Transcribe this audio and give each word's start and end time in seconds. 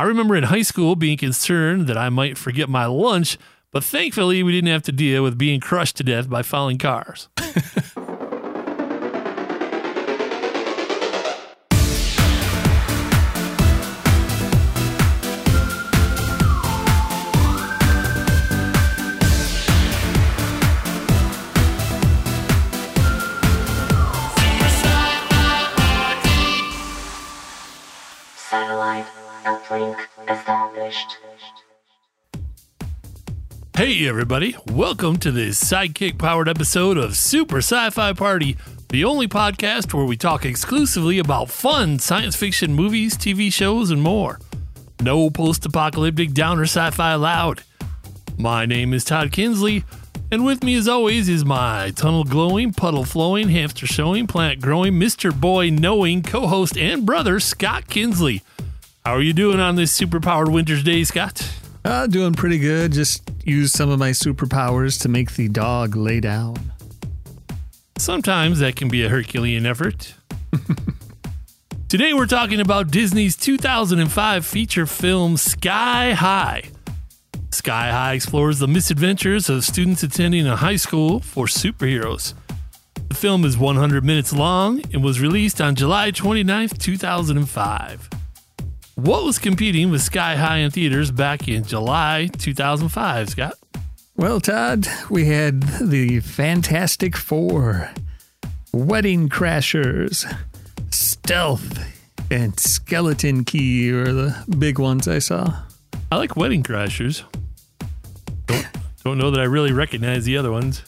I 0.00 0.04
remember 0.04 0.34
in 0.34 0.44
high 0.44 0.62
school 0.62 0.96
being 0.96 1.18
concerned 1.18 1.86
that 1.88 1.98
I 1.98 2.08
might 2.08 2.38
forget 2.38 2.70
my 2.70 2.86
lunch, 2.86 3.36
but 3.70 3.84
thankfully 3.84 4.42
we 4.42 4.50
didn't 4.50 4.70
have 4.70 4.84
to 4.84 4.92
deal 4.92 5.22
with 5.22 5.36
being 5.36 5.60
crushed 5.60 5.98
to 5.98 6.02
death 6.02 6.26
by 6.26 6.40
falling 6.40 6.78
cars. 6.78 7.28
everybody. 34.10 34.56
Welcome 34.66 35.18
to 35.18 35.30
this 35.30 35.62
sidekick 35.62 36.18
powered 36.18 36.48
episode 36.48 36.96
of 36.96 37.16
Super 37.16 37.58
Sci 37.58 37.90
Fi 37.90 38.12
Party, 38.12 38.56
the 38.88 39.04
only 39.04 39.28
podcast 39.28 39.94
where 39.94 40.04
we 40.04 40.16
talk 40.16 40.44
exclusively 40.44 41.20
about 41.20 41.48
fun 41.48 42.00
science 42.00 42.34
fiction 42.34 42.74
movies, 42.74 43.16
TV 43.16 43.52
shows, 43.52 43.92
and 43.92 44.02
more. 44.02 44.40
No 45.00 45.30
post 45.30 45.64
apocalyptic 45.64 46.32
downer 46.32 46.64
sci 46.64 46.90
fi 46.90 47.12
allowed. 47.12 47.62
My 48.36 48.66
name 48.66 48.94
is 48.94 49.04
Todd 49.04 49.30
Kinsley, 49.30 49.84
and 50.32 50.44
with 50.44 50.64
me, 50.64 50.74
as 50.74 50.88
always, 50.88 51.28
is 51.28 51.44
my 51.44 51.92
tunnel 51.92 52.24
glowing, 52.24 52.72
puddle 52.72 53.04
flowing, 53.04 53.48
hamster 53.48 53.86
showing, 53.86 54.26
plant 54.26 54.60
growing, 54.60 54.94
Mr. 54.94 55.32
Boy 55.32 55.70
knowing 55.70 56.24
co 56.24 56.48
host 56.48 56.76
and 56.76 57.06
brother, 57.06 57.38
Scott 57.38 57.88
Kinsley. 57.88 58.42
How 59.04 59.12
are 59.12 59.22
you 59.22 59.32
doing 59.32 59.60
on 59.60 59.76
this 59.76 59.92
super 59.92 60.18
powered 60.18 60.48
winter's 60.48 60.82
day, 60.82 61.04
Scott? 61.04 61.59
Uh, 61.84 62.06
doing 62.06 62.34
pretty 62.34 62.58
good. 62.58 62.92
Just 62.92 63.22
used 63.44 63.74
some 63.74 63.90
of 63.90 63.98
my 63.98 64.10
superpowers 64.10 65.00
to 65.02 65.08
make 65.08 65.34
the 65.34 65.48
dog 65.48 65.96
lay 65.96 66.20
down. 66.20 66.56
Sometimes 67.96 68.58
that 68.58 68.76
can 68.76 68.88
be 68.88 69.04
a 69.04 69.08
Herculean 69.08 69.66
effort. 69.66 70.14
Today 71.88 72.12
we're 72.12 72.26
talking 72.26 72.60
about 72.60 72.90
Disney's 72.90 73.36
2005 73.36 74.46
feature 74.46 74.86
film 74.86 75.36
Sky 75.36 76.12
High. 76.12 76.64
Sky 77.50 77.90
High 77.90 78.12
explores 78.12 78.58
the 78.58 78.68
misadventures 78.68 79.48
of 79.48 79.64
students 79.64 80.02
attending 80.02 80.46
a 80.46 80.56
high 80.56 80.76
school 80.76 81.20
for 81.20 81.46
superheroes. 81.46 82.34
The 83.08 83.14
film 83.14 83.44
is 83.44 83.58
100 83.58 84.04
minutes 84.04 84.32
long 84.32 84.82
and 84.92 85.02
was 85.02 85.20
released 85.20 85.60
on 85.60 85.74
July 85.74 86.10
29, 86.10 86.68
2005. 86.68 88.19
What 89.02 89.24
was 89.24 89.38
competing 89.38 89.90
with 89.90 90.02
Sky 90.02 90.36
High 90.36 90.58
in 90.58 90.70
theaters 90.70 91.10
back 91.10 91.48
in 91.48 91.64
July 91.64 92.28
2005, 92.36 93.30
Scott? 93.30 93.54
Well, 94.14 94.40
Todd, 94.40 94.86
we 95.08 95.24
had 95.24 95.62
the 95.80 96.20
Fantastic 96.20 97.16
Four, 97.16 97.90
Wedding 98.74 99.30
Crashers, 99.30 100.30
Stealth, 100.90 101.82
and 102.30 102.60
Skeleton 102.60 103.44
Key 103.44 103.90
are 103.90 104.12
the 104.12 104.44
big 104.58 104.78
ones 104.78 105.08
I 105.08 105.18
saw. 105.18 105.62
I 106.12 106.16
like 106.16 106.36
Wedding 106.36 106.62
Crashers. 106.62 107.22
Don't, 108.48 108.66
don't 109.02 109.18
know 109.18 109.30
that 109.30 109.40
I 109.40 109.44
really 109.44 109.72
recognize 109.72 110.26
the 110.26 110.36
other 110.36 110.52
ones. 110.52 110.82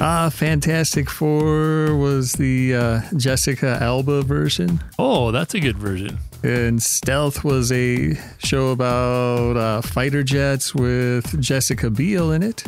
Uh, 0.00 0.30
Fantastic 0.30 1.10
Four 1.10 1.94
was 1.96 2.32
the 2.32 2.74
uh, 2.74 3.00
Jessica 3.18 3.76
Alba 3.82 4.22
version, 4.22 4.82
Oh, 4.98 5.30
that's 5.30 5.52
a 5.52 5.60
good 5.60 5.76
version. 5.76 6.18
And 6.44 6.82
Stealth 6.82 7.42
was 7.42 7.72
a 7.72 8.14
show 8.38 8.68
about 8.70 9.56
uh, 9.56 9.80
fighter 9.82 10.22
jets 10.22 10.74
with 10.74 11.40
Jessica 11.40 11.90
Biel 11.90 12.30
in 12.32 12.42
it. 12.42 12.64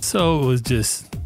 So 0.00 0.42
it 0.42 0.46
was 0.46 0.60
just 0.62 1.16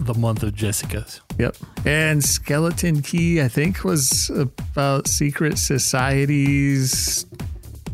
the 0.00 0.14
month 0.14 0.42
of 0.42 0.54
Jessica's. 0.54 1.20
Yep. 1.38 1.56
And 1.84 2.22
Skeleton 2.24 3.02
Key, 3.02 3.40
I 3.42 3.48
think, 3.48 3.84
was 3.84 4.30
about 4.30 5.08
secret 5.08 5.58
societies 5.58 7.26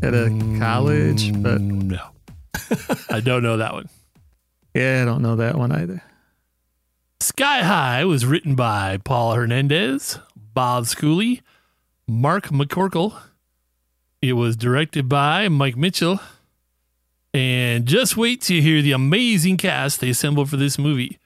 at 0.01 0.13
a 0.13 0.29
college, 0.59 1.31
but 1.41 1.61
No. 1.61 1.99
I 3.09 3.19
don't 3.19 3.43
know 3.43 3.57
that 3.57 3.73
one. 3.73 3.89
yeah, 4.73 5.01
I 5.01 5.05
don't 5.05 5.21
know 5.21 5.35
that 5.37 5.57
one 5.57 5.71
either. 5.71 6.01
Sky 7.19 7.61
High 7.63 8.05
was 8.05 8.25
written 8.25 8.55
by 8.55 8.97
Paul 9.03 9.33
Hernandez, 9.33 10.17
Bob 10.35 10.85
Schooley, 10.85 11.41
Mark 12.07 12.47
McCorkle. 12.47 13.15
It 14.21 14.33
was 14.33 14.55
directed 14.55 15.09
by 15.09 15.49
Mike 15.49 15.75
Mitchell. 15.75 16.19
And 17.33 17.85
just 17.85 18.17
wait 18.17 18.41
to 18.43 18.61
hear 18.61 18.81
the 18.81 18.91
amazing 18.91 19.57
cast 19.57 19.99
they 19.99 20.09
assembled 20.09 20.49
for 20.49 20.57
this 20.57 20.77
movie. 20.77 21.17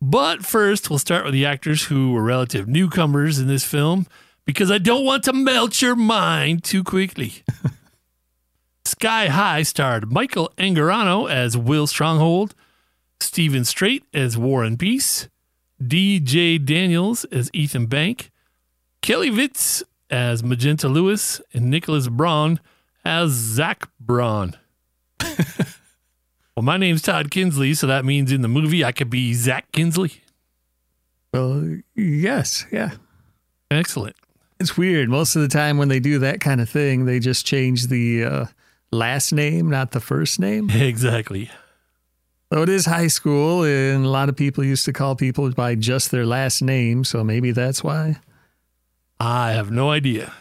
But 0.00 0.44
first, 0.44 0.90
we'll 0.90 0.98
start 0.98 1.24
with 1.24 1.32
the 1.32 1.46
actors 1.46 1.84
who 1.84 2.12
were 2.12 2.22
relative 2.22 2.68
newcomers 2.68 3.38
in 3.38 3.48
this 3.48 3.64
film 3.64 4.06
because 4.44 4.70
I 4.70 4.78
don't 4.78 5.04
want 5.04 5.24
to 5.24 5.32
melt 5.32 5.82
your 5.82 5.96
mind 5.96 6.62
too 6.62 6.84
quickly. 6.84 7.42
Sky 8.84 9.26
High 9.28 9.62
starred 9.62 10.12
Michael 10.12 10.52
Angarano 10.58 11.28
as 11.28 11.56
Will 11.56 11.86
Stronghold, 11.86 12.54
Steven 13.20 13.64
Strait 13.64 14.04
as 14.14 14.38
Warren 14.38 14.76
Peace, 14.76 15.28
D.J. 15.84 16.58
Daniels 16.58 17.24
as 17.26 17.50
Ethan 17.52 17.86
Bank, 17.86 18.30
Kelly 19.02 19.30
Vitz 19.30 19.82
as 20.10 20.42
Magenta 20.42 20.88
Lewis, 20.88 21.40
and 21.52 21.70
Nicholas 21.70 22.08
Braun 22.08 22.60
as 23.04 23.30
Zach 23.30 23.88
Braun. 24.00 24.54
well, 25.20 26.62
my 26.62 26.76
name's 26.76 27.02
Todd 27.02 27.30
Kinsley, 27.30 27.74
so 27.74 27.86
that 27.86 28.04
means 28.04 28.32
in 28.32 28.42
the 28.42 28.48
movie 28.48 28.84
I 28.84 28.92
could 28.92 29.10
be 29.10 29.34
Zach 29.34 29.70
Kinsley. 29.72 30.22
Well, 31.32 31.78
yes, 31.94 32.66
yeah. 32.72 32.92
Excellent. 33.70 34.16
It's 34.58 34.76
weird. 34.76 35.08
Most 35.08 35.36
of 35.36 35.42
the 35.42 35.48
time 35.48 35.76
when 35.76 35.88
they 35.88 36.00
do 36.00 36.18
that 36.20 36.40
kind 36.40 36.60
of 36.60 36.68
thing, 36.68 37.04
they 37.04 37.18
just 37.18 37.44
change 37.44 37.88
the 37.88 38.24
uh, 38.24 38.46
last 38.90 39.32
name, 39.32 39.68
not 39.68 39.92
the 39.92 40.00
first 40.00 40.40
name. 40.40 40.70
Exactly. 40.74 41.50
So 42.52 42.62
it 42.62 42.68
is 42.68 42.86
high 42.86 43.08
school, 43.08 43.64
and 43.64 44.04
a 44.04 44.08
lot 44.08 44.28
of 44.28 44.36
people 44.36 44.62
used 44.62 44.84
to 44.84 44.92
call 44.92 45.16
people 45.16 45.50
by 45.50 45.74
just 45.74 46.12
their 46.12 46.24
last 46.24 46.62
name, 46.62 47.02
so 47.02 47.24
maybe 47.24 47.50
that's 47.50 47.82
why. 47.82 48.20
I 49.18 49.52
have 49.52 49.70
no 49.70 49.90
idea. 49.90 50.32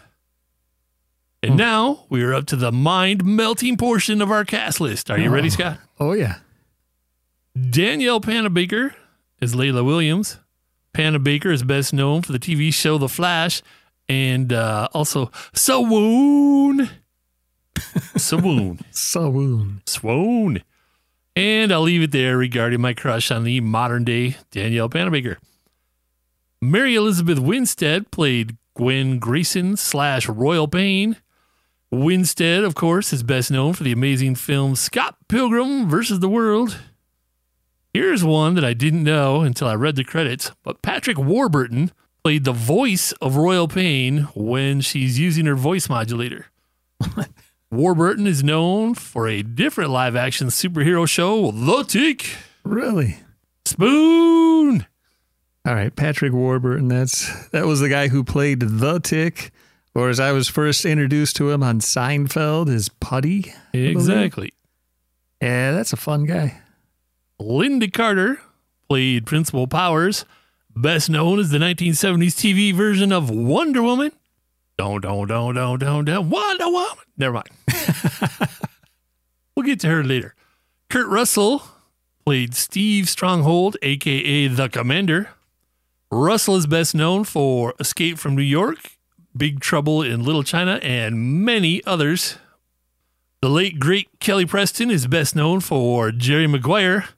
And 1.41 1.58
now 1.58 2.06
we 2.09 2.24
are 2.24 2.34
up 2.34 2.47
to 2.47 2.56
the 2.56 2.72
mind 2.72 3.24
melting 3.24 3.78
portion 3.78 4.22
of 4.22 4.31
our 4.31 4.44
cast 4.44 4.81
list. 4.81 5.12
Are 5.12 5.19
you 5.19 5.30
ready, 5.30 5.50
Scott? 5.50 5.80
Oh, 6.00 6.13
yeah. 6.13 6.38
Danielle 7.69 8.19
Panabaker 8.19 8.94
is 9.40 9.53
Layla 9.53 9.86
Williams. 9.86 10.40
Panabaker 10.94 11.52
is 11.52 11.62
best 11.62 11.94
known 11.94 12.22
for 12.22 12.31
the 12.31 12.40
TV 12.40 12.74
show 12.74 12.97
The 12.97 13.09
Flash 13.09 13.62
and 14.09 14.52
uh, 14.52 14.88
also 14.94 15.31
Swoon. 15.53 16.90
Swoon. 18.18 18.80
Sawoon. 18.92 19.88
Swoon. 19.88 20.63
And 21.36 21.72
I'll 21.72 21.81
leave 21.81 22.02
it 22.02 22.12
there 22.12 22.38
regarding 22.38 22.81
my 22.81 22.94
crush 22.94 23.30
on 23.30 23.44
the 23.44 23.59
modern 23.59 24.03
day 24.03 24.38
Danielle 24.52 24.90
Panabaker. 24.90 25.38
Mary 26.62 26.96
Elizabeth 26.96 27.40
Winstead 27.40 28.09
played 28.09 28.57
Gwen 28.75 29.19
Grayson 29.19 29.78
slash 29.78 30.28
Royal 30.28 30.68
Pain. 30.68 31.18
Winstead, 31.91 32.63
of 32.63 32.75
course, 32.75 33.13
is 33.13 33.24
best 33.24 33.50
known 33.50 33.74
for 33.74 33.84
the 33.84 33.91
amazing 33.91 34.36
film 34.36 34.75
Scott 34.75 35.18
Pilgrim 35.28 35.90
versus 35.90 36.19
the 36.19 36.30
World. 36.30 36.78
Here's 37.94 38.24
one 38.24 38.56
that 38.56 38.66
I 38.66 38.74
didn't 38.74 39.03
know 39.03 39.41
until 39.41 39.69
I 39.69 39.75
read 39.75 39.96
the 39.96 40.03
credits, 40.03 40.52
but 40.63 40.81
Patrick 40.81 41.18
Warburton 41.18 41.91
played 42.24 42.44
the 42.44 42.52
voice 42.52 43.13
of 43.13 43.38
Royal 43.38 43.68
Pain 43.69 44.28
when 44.36 44.81
she's 44.81 45.18
using 45.18 45.46
her 45.46 45.56
voice 45.56 45.88
modulator. 45.88 46.47
Warburton 47.72 48.27
is 48.27 48.44
known 48.44 48.95
for 48.95 49.27
a 49.27 49.44
different 49.44 49.92
live 49.92 50.16
action 50.16 50.48
superhero 50.48 51.07
show, 51.07 51.51
The 51.51 51.83
Tick. 51.83 52.36
Really? 52.63 53.18
Spoon. 53.63 54.86
All 55.65 55.73
right, 55.73 55.95
Patrick 55.95 56.31
Warburton. 56.31 56.89
That's 56.89 57.47
that 57.50 57.65
was 57.65 57.79
the 57.79 57.89
guy 57.89 58.09
who 58.09 58.23
played 58.23 58.59
the 58.59 59.00
Tick, 59.00 59.51
or 59.95 60.09
as 60.09 60.19
I 60.19 60.31
was 60.31 60.47
first 60.47 60.85
introduced 60.85 61.35
to 61.38 61.50
him 61.50 61.63
on 61.63 61.79
Seinfeld, 61.79 62.69
as 62.69 62.89
Puddy. 62.89 63.51
Exactly. 63.73 64.53
Yeah, 65.41 65.71
that's 65.71 65.91
a 65.91 65.97
fun 65.97 66.25
guy. 66.25 66.62
Lynda 67.41 67.91
Carter 67.91 68.39
played 68.88 69.25
Principal 69.25 69.65
Powers, 69.65 70.23
best 70.75 71.09
known 71.09 71.39
as 71.39 71.50
the 71.50 71.57
1970s 71.57 72.35
TV 72.35 72.71
version 72.71 73.12
of 73.12 73.31
Wonder 73.31 73.81
Woman. 73.81 74.12
Don't, 74.77 75.01
don't, 75.01 75.27
don't, 75.27 75.56
don't, 75.56 75.79
don't, 75.79 76.06
don't, 76.06 76.29
Wonder 76.29 76.69
Woman. 76.69 77.06
Never 77.17 77.33
mind. 77.33 77.50
we'll 79.56 79.65
get 79.65 79.79
to 79.79 79.88
her 79.88 80.03
later. 80.03 80.35
Kurt 80.89 81.07
Russell 81.07 81.63
played 82.23 82.53
Steve 82.53 83.09
Stronghold, 83.09 83.77
aka 83.81 84.47
the 84.47 84.69
Commander. 84.69 85.29
Russell 86.15 86.56
is 86.56 86.65
best 86.65 86.95
known 86.95 87.25
for 87.25 87.73
Escape 87.77 88.17
from 88.17 88.38
New 88.38 88.41
York, 88.41 88.97
Big 89.35 89.59
Trouble 89.59 90.01
in 90.01 90.23
Little 90.23 90.44
China, 90.44 90.79
and 90.81 91.44
many 91.44 91.83
others. 91.83 92.38
The 93.41 93.50
late, 93.50 93.79
great 93.79 94.07
Kelly 94.21 94.45
Preston 94.45 94.89
is 94.89 95.07
best 95.07 95.35
known 95.35 95.59
for 95.59 96.13
Jerry 96.13 96.47
Maguire. 96.47 97.09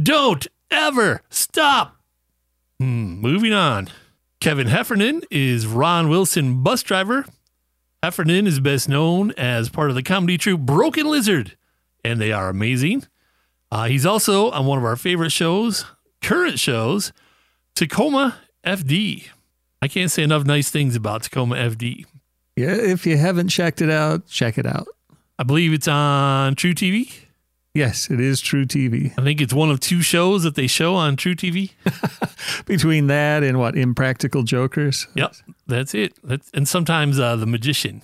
Don't 0.00 0.46
ever 0.70 1.22
stop. 1.30 1.96
Hmm, 2.78 3.20
moving 3.20 3.52
on. 3.52 3.88
Kevin 4.38 4.68
Heffernan 4.68 5.22
is 5.28 5.66
Ron 5.66 6.08
Wilson, 6.08 6.62
bus 6.62 6.84
driver. 6.84 7.24
Heffernan 8.04 8.46
is 8.46 8.60
best 8.60 8.88
known 8.88 9.32
as 9.32 9.68
part 9.68 9.90
of 9.90 9.96
the 9.96 10.02
comedy 10.02 10.38
troupe 10.38 10.60
Broken 10.60 11.06
Lizard, 11.08 11.56
and 12.04 12.20
they 12.20 12.30
are 12.30 12.48
amazing. 12.48 13.04
Uh, 13.72 13.86
he's 13.86 14.06
also 14.06 14.52
on 14.52 14.66
one 14.66 14.78
of 14.78 14.84
our 14.84 14.96
favorite 14.96 15.32
shows, 15.32 15.86
current 16.22 16.60
shows, 16.60 17.12
Tacoma 17.74 18.38
FD. 18.64 19.28
I 19.80 19.88
can't 19.88 20.10
say 20.10 20.22
enough 20.22 20.44
nice 20.44 20.70
things 20.70 20.94
about 20.94 21.24
Tacoma 21.24 21.56
FD. 21.56 22.04
Yeah, 22.56 22.74
if 22.74 23.06
you 23.06 23.16
haven't 23.16 23.48
checked 23.48 23.80
it 23.80 23.90
out, 23.90 24.26
check 24.26 24.58
it 24.58 24.66
out. 24.66 24.86
I 25.38 25.42
believe 25.44 25.72
it's 25.72 25.88
on 25.88 26.54
truTV. 26.54 27.12
Yes, 27.74 28.10
it 28.10 28.20
is 28.20 28.42
truTV. 28.42 29.18
I 29.18 29.22
think 29.24 29.40
it's 29.40 29.54
one 29.54 29.70
of 29.70 29.80
two 29.80 30.02
shows 30.02 30.42
that 30.42 30.54
they 30.56 30.66
show 30.66 30.94
on 30.94 31.16
truTV. 31.16 31.70
Between 32.66 33.06
that 33.06 33.42
and 33.42 33.58
what, 33.58 33.76
Impractical 33.76 34.42
Jokers? 34.42 35.06
Yep, 35.14 35.34
that's 35.66 35.94
it. 35.94 36.12
That's, 36.22 36.50
and 36.52 36.68
sometimes 36.68 37.18
uh, 37.18 37.36
The 37.36 37.46
Magician. 37.46 38.02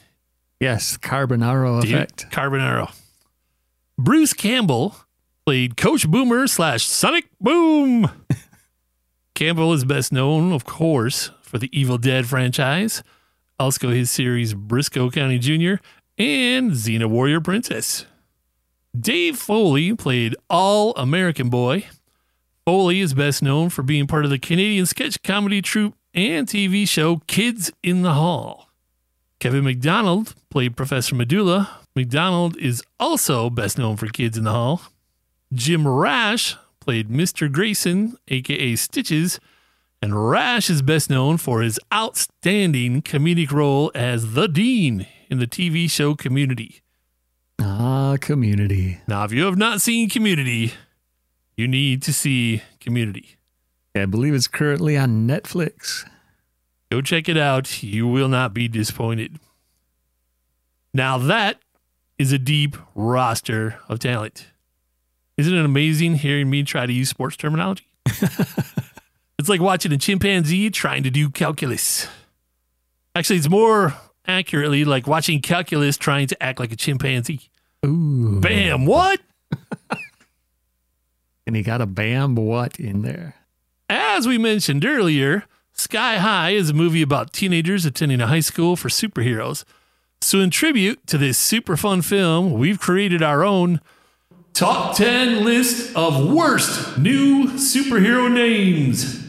Yes, 0.58 0.96
Carbonaro 0.96 1.82
Dude, 1.82 1.92
effect. 1.92 2.30
Carbonaro. 2.30 2.92
Bruce 3.98 4.32
Campbell 4.32 4.96
played 5.44 5.76
Coach 5.76 6.08
Boomer 6.08 6.46
slash 6.46 6.86
Sonic 6.86 7.26
Boom. 7.38 8.10
Campbell 9.38 9.72
is 9.72 9.84
best 9.84 10.12
known, 10.12 10.52
of 10.52 10.64
course, 10.64 11.30
for 11.42 11.58
the 11.58 11.70
Evil 11.70 11.96
Dead 11.96 12.26
franchise, 12.26 13.04
also 13.56 13.90
his 13.90 14.10
series 14.10 14.52
Brisco 14.52 15.12
County 15.12 15.38
Jr., 15.38 15.80
and 16.18 16.72
Xena 16.72 17.06
Warrior 17.06 17.40
Princess. 17.40 18.04
Dave 18.98 19.36
Foley 19.36 19.94
played 19.94 20.34
All 20.50 20.92
American 20.96 21.50
Boy. 21.50 21.86
Foley 22.66 22.98
is 22.98 23.14
best 23.14 23.40
known 23.40 23.70
for 23.70 23.84
being 23.84 24.08
part 24.08 24.24
of 24.24 24.32
the 24.32 24.40
Canadian 24.40 24.86
sketch 24.86 25.22
comedy 25.22 25.62
troupe 25.62 25.94
and 26.12 26.48
TV 26.48 26.88
show 26.88 27.22
Kids 27.28 27.70
in 27.80 28.02
the 28.02 28.14
Hall. 28.14 28.70
Kevin 29.38 29.62
McDonald 29.62 30.34
played 30.50 30.76
Professor 30.76 31.14
Medulla. 31.14 31.78
McDonald 31.94 32.56
is 32.56 32.82
also 32.98 33.50
best 33.50 33.78
known 33.78 33.96
for 33.96 34.08
Kids 34.08 34.36
in 34.36 34.42
the 34.42 34.50
Hall. 34.50 34.82
Jim 35.52 35.86
Rash 35.86 36.56
played 36.88 37.10
Mr. 37.10 37.52
Grayson, 37.52 38.16
aka 38.28 38.74
Stitches, 38.74 39.38
and 40.00 40.30
Rash 40.30 40.70
is 40.70 40.80
best 40.80 41.10
known 41.10 41.36
for 41.36 41.60
his 41.60 41.78
outstanding 41.92 43.02
comedic 43.02 43.52
role 43.52 43.92
as 43.94 44.32
the 44.32 44.48
Dean 44.48 45.06
in 45.28 45.38
the 45.38 45.46
TV 45.46 45.90
show 45.90 46.14
Community. 46.14 46.80
Ah, 47.60 48.16
community. 48.18 49.02
Now, 49.06 49.24
if 49.24 49.32
you 49.32 49.44
have 49.44 49.58
not 49.58 49.82
seen 49.82 50.08
Community, 50.08 50.72
you 51.58 51.68
need 51.68 52.00
to 52.04 52.12
see 52.14 52.62
Community. 52.80 53.36
I 53.94 54.06
believe 54.06 54.32
it's 54.32 54.46
currently 54.46 54.96
on 54.96 55.28
Netflix. 55.28 56.08
Go 56.90 57.02
check 57.02 57.28
it 57.28 57.36
out. 57.36 57.82
You 57.82 58.08
will 58.08 58.28
not 58.28 58.54
be 58.54 58.66
disappointed. 58.66 59.38
Now, 60.94 61.18
that 61.18 61.60
is 62.18 62.32
a 62.32 62.38
deep 62.38 62.78
roster 62.94 63.78
of 63.90 63.98
talent. 63.98 64.46
Isn't 65.38 65.54
it 65.54 65.64
amazing 65.64 66.16
hearing 66.16 66.50
me 66.50 66.62
try 66.64 66.84
to 66.84 66.92
use 66.92 67.08
sports 67.08 67.36
terminology? 67.36 67.86
it's 68.06 69.48
like 69.48 69.60
watching 69.60 69.92
a 69.92 69.96
chimpanzee 69.96 70.68
trying 70.68 71.04
to 71.04 71.10
do 71.10 71.30
calculus. 71.30 72.08
Actually, 73.14 73.36
it's 73.36 73.48
more 73.48 73.94
accurately 74.26 74.84
like 74.84 75.06
watching 75.06 75.40
calculus 75.40 75.96
trying 75.96 76.26
to 76.26 76.42
act 76.42 76.58
like 76.58 76.72
a 76.72 76.76
chimpanzee. 76.76 77.48
Ooh. 77.86 78.40
Bam, 78.40 78.84
what? 78.84 79.20
And 81.48 81.56
he 81.56 81.62
got 81.62 81.80
a 81.80 81.86
bam 81.86 82.34
what 82.34 82.78
in 82.78 83.00
there. 83.00 83.34
As 83.88 84.28
we 84.28 84.36
mentioned 84.36 84.84
earlier, 84.84 85.46
Sky 85.72 86.18
High 86.18 86.50
is 86.50 86.68
a 86.68 86.74
movie 86.74 87.00
about 87.00 87.32
teenagers 87.32 87.86
attending 87.86 88.20
a 88.20 88.26
high 88.26 88.40
school 88.40 88.76
for 88.76 88.90
superheroes. 88.90 89.64
So, 90.20 90.40
in 90.40 90.50
tribute 90.50 91.06
to 91.06 91.16
this 91.16 91.38
super 91.38 91.78
fun 91.78 92.02
film, 92.02 92.52
we've 92.52 92.78
created 92.78 93.22
our 93.22 93.44
own 93.44 93.80
top 94.58 94.96
10 94.96 95.44
list 95.44 95.94
of 95.94 96.32
worst 96.32 96.98
new 96.98 97.44
superhero 97.50 98.28
names. 98.28 99.24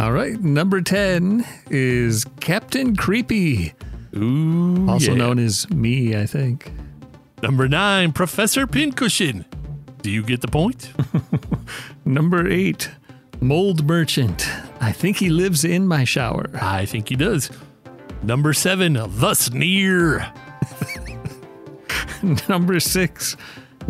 All 0.00 0.10
right, 0.10 0.40
number 0.40 0.80
10 0.80 1.46
is 1.70 2.24
Captain 2.40 2.96
Creepy, 2.96 3.74
Ooh, 4.16 4.90
also 4.90 5.12
yeah. 5.12 5.18
known 5.18 5.38
as 5.38 5.70
me, 5.70 6.16
I 6.16 6.26
think. 6.26 6.72
Number 7.44 7.68
nine, 7.68 8.10
Professor 8.10 8.66
Pincushion. 8.66 9.44
Do 10.02 10.10
you 10.10 10.24
get 10.24 10.40
the 10.40 10.48
point? 10.48 10.92
Number 12.04 12.50
8, 12.50 12.90
Mold 13.40 13.86
Merchant. 13.86 14.48
I 14.80 14.90
think 14.90 15.18
he 15.18 15.30
lives 15.30 15.64
in 15.64 15.86
my 15.86 16.02
shower. 16.02 16.50
I 16.60 16.86
think 16.86 17.08
he 17.08 17.14
does. 17.14 17.50
Number 18.24 18.52
seven, 18.52 18.94
The 18.94 19.34
Sneer. 19.34 20.32
Number 22.48 22.80
6, 22.80 23.36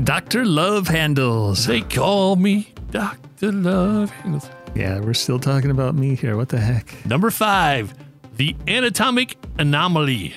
Dr. 0.03 0.45
Love 0.45 0.89
Handles. 0.89 1.67
They 1.67 1.81
call 1.81 2.37
me 2.37 2.73
Dr. 2.91 3.53
Love 3.53 4.11
Handles. 4.11 4.51
Yeah, 4.75 4.99
we're 5.01 5.15
still 5.15 5.39
talking 5.39 5.71
about 5.71 5.95
me 5.95 6.17
here. 6.17 6.37
What 6.37 6.49
the 6.49 6.59
heck? 6.59 7.07
Number 7.07 7.31
five, 7.31 7.95
The 8.37 8.57
Anatomic 8.67 9.37
Anomaly. 9.59 10.35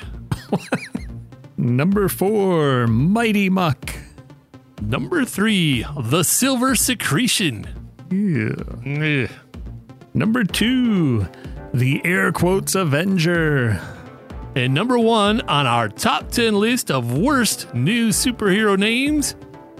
Number 1.57 2.07
4, 2.07 2.85
Mighty 2.85 3.49
Muck. 3.49 3.95
Number 4.79 5.25
three, 5.25 5.83
The 5.99 6.21
Silver 6.23 6.75
Secretion. 6.75 7.65
Yeah. 8.11 9.25
Ugh. 9.25 9.29
Number 10.13 10.43
2, 10.43 11.27
The 11.73 11.99
Air 12.05 12.31
Quotes 12.31 12.75
Avenger. 12.75 13.81
And 14.55 14.73
number 14.73 14.97
one 14.97 15.41
on 15.41 15.65
our 15.67 15.89
top 15.89 16.29
10 16.31 16.59
list 16.59 16.89
of 16.89 17.17
worst 17.17 17.73
new 17.73 18.09
superhero 18.09 18.77
names, 18.77 19.35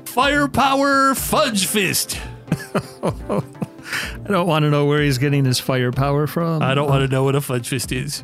Firepower 0.07 1.13
Fudge 1.15 1.67
Fist. 1.67 2.19
I 3.03 4.27
don't 4.27 4.47
want 4.47 4.63
to 4.63 4.69
know 4.69 4.85
where 4.85 5.01
he's 5.01 5.17
getting 5.17 5.45
his 5.45 5.59
firepower 5.59 6.27
from. 6.27 6.61
I 6.61 6.73
don't 6.73 6.89
want 6.89 7.01
to 7.01 7.07
know 7.07 7.23
what 7.23 7.35
a 7.35 7.41
Fudge 7.41 7.67
Fist 7.67 7.91
is. 7.91 8.23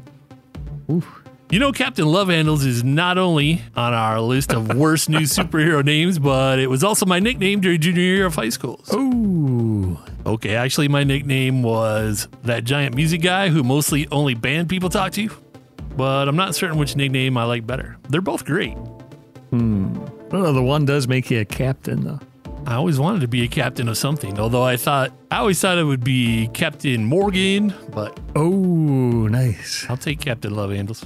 You 0.87 1.59
know, 1.59 1.71
Captain 1.71 2.05
Love 2.05 2.29
Handles 2.29 2.65
is 2.65 2.83
not 2.83 3.17
only 3.17 3.61
on 3.75 3.93
our 3.93 4.19
list 4.21 4.53
of 4.53 4.73
worst 4.75 5.09
new 5.09 5.19
superhero 5.19 5.83
names, 5.85 6.17
but 6.17 6.57
it 6.57 6.67
was 6.67 6.83
also 6.83 7.05
my 7.05 7.19
nickname 7.19 7.61
during 7.61 7.79
junior 7.79 8.01
year 8.01 8.25
of 8.25 8.35
high 8.35 8.49
school. 8.49 8.83
Ooh. 8.93 9.99
Okay, 10.25 10.55
actually, 10.55 10.87
my 10.87 11.03
nickname 11.03 11.61
was 11.63 12.27
that 12.43 12.63
giant 12.63 12.95
music 12.95 13.21
guy 13.21 13.49
who 13.49 13.61
mostly 13.61 14.07
only 14.09 14.33
band 14.33 14.69
people 14.69 14.89
talk 14.89 15.11
to, 15.13 15.29
but 15.95 16.27
I'm 16.27 16.37
not 16.37 16.55
certain 16.55 16.77
which 16.77 16.95
nickname 16.95 17.37
I 17.37 17.43
like 17.43 17.67
better. 17.67 17.97
They're 18.09 18.21
both 18.21 18.45
great. 18.45 18.73
Hmm. 19.51 20.02
Well, 20.33 20.51
the 20.51 20.63
one 20.63 20.85
does 20.85 21.07
make 21.07 21.29
you 21.29 21.41
a 21.41 21.45
captain, 21.45 22.05
though. 22.05 22.19
I 22.65 22.73
always 22.73 22.97
wanted 22.99 23.21
to 23.21 23.27
be 23.27 23.43
a 23.43 23.47
captain 23.47 23.87
of 23.87 23.99
something, 23.99 24.39
although 24.39 24.63
I 24.63 24.77
thought, 24.77 25.11
I 25.29 25.37
always 25.37 25.61
thought 25.61 25.77
it 25.77 25.83
would 25.83 26.03
be 26.03 26.47
Captain 26.55 27.05
Morgan, 27.05 27.71
but 27.91 28.19
Oh, 28.35 29.27
nice. 29.27 29.85
I'll 29.87 29.95
take 29.95 30.19
Captain 30.19 30.55
Love 30.55 30.71
Handles. 30.71 31.05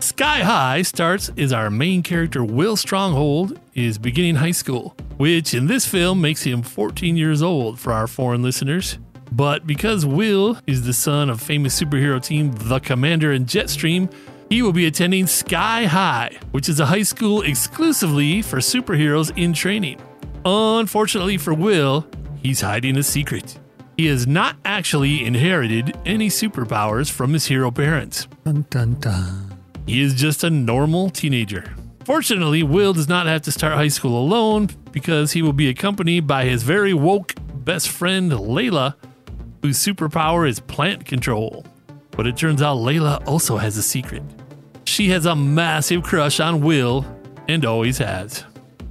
Sky 0.00 0.40
High 0.40 0.82
starts 0.82 1.30
as 1.38 1.52
our 1.52 1.70
main 1.70 2.02
character, 2.02 2.42
Will 2.42 2.74
Stronghold, 2.74 3.60
is 3.74 3.96
beginning 3.96 4.34
high 4.34 4.50
school, 4.50 4.96
which 5.18 5.54
in 5.54 5.68
this 5.68 5.86
film 5.86 6.20
makes 6.20 6.42
him 6.42 6.62
14 6.62 7.16
years 7.16 7.42
old 7.42 7.78
for 7.78 7.92
our 7.92 8.08
foreign 8.08 8.42
listeners. 8.42 8.98
But 9.30 9.68
because 9.68 10.04
Will 10.04 10.58
is 10.66 10.82
the 10.84 10.92
son 10.92 11.30
of 11.30 11.40
famous 11.40 11.80
superhero 11.80 12.20
team 12.20 12.50
The 12.56 12.80
Commander 12.80 13.30
and 13.30 13.46
Jetstream, 13.46 14.10
he 14.48 14.62
will 14.62 14.72
be 14.72 14.86
attending 14.86 15.26
Sky 15.26 15.84
High, 15.84 16.38
which 16.52 16.68
is 16.68 16.80
a 16.80 16.86
high 16.86 17.02
school 17.02 17.42
exclusively 17.42 18.42
for 18.42 18.58
superheroes 18.58 19.36
in 19.36 19.52
training. 19.52 20.00
Unfortunately 20.44 21.36
for 21.36 21.52
Will, 21.52 22.06
he's 22.42 22.60
hiding 22.60 22.96
a 22.96 23.02
secret. 23.02 23.58
He 23.96 24.06
has 24.06 24.26
not 24.26 24.56
actually 24.64 25.24
inherited 25.24 25.96
any 26.06 26.28
superpowers 26.28 27.10
from 27.10 27.32
his 27.32 27.46
hero 27.46 27.70
parents. 27.70 28.28
Dun, 28.44 28.64
dun, 28.70 28.94
dun. 29.00 29.58
He 29.86 30.00
is 30.00 30.14
just 30.14 30.44
a 30.44 30.50
normal 30.50 31.10
teenager. 31.10 31.74
Fortunately, 32.04 32.62
Will 32.62 32.92
does 32.92 33.08
not 33.08 33.26
have 33.26 33.42
to 33.42 33.52
start 33.52 33.74
high 33.74 33.88
school 33.88 34.18
alone 34.18 34.70
because 34.92 35.32
he 35.32 35.42
will 35.42 35.52
be 35.52 35.68
accompanied 35.68 36.26
by 36.26 36.44
his 36.44 36.62
very 36.62 36.94
woke 36.94 37.34
best 37.64 37.88
friend, 37.88 38.30
Layla, 38.32 38.94
whose 39.62 39.78
superpower 39.78 40.48
is 40.48 40.60
plant 40.60 41.04
control. 41.04 41.66
But 42.12 42.26
it 42.26 42.36
turns 42.36 42.62
out 42.62 42.78
Layla 42.78 43.26
also 43.26 43.58
has 43.58 43.76
a 43.76 43.82
secret. 43.82 44.22
She 44.88 45.10
has 45.10 45.26
a 45.26 45.36
massive 45.36 46.02
crush 46.02 46.40
on 46.40 46.60
Will 46.60 47.04
and 47.46 47.64
always 47.64 47.98
has. 47.98 48.44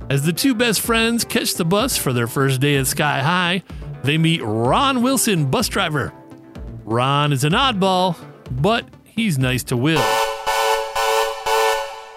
As 0.10 0.24
the 0.24 0.32
two 0.32 0.54
best 0.54 0.80
friends 0.80 1.26
catch 1.26 1.56
the 1.56 1.66
bus 1.66 1.98
for 1.98 2.14
their 2.14 2.28
first 2.28 2.62
day 2.62 2.78
at 2.78 2.88
Sky 2.88 3.22
High, 3.22 3.64
they 4.04 4.18
meet 4.18 4.42
Ron 4.42 5.02
Wilson, 5.02 5.50
bus 5.50 5.68
driver. 5.68 6.14
Ron 6.86 7.34
is 7.34 7.44
an 7.44 7.54
oddball, 7.54 8.16
but 8.52 8.86
he's 9.04 9.38
nice 9.40 9.64
to 9.66 9.76
Will. 9.76 10.04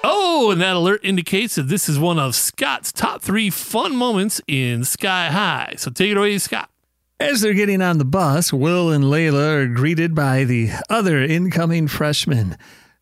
Oh, 0.04 0.50
and 0.52 0.60
that 0.60 0.76
alert 0.76 1.00
indicates 1.02 1.54
that 1.56 1.68
this 1.68 1.88
is 1.88 1.98
one 1.98 2.18
of 2.18 2.36
Scott's 2.36 2.92
top 2.92 3.22
three 3.22 3.50
fun 3.50 3.96
moments 3.96 4.42
in 4.46 4.84
Sky 4.84 5.30
High. 5.30 5.74
So 5.78 5.90
take 5.90 6.10
it 6.12 6.16
away, 6.18 6.38
Scott. 6.38 6.70
As 7.18 7.40
they're 7.40 7.54
getting 7.54 7.82
on 7.82 7.98
the 7.98 8.04
bus, 8.04 8.52
Will 8.52 8.90
and 8.90 9.04
Layla 9.04 9.56
are 9.56 9.66
greeted 9.66 10.14
by 10.14 10.44
the 10.44 10.70
other 10.88 11.22
incoming 11.22 11.88
freshmen. 11.88 12.56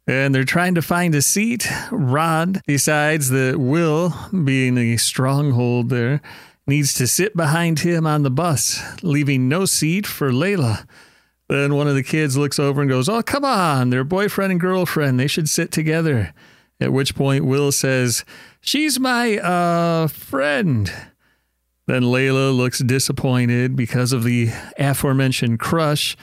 And 0.09 0.35
they're 0.35 0.45
trying 0.45 0.75
to 0.75 0.81
find 0.81 1.15
a 1.15 1.21
seat. 1.21 1.69
Rod 1.91 2.63
decides 2.67 3.29
that 3.29 3.59
Will, 3.59 4.15
being 4.33 4.79
a 4.79 4.97
stronghold 4.97 5.91
there, 5.91 6.23
needs 6.67 6.95
to 6.95 7.07
sit 7.07 7.37
behind 7.37 7.81
him 7.81 8.07
on 8.07 8.23
the 8.23 8.31
bus, 8.31 8.81
leaving 9.03 9.51
no 9.51 9.67
seat 9.67 10.07
for 10.07 10.31
Layla. 10.31 10.89
Then 11.51 11.75
one 11.75 11.89
of 11.89 11.95
the 11.95 12.03
kids 12.03 12.39
looks 12.39 12.59
over 12.59 12.81
and 12.81 12.89
goes, 12.89 13.07
Oh, 13.07 13.23
come 13.23 13.45
on, 13.45 13.91
they're 13.91 14.03
boyfriend 14.03 14.51
and 14.51 14.61
girlfriend. 14.61 15.21
They 15.21 15.27
should 15.27 15.49
sit 15.49 15.71
together. 15.71 16.33
At 16.81 16.93
which 16.93 17.15
point 17.15 17.45
Will 17.45 17.71
says, 17.71 18.25
She's 18.63 18.99
my 18.99 19.37
uh 19.37 20.09
friend. 20.09 20.91
Then 21.87 22.03
Layla 22.05 22.57
looks 22.57 22.79
disappointed 22.79 23.77
because 23.77 24.15
of 24.15 24.25
the 24.25 24.49
aforementioned 24.79 25.61
crush 25.61 26.17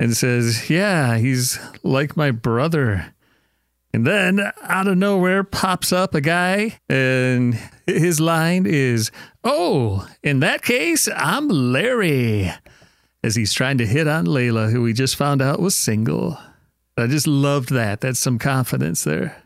and 0.00 0.16
says, 0.16 0.68
Yeah, 0.68 1.16
he's 1.18 1.60
like 1.84 2.16
my 2.16 2.32
brother. 2.32 3.14
And 3.92 4.06
then 4.06 4.40
out 4.62 4.86
of 4.86 4.96
nowhere 4.98 5.42
pops 5.42 5.92
up 5.92 6.14
a 6.14 6.20
guy, 6.20 6.78
and 6.88 7.58
his 7.86 8.20
line 8.20 8.64
is, 8.66 9.10
Oh, 9.42 10.08
in 10.22 10.40
that 10.40 10.62
case, 10.62 11.08
I'm 11.14 11.48
Larry. 11.48 12.52
As 13.22 13.34
he's 13.34 13.52
trying 13.52 13.78
to 13.78 13.86
hit 13.86 14.06
on 14.06 14.26
Layla, 14.26 14.70
who 14.70 14.82
we 14.82 14.92
just 14.92 15.16
found 15.16 15.42
out 15.42 15.60
was 15.60 15.74
single. 15.74 16.38
I 16.96 17.06
just 17.06 17.26
loved 17.26 17.70
that. 17.70 18.00
That's 18.00 18.18
some 18.18 18.38
confidence 18.38 19.04
there. 19.04 19.42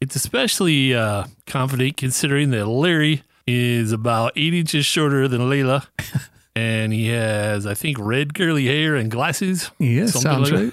It's 0.00 0.16
especially 0.16 0.94
uh, 0.94 1.24
confident 1.46 1.96
considering 1.96 2.50
that 2.50 2.66
Larry 2.66 3.22
is 3.46 3.92
about 3.92 4.32
eight 4.36 4.54
inches 4.54 4.86
shorter 4.86 5.28
than 5.28 5.42
Layla. 5.42 5.86
and 6.56 6.92
he 6.92 7.08
has, 7.08 7.66
I 7.66 7.74
think, 7.74 7.98
red 7.98 8.34
curly 8.34 8.66
hair 8.66 8.96
and 8.96 9.10
glasses. 9.10 9.70
Yes, 9.78 10.12
sounds 10.20 10.50
like 10.50 10.60
right. 10.60 10.72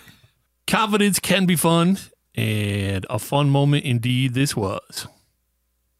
Confidence 0.67 1.19
can 1.19 1.45
be 1.45 1.55
fun, 1.55 1.97
and 2.38 3.06
a 3.10 3.17
fun 3.17 3.50
moment 3.50 3.84
indeed 3.84 4.34
this 4.36 4.56
was. 4.56 5.08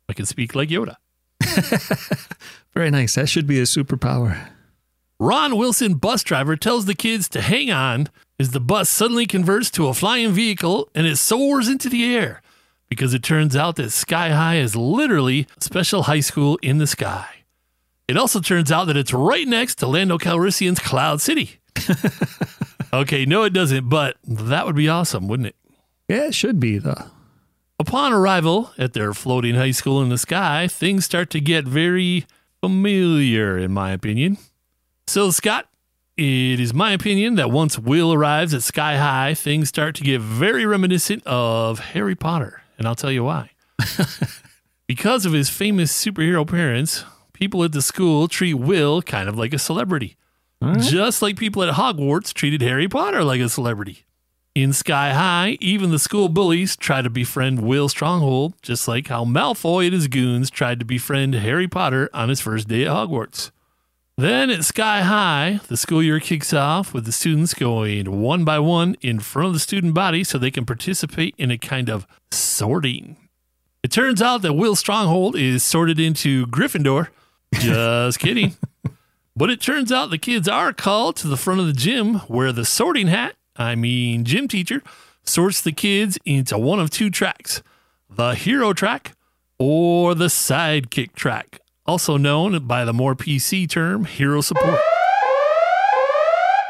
I 0.08 0.13
can 0.13 0.25
speak 0.25 0.56
like 0.56 0.70
Yoda. 0.70 0.96
Very 2.74 2.91
nice. 2.91 3.15
That 3.15 3.27
should 3.27 3.48
be 3.48 3.60
a 3.60 3.63
superpower. 3.63 4.50
Ron 5.20 5.58
Wilson, 5.58 5.96
bus 5.96 6.24
driver, 6.24 6.56
tells 6.56 6.86
the 6.86 6.94
kids 6.94 7.27
to 7.29 7.41
hang 7.41 7.72
on 7.72 8.08
as 8.39 8.51
the 8.51 8.60
bus 8.60 8.88
suddenly 8.88 9.25
converts 9.25 9.72
to 9.72 9.88
a 9.88 9.94
flying 9.94 10.32
vehicle 10.32 10.88
and 10.94 11.08
it 11.08 11.17
soars 11.17 11.67
into 11.67 11.89
the 11.89 12.06
air 12.15 12.44
because 12.88 13.15
it 13.15 13.24
turns 13.24 13.56
out 13.56 13.75
that 13.77 13.89
Sky 13.89 14.29
High 14.29 14.58
is 14.58 14.75
literally 14.75 15.48
a 15.58 15.62
special 15.62 16.03
high 16.03 16.20
school 16.20 16.60
in 16.62 16.77
the 16.77 16.86
sky. 16.86 17.27
It 18.08 18.15
also 18.15 18.39
turns 18.39 18.72
out 18.72 18.86
that 18.86 18.96
it's 18.96 19.12
right 19.12 19.48
next 19.48 19.75
to 19.75 19.88
Lando 19.88 20.20
Calrissian's 20.20 20.79
Cloud 20.79 21.20
City. 21.20 21.60
okay, 22.94 23.25
no, 23.25 23.44
it 23.44 23.53
doesn't, 23.53 23.89
but 23.89 24.17
that 24.24 24.65
would 24.65 24.75
be 24.75 24.88
awesome, 24.88 25.27
wouldn't 25.27 25.48
it? 25.48 25.56
Yeah, 26.08 26.28
it 26.28 26.36
should 26.36 26.60
be, 26.60 26.78
though. 26.78 27.06
Upon 27.80 28.12
arrival 28.12 28.72
at 28.78 28.94
their 28.94 29.14
floating 29.14 29.56
high 29.56 29.72
school 29.72 30.02
in 30.02 30.10
the 30.10 30.18
sky, 30.18 30.68
things 30.68 31.06
start 31.06 31.30
to 31.32 31.40
get 31.40 31.66
very 31.66 32.26
familiar, 32.62 33.58
in 33.58 33.72
my 33.72 33.92
opinion. 33.92 34.38
So, 35.06 35.30
Scott, 35.32 35.70
it 36.18 36.60
is 36.60 36.74
my 36.74 36.92
opinion 36.92 37.36
that 37.36 37.52
once 37.52 37.78
Will 37.78 38.12
arrives 38.12 38.54
at 38.54 38.64
Sky 38.64 38.98
High, 38.98 39.36
things 39.36 39.70
start 39.70 39.94
to 39.96 40.04
get 40.04 40.20
very 40.20 40.66
reminiscent 40.66 41.22
of 41.28 41.80
Harry 41.80 42.16
Potter. 42.16 42.64
And 42.80 42.88
I'll 42.88 42.96
tell 42.96 43.12
you 43.12 43.24
why. 43.24 43.52
because 44.88 45.28
of 45.28 45.34
his 45.34 45.50
famous 45.50 45.94
superhero 45.94 46.48
parents, 46.48 47.06
people 47.34 47.64
at 47.64 47.74
the 47.74 47.84
school 47.84 48.28
treat 48.28 48.56
Will 48.56 49.04
kind 49.04 49.30
of 49.30 49.38
like 49.38 49.54
a 49.54 49.60
celebrity. 49.60 50.18
Just 50.80 51.22
like 51.22 51.38
people 51.38 51.62
at 51.62 51.76
Hogwarts 51.76 52.34
treated 52.34 52.64
Harry 52.64 52.88
Potter 52.88 53.24
like 53.24 53.40
a 53.40 53.50
celebrity. 53.50 54.07
In 54.58 54.74
Sky 54.74 55.14
High, 55.14 55.60
even 55.62 55.92
the 55.92 56.00
school 56.00 56.30
bullies 56.30 56.76
try 56.76 57.04
to 57.04 57.12
befriend 57.12 57.62
Will 57.62 57.88
Stronghold, 57.88 58.56
just 58.64 58.88
like 58.88 59.08
how 59.08 59.24
Malfoy 59.24 59.86
and 59.86 59.94
his 59.94 60.08
goons 60.08 60.50
tried 60.50 60.80
to 60.80 60.86
befriend 60.86 61.36
Harry 61.36 61.68
Potter 61.68 62.10
on 62.12 62.30
his 62.30 62.42
first 62.42 62.68
day 62.68 62.82
at 62.82 62.88
Hogwarts. 62.88 63.52
Then 64.18 64.50
at 64.50 64.66
Sky 64.66 65.02
High, 65.02 65.60
the 65.68 65.78
school 65.78 66.02
year 66.02 66.20
kicks 66.20 66.54
off 66.54 66.92
with 66.92 67.06
the 67.06 67.12
students 67.12 67.54
going 67.54 68.20
one 68.20 68.44
by 68.44 68.58
one 68.58 68.96
in 69.00 69.20
front 69.20 69.50
of 69.50 69.54
the 69.54 69.60
student 69.60 69.94
body 69.94 70.24
so 70.24 70.40
they 70.40 70.50
can 70.50 70.66
participate 70.66 71.36
in 71.38 71.52
a 71.52 71.60
kind 71.60 71.88
of 71.88 72.08
sorting. 72.32 73.16
It 73.84 73.92
turns 73.92 74.24
out 74.24 74.42
that 74.42 74.54
Will 74.54 74.76
Stronghold 74.76 75.36
is 75.36 75.64
sorted 75.64 76.00
into 76.00 76.48
Gryffindor. 76.48 77.10
Just 77.54 78.18
kidding. 78.18 78.56
But 79.38 79.52
it 79.52 79.62
turns 79.62 79.92
out 79.92 80.10
the 80.10 80.18
kids 80.18 80.48
are 80.48 80.74
called 80.74 81.16
to 81.18 81.28
the 81.28 81.38
front 81.38 81.60
of 81.60 81.68
the 81.68 81.74
gym 81.74 82.16
where 82.22 82.52
the 82.52 82.66
sorting 82.66 83.06
hat, 83.06 83.36
I 83.58 83.76
mean 83.76 84.24
gym 84.24 84.48
teacher, 84.48 84.82
sorts 85.24 85.62
the 85.62 85.72
kids 85.72 86.18
into 86.26 86.58
one 86.58 86.80
of 86.80 86.90
two 86.90 87.10
tracks 87.10 87.62
the 88.10 88.36
hero 88.36 88.74
track 88.74 89.14
or 89.60 90.16
the 90.16 90.26
sidekick 90.26 91.14
track, 91.14 91.60
also 91.86 92.18
known 92.18 92.66
by 92.68 92.86
the 92.86 92.94
more 92.94 93.16
PC 93.16 93.70
term 93.70 94.06
hero 94.06 94.42
support. 94.42 94.80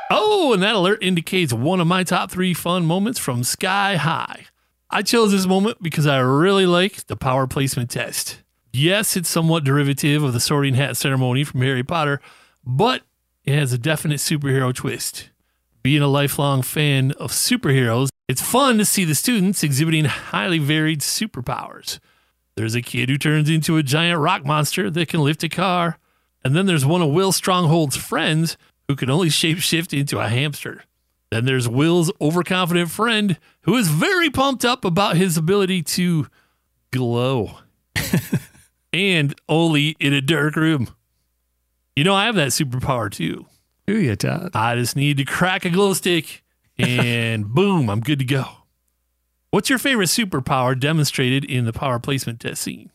Oh, 0.10 0.54
and 0.54 0.64
that 0.64 0.76
alert 0.76 1.04
indicates 1.04 1.52
one 1.52 1.82
of 1.82 1.88
my 1.88 2.04
top 2.04 2.32
three 2.32 2.54
fun 2.54 2.86
moments 2.86 3.20
from 3.20 3.44
Sky 3.44 3.98
High. 3.98 4.46
I 4.90 5.02
chose 5.02 5.32
this 5.32 5.46
moment 5.46 5.84
because 5.84 6.08
I 6.08 6.20
really 6.20 6.66
like 6.66 7.08
the 7.08 7.18
power 7.18 7.46
placement 7.46 7.90
test. 7.90 8.42
Yes, 8.72 9.18
it's 9.18 9.28
somewhat 9.28 9.66
derivative 9.66 10.24
of 10.24 10.32
the 10.32 10.40
sorting 10.40 10.76
hat 10.76 10.96
ceremony 10.96 11.44
from 11.44 11.62
Harry 11.62 11.84
Potter, 11.84 12.22
but 12.66 13.02
it 13.44 13.56
has 13.56 13.74
a 13.74 13.78
definite 13.78 14.20
superhero 14.20 14.74
twist. 14.74 15.30
Being 15.88 16.02
a 16.02 16.08
lifelong 16.10 16.64
fan 16.64 17.14
of 17.14 17.32
superheroes, 17.32 18.10
it's 18.28 18.42
fun 18.42 18.78
to 18.78 18.84
see 18.84 19.06
the 19.06 19.16
students 19.16 19.64
exhibiting 19.64 20.04
highly 20.04 20.60
varied 20.60 21.00
superpowers. 21.00 22.00
There's 22.58 22.76
a 22.76 22.82
kid 22.82 23.08
who 23.08 23.18
turns 23.18 23.50
into 23.50 23.78
a 23.78 23.84
giant 23.84 24.20
rock 24.20 24.46
monster 24.46 24.90
that 24.90 25.08
can 25.08 25.22
lift 25.22 25.46
a 25.46 25.48
car, 25.48 25.98
and 26.44 26.54
then 26.54 26.66
there's 26.66 26.86
one 26.86 27.02
of 27.02 27.12
Will 27.12 27.32
Stronghold's 27.32 27.96
friends 27.96 28.58
who 28.90 28.98
can 28.98 29.10
only 29.10 29.30
shapeshift 29.30 29.98
into 29.98 30.20
a 30.20 30.28
hamster. 30.28 30.84
Then 31.32 31.46
there's 31.46 31.70
Will's 31.70 32.12
overconfident 32.20 32.92
friend 32.92 33.38
who 33.62 33.78
is 33.78 33.88
very 33.88 34.30
pumped 34.30 34.66
up 34.66 34.84
about 34.84 35.16
his 35.16 35.38
ability 35.38 35.84
to 35.84 36.28
glow. 36.92 37.60
and 38.92 39.34
only 39.48 39.96
in 40.02 40.12
a 40.12 40.20
dark 40.20 40.58
room. 40.58 40.90
You 41.96 42.04
know, 42.04 42.14
I 42.14 42.26
have 42.26 42.36
that 42.36 42.50
superpower 42.50 43.10
too. 43.10 43.46
Do 43.88 44.00
you, 44.00 44.16
Todd? 44.16 44.52
I 44.54 44.76
just 44.76 44.96
need 44.96 45.18
to 45.18 45.26
crack 45.26 45.66
a 45.66 45.70
glow 45.70 45.94
stick 45.94 46.44
and 46.78 47.48
boom, 47.48 47.90
I'm 47.90 48.02
good 48.02 48.20
to 48.20 48.26
go. 48.26 48.46
What's 49.52 49.70
your 49.70 49.80
favorite 49.80 50.10
superpower 50.10 50.78
demonstrated 50.78 51.46
in 51.46 51.66
the 51.66 51.74
power 51.74 52.00
placement 52.00 52.42
test 52.42 52.62
scene? 52.62 52.92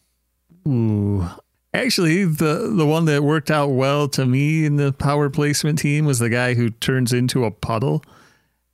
Ooh. 0.69 1.27
Actually, 1.75 2.27
the 2.27 2.71
the 2.77 2.85
one 2.85 3.07
that 3.07 3.23
worked 3.23 3.51
out 3.51 3.69
well 3.69 4.07
to 4.07 4.27
me 4.27 4.67
in 4.67 4.77
the 4.77 4.93
power 4.93 5.31
placement 5.31 5.79
team 5.79 6.05
was 6.05 6.19
the 6.19 6.29
guy 6.29 6.53
who 6.53 6.69
turns 6.69 7.13
into 7.15 7.45
a 7.45 7.51
puddle. 7.51 8.05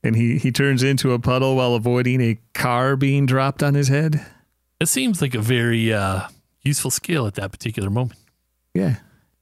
And 0.03 0.15
he, 0.15 0.39
he 0.39 0.53
turns 0.53 0.83
into 0.85 1.13
a 1.13 1.19
puddle 1.19 1.57
while 1.57 1.75
avoiding 1.75 2.21
a 2.21 2.39
car 2.55 2.95
being 2.95 3.27
dropped 3.27 3.65
on 3.65 3.75
his 3.75 3.89
head. 3.89 4.25
It 4.81 4.87
seems 4.87 5.21
like 5.21 5.35
a 5.35 5.41
very 5.41 5.93
uh, 5.93 6.29
useful 6.63 6.93
skill 6.93 7.27
at 7.27 7.35
that 7.35 7.51
particular 7.51 7.91
moment. 7.91 8.19
Yeah. 8.75 8.97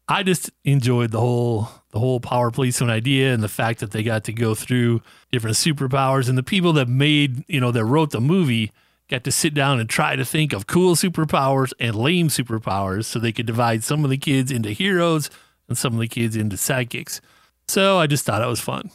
I 0.09 0.23
just 0.23 0.51
enjoyed 0.65 1.11
the 1.11 1.21
whole 1.21 1.69
the 1.91 1.99
whole 1.99 2.21
power 2.21 2.51
placement 2.51 2.93
idea 2.93 3.35
and 3.35 3.43
the 3.43 3.49
fact 3.49 3.81
that 3.81 3.91
they 3.91 4.03
got 4.03 4.25
to 4.25 4.33
go 4.33 4.55
through 4.55 5.03
different 5.33 5.57
superpowers 5.57 6.29
and 6.29 6.39
the 6.39 6.43
people 6.43 6.73
that 6.75 6.89
made 6.89 7.45
you 7.49 7.61
know 7.61 7.73
that 7.73 7.85
wrote 7.85 8.11
the 8.11 8.21
movie 8.21 8.73
got 9.09 9.25
to 9.25 9.33
sit 9.33 9.55
down 9.55 9.81
and 9.81 9.89
try 9.89 10.17
to 10.17 10.25
think 10.25 10.53
of 10.53 10.67
cool 10.67 10.95
superpowers 10.95 11.73
and 11.79 11.95
lame 11.95 12.29
superpowers 12.29 13.05
so 13.05 13.19
they 13.19 13.33
could 13.33 13.47
divide 13.47 13.83
some 13.85 14.05
of 14.05 14.11
the 14.11 14.19
kids 14.19 14.51
into 14.51 14.71
heroes 14.71 15.31
and 15.69 15.79
some 15.79 15.95
of 15.95 16.01
the 16.01 16.09
kids 16.09 16.37
into 16.37 16.57
sidekicks. 16.57 17.21
So 17.69 17.99
I 17.99 18.07
just 18.07 18.25
thought 18.25 18.43
it 18.43 18.49
was 18.49 18.61
fun. 18.61 18.91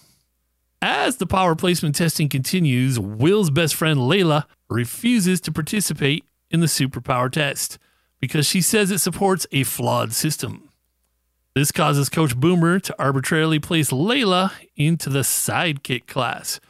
As 0.81 1.17
the 1.17 1.27
power 1.27 1.55
placement 1.55 1.95
testing 1.95 2.27
continues, 2.27 2.99
Will's 2.99 3.51
best 3.51 3.75
friend 3.75 3.99
Layla 3.99 4.45
refuses 4.69 5.39
to 5.41 5.51
participate 5.51 6.25
in 6.49 6.59
the 6.59 6.67
superpower 6.67 7.31
test 7.31 7.77
because 8.19 8.45
she 8.45 8.61
says 8.61 8.91
it 8.91 8.99
supports 8.99 9.47
a 9.51 9.63
flawed 9.63 10.11
system. 10.11 10.70
This 11.53 11.73
causes 11.73 12.07
Coach 12.07 12.37
Boomer 12.37 12.79
to 12.79 12.95
arbitrarily 12.97 13.59
place 13.59 13.91
Layla 13.91 14.53
into 14.77 15.09
the 15.09 15.19
sidekick 15.19 16.07
class. 16.07 16.61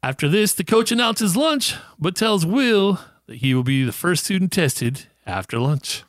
After 0.00 0.28
this, 0.28 0.54
the 0.54 0.62
coach 0.62 0.92
announces 0.92 1.36
lunch, 1.36 1.74
but 1.98 2.14
tells 2.14 2.46
Will 2.46 3.00
that 3.26 3.36
he 3.36 3.52
will 3.52 3.64
be 3.64 3.82
the 3.82 3.90
first 3.90 4.24
student 4.24 4.52
tested 4.52 5.06
after 5.26 5.58
lunch. 5.58 6.04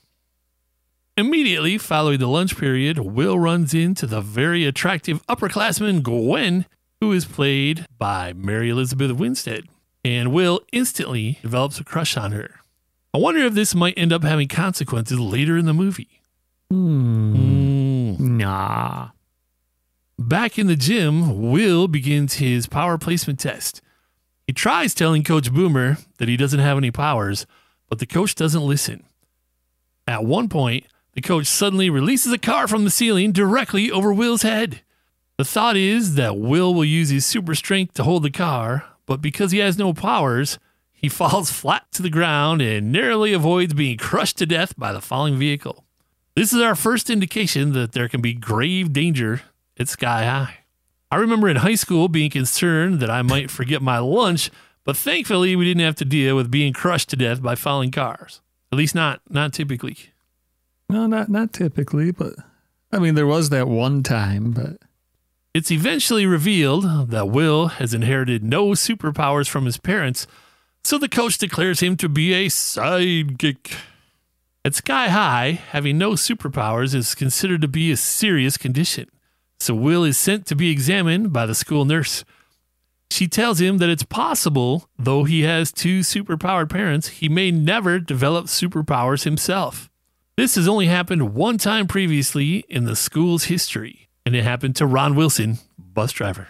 Immediately 1.17 1.79
following 1.79 2.19
the 2.19 2.27
lunch 2.27 2.55
period, 2.55 2.99
Will 2.99 3.39
runs 3.39 3.73
into 3.73 4.05
the 4.05 4.21
very 4.21 4.63
attractive 4.65 5.25
upperclassman 5.25 6.03
Gwen, 6.03 6.67
who 7.01 7.11
is 7.11 7.25
played 7.25 7.87
by 7.97 8.31
Mary 8.33 8.69
Elizabeth 8.69 9.13
Winstead, 9.13 9.65
and 10.05 10.31
Will 10.31 10.61
instantly 10.71 11.39
develops 11.41 11.79
a 11.79 11.83
crush 11.83 12.15
on 12.15 12.31
her. 12.31 12.59
I 13.11 13.17
wonder 13.17 13.41
if 13.41 13.55
this 13.55 13.73
might 13.73 13.97
end 13.97 14.13
up 14.13 14.23
having 14.23 14.47
consequences 14.47 15.19
later 15.19 15.57
in 15.57 15.65
the 15.65 15.73
movie. 15.73 16.21
Mm. 16.71 17.92
Nah. 18.19 19.09
Back 20.19 20.59
in 20.59 20.67
the 20.67 20.75
gym, 20.75 21.51
Will 21.51 21.87
begins 21.87 22.35
his 22.35 22.67
power 22.67 22.97
placement 22.97 23.39
test. 23.39 23.81
He 24.45 24.53
tries 24.53 24.93
telling 24.93 25.23
Coach 25.23 25.51
Boomer 25.51 25.97
that 26.17 26.27
he 26.27 26.37
doesn't 26.37 26.59
have 26.59 26.77
any 26.77 26.91
powers, 26.91 27.45
but 27.89 27.99
the 27.99 28.05
coach 28.05 28.35
doesn't 28.35 28.65
listen. 28.65 29.03
At 30.07 30.25
one 30.25 30.49
point, 30.49 30.85
the 31.13 31.21
coach 31.21 31.47
suddenly 31.47 31.89
releases 31.89 32.33
a 32.33 32.37
car 32.37 32.67
from 32.67 32.83
the 32.83 32.89
ceiling 32.89 33.31
directly 33.31 33.89
over 33.89 34.13
Will's 34.13 34.41
head. 34.41 34.81
The 35.37 35.45
thought 35.45 35.77
is 35.77 36.15
that 36.15 36.37
Will 36.37 36.73
will 36.73 36.85
use 36.85 37.09
his 37.09 37.25
super 37.25 37.55
strength 37.55 37.93
to 37.95 38.03
hold 38.03 38.23
the 38.23 38.31
car, 38.31 38.85
but 39.05 39.21
because 39.21 39.51
he 39.51 39.59
has 39.59 39.77
no 39.77 39.93
powers, 39.93 40.59
he 40.91 41.09
falls 41.09 41.51
flat 41.51 41.91
to 41.93 42.01
the 42.01 42.09
ground 42.09 42.61
and 42.61 42.91
narrowly 42.91 43.33
avoids 43.33 43.73
being 43.73 43.97
crushed 43.97 44.37
to 44.37 44.45
death 44.45 44.77
by 44.77 44.91
the 44.91 45.01
falling 45.01 45.37
vehicle. 45.37 45.85
This 46.35 46.51
is 46.51 46.61
our 46.61 46.75
first 46.75 47.09
indication 47.09 47.73
that 47.73 47.91
there 47.91 48.09
can 48.09 48.21
be 48.21 48.33
grave 48.33 48.91
danger 48.91 49.41
at 49.77 49.87
Sky 49.87 50.25
High. 50.25 50.57
I 51.11 51.17
remember 51.17 51.47
in 51.47 51.57
high 51.57 51.75
school 51.75 52.07
being 52.07 52.31
concerned 52.31 52.99
that 52.99 53.09
I 53.11 53.21
might 53.21 53.51
forget 53.51 53.83
my 53.83 53.99
lunch, 53.99 54.49
but 54.83 54.97
thankfully 54.97 55.55
we 55.55 55.65
didn't 55.65 55.83
have 55.85 55.95
to 55.97 56.05
deal 56.05 56.35
with 56.35 56.49
being 56.49 56.73
crushed 56.73 57.09
to 57.09 57.15
death 57.15 57.41
by 57.41 57.53
falling 57.53 57.91
cars. 57.91 58.41
At 58.71 58.77
least 58.79 58.95
not 58.95 59.21
not 59.29 59.53
typically. 59.53 59.95
No, 60.89 61.05
not 61.05 61.29
not 61.29 61.53
typically, 61.53 62.11
but 62.11 62.33
I 62.91 62.97
mean 62.97 63.13
there 63.13 63.27
was 63.27 63.49
that 63.49 63.67
one 63.67 64.01
time, 64.01 64.51
but 64.51 64.77
It's 65.53 65.69
eventually 65.69 66.25
revealed 66.25 67.11
that 67.11 67.29
Will 67.29 67.67
has 67.67 67.93
inherited 67.93 68.43
no 68.43 68.69
superpowers 68.69 69.47
from 69.47 69.65
his 69.65 69.77
parents, 69.77 70.25
so 70.83 70.97
the 70.97 71.07
coach 71.07 71.37
declares 71.37 71.79
him 71.79 71.95
to 71.97 72.09
be 72.09 72.33
a 72.33 72.47
sidekick. 72.47 73.75
At 74.65 74.75
Sky 74.75 75.09
High, 75.09 75.59
having 75.71 75.97
no 75.97 76.11
superpowers 76.11 76.95
is 76.95 77.15
considered 77.15 77.59
to 77.61 77.67
be 77.67 77.91
a 77.91 77.97
serious 77.97 78.55
condition, 78.55 79.09
so 79.59 79.75
Will 79.75 80.05
is 80.05 80.17
sent 80.17 80.45
to 80.45 80.55
be 80.55 80.71
examined 80.71 81.33
by 81.33 81.45
the 81.45 81.53
school 81.53 81.83
nurse. 81.83 82.23
She 83.11 83.27
tells 83.27 83.59
him 83.59 83.79
that 83.79 83.89
it's 83.89 84.03
possible, 84.03 84.87
though 84.97 85.25
he 85.25 85.41
has 85.41 85.73
two 85.73 85.99
superpowered 85.99 86.69
parents, 86.69 87.09
he 87.09 87.27
may 87.27 87.51
never 87.51 87.99
develop 87.99 88.45
superpowers 88.45 89.25
himself. 89.25 89.89
This 90.37 90.55
has 90.55 90.65
only 90.65 90.85
happened 90.85 91.33
one 91.33 91.57
time 91.57 91.85
previously 91.85 92.63
in 92.69 92.85
the 92.85 92.95
school's 92.95 93.45
history, 93.45 94.07
and 94.25 94.33
it 94.33 94.45
happened 94.45 94.77
to 94.77 94.85
Ron 94.85 95.15
Wilson, 95.15 95.57
bus 95.77 96.13
driver. 96.13 96.47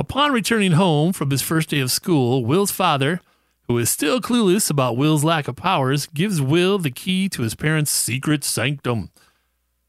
Upon 0.00 0.32
returning 0.32 0.72
home 0.72 1.12
from 1.12 1.30
his 1.30 1.42
first 1.42 1.68
day 1.68 1.78
of 1.78 1.92
school, 1.92 2.44
Will's 2.44 2.72
father, 2.72 3.20
who 3.68 3.78
is 3.78 3.90
still 3.90 4.20
clueless 4.20 4.70
about 4.70 4.96
Will's 4.96 5.24
lack 5.24 5.48
of 5.48 5.56
powers, 5.56 6.06
gives 6.06 6.40
Will 6.40 6.78
the 6.78 6.90
key 6.90 7.28
to 7.30 7.42
his 7.42 7.54
parents' 7.54 7.90
secret 7.90 8.44
sanctum. 8.44 9.10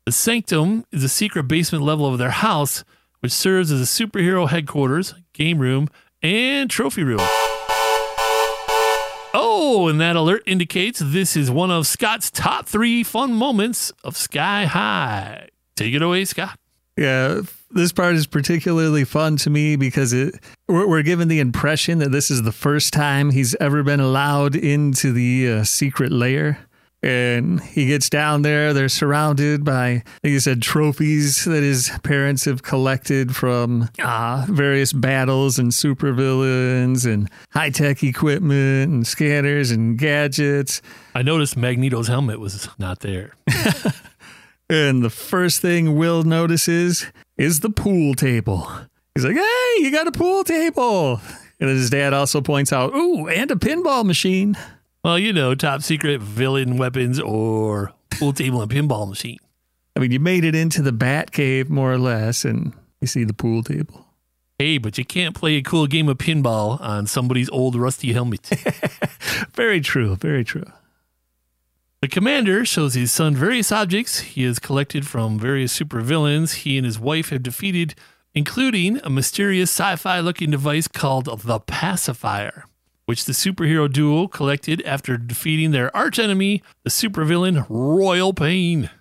The 0.06 0.12
sanctum 0.12 0.86
is 0.92 1.04
a 1.04 1.10
secret 1.10 1.44
basement 1.44 1.84
level 1.84 2.06
of 2.06 2.18
their 2.18 2.32
house, 2.32 2.84
which 3.20 3.32
serves 3.32 3.72
as 3.72 3.82
a 3.82 3.84
superhero 3.84 4.50
headquarters, 4.50 5.14
game 5.34 5.60
room, 5.60 5.90
and 6.22 6.70
trophy 6.70 7.04
room. 7.04 7.20
Oh, 9.34 9.88
and 9.90 10.02
that 10.02 10.16
alert 10.16 10.44
indicates 10.46 11.00
this 11.04 11.36
is 11.36 11.52
one 11.52 11.70
of 11.70 11.86
Scott's 11.86 12.32
top 12.32 12.66
three 12.66 13.04
fun 13.04 13.34
moments 13.34 13.92
of 14.04 14.18
Sky 14.18 14.66
High. 14.66 15.50
Take 15.76 15.94
it 15.94 16.02
away, 16.02 16.26
Scott. 16.26 16.58
Yeah, 16.98 17.42
this 17.72 17.92
part 17.92 18.16
is 18.16 18.28
particularly 18.28 19.04
fun 19.04 19.38
to 19.38 19.50
me 19.50 19.76
because 19.76 20.14
it 20.14 20.40
we're, 20.68 20.88
we're 20.88 21.04
given 21.04 21.28
the 21.28 21.40
impression 21.40 22.00
that 22.00 22.12
this 22.12 22.32
is 22.32 22.44
the 22.44 22.52
first 22.52 22.94
time 22.94 23.32
he's 23.32 23.56
ever 23.56 23.84
been 23.84 24.00
allowed 24.00 24.56
into 24.56 25.12
the 25.12 25.50
uh, 25.52 25.64
secret 25.64 26.12
lair. 26.12 26.60
And 27.04 27.62
he 27.62 27.86
gets 27.86 28.10
down 28.10 28.42
there. 28.42 28.74
They're 28.74 28.90
surrounded 28.90 29.64
by, 29.64 30.04
like 30.24 30.32
you 30.32 30.40
said, 30.40 30.64
trophies 30.64 31.46
that 31.46 31.62
his 31.62 31.92
parents 32.02 32.46
have 32.46 32.64
collected 32.64 33.36
from 33.36 33.88
uh, 34.02 34.48
various 34.50 34.94
battles 34.94 35.60
and 35.60 35.72
supervillains 35.72 37.06
and 37.06 37.30
high 37.52 37.70
tech 37.70 38.04
equipment 38.04 38.92
and 38.92 39.06
scanners 39.06 39.70
and 39.70 39.96
gadgets. 39.98 40.82
I 41.14 41.22
noticed 41.22 41.56
Magneto's 41.56 42.08
helmet 42.08 42.40
was 42.40 42.68
not 42.80 43.02
there. 43.02 43.36
And 44.70 45.04
the 45.04 45.10
first 45.10 45.62
thing 45.62 45.96
Will 45.96 46.24
notices 46.24 47.06
is 47.38 47.62
the 47.62 47.70
pool 47.70 48.14
table. 48.16 48.70
He's 49.16 49.24
like, 49.24 49.36
hey, 49.36 49.76
you 49.78 49.92
got 49.92 50.08
a 50.08 50.12
pool 50.12 50.44
table. 50.44 51.22
And 51.60 51.70
his 51.70 51.90
dad 51.90 52.14
also 52.14 52.42
points 52.42 52.74
out, 52.74 52.94
ooh, 52.94 53.28
and 53.28 53.50
a 53.50 53.56
pinball 53.56 54.06
machine. 54.06 54.58
Well, 55.04 55.18
you 55.18 55.32
know, 55.32 55.56
top 55.56 55.82
secret 55.84 56.22
villain 56.22 56.78
weapons 56.78 57.20
or 57.20 57.94
pool 58.12 58.34
table 58.34 58.62
and 58.62 58.70
pinball 58.70 59.08
machine. 59.08 59.40
I 59.96 60.00
mean, 60.00 60.12
you 60.12 60.20
made 60.20 60.44
it 60.44 60.54
into 60.54 60.82
the 60.82 60.92
bat 60.92 61.32
cave 61.32 61.70
more 61.70 61.92
or 61.92 61.98
less, 61.98 62.46
and 62.46 62.74
you 63.02 63.08
see 63.08 63.24
the 63.24 63.34
pool 63.34 63.64
table. 63.64 64.06
Hey, 64.60 64.78
but 64.78 64.98
you 64.98 65.06
can't 65.06 65.36
play 65.36 65.56
a 65.56 65.64
cool 65.64 65.88
game 65.88 66.10
of 66.10 66.18
pinball 66.18 66.80
on 66.82 67.08
somebody's 67.08 67.50
old 67.50 67.76
rusty 67.76 68.12
helmet. 68.14 68.46
Very 69.54 69.82
true. 69.82 70.16
Very 70.16 70.44
true. 70.44 70.66
The 72.00 72.08
commander 72.08 72.64
shows 72.64 72.94
his 72.94 73.12
son 73.12 73.36
various 73.36 73.72
objects 73.72 74.20
he 74.20 74.44
has 74.44 74.60
collected 74.60 75.08
from 75.08 75.40
various 75.40 75.78
supervillains 75.78 76.58
he 76.58 76.78
and 76.78 76.86
his 76.86 77.00
wife 77.00 77.30
have 77.30 77.42
defeated, 77.42 77.96
including 78.36 79.00
a 79.04 79.10
mysterious 79.10 79.72
sci 79.72 79.96
fi 79.96 80.20
looking 80.20 80.52
device 80.52 80.88
called 80.88 81.26
the 81.26 81.60
Pacifier, 81.60 82.66
which 83.08 83.26
the 83.26 83.34
superhero 83.34 83.92
duo 83.92 84.28
collected 84.28 84.84
after 84.84 85.18
defeating 85.18 85.72
their 85.72 85.96
archenemy, 85.98 86.62
the 86.84 86.92
supervillain 86.92 87.66
Royal 87.68 88.32
Pain. 88.32 88.92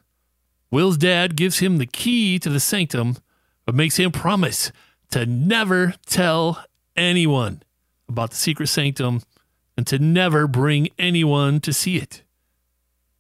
Will's 0.71 0.97
dad 0.97 1.37
gives 1.37 1.59
him 1.59 1.77
the 1.77 1.87
key 1.87 2.39
to 2.39 2.49
the 2.49 2.61
sanctum, 2.61 3.19
but 3.67 3.75
makes 3.75 3.97
him 3.97 4.11
promise 4.11 4.73
to 5.11 5.27
never 5.27 5.93
tell 6.07 6.65
anyone 6.97 7.63
about 8.09 8.31
the 8.31 8.37
secret 8.37 8.69
sanctum 8.69 9.21
and 9.77 9.87
to 9.87 9.99
never 9.99 10.47
bring 10.47 10.89
anyone 10.99 11.61
to 11.61 11.75
see 11.75 11.99
it. 11.99 12.23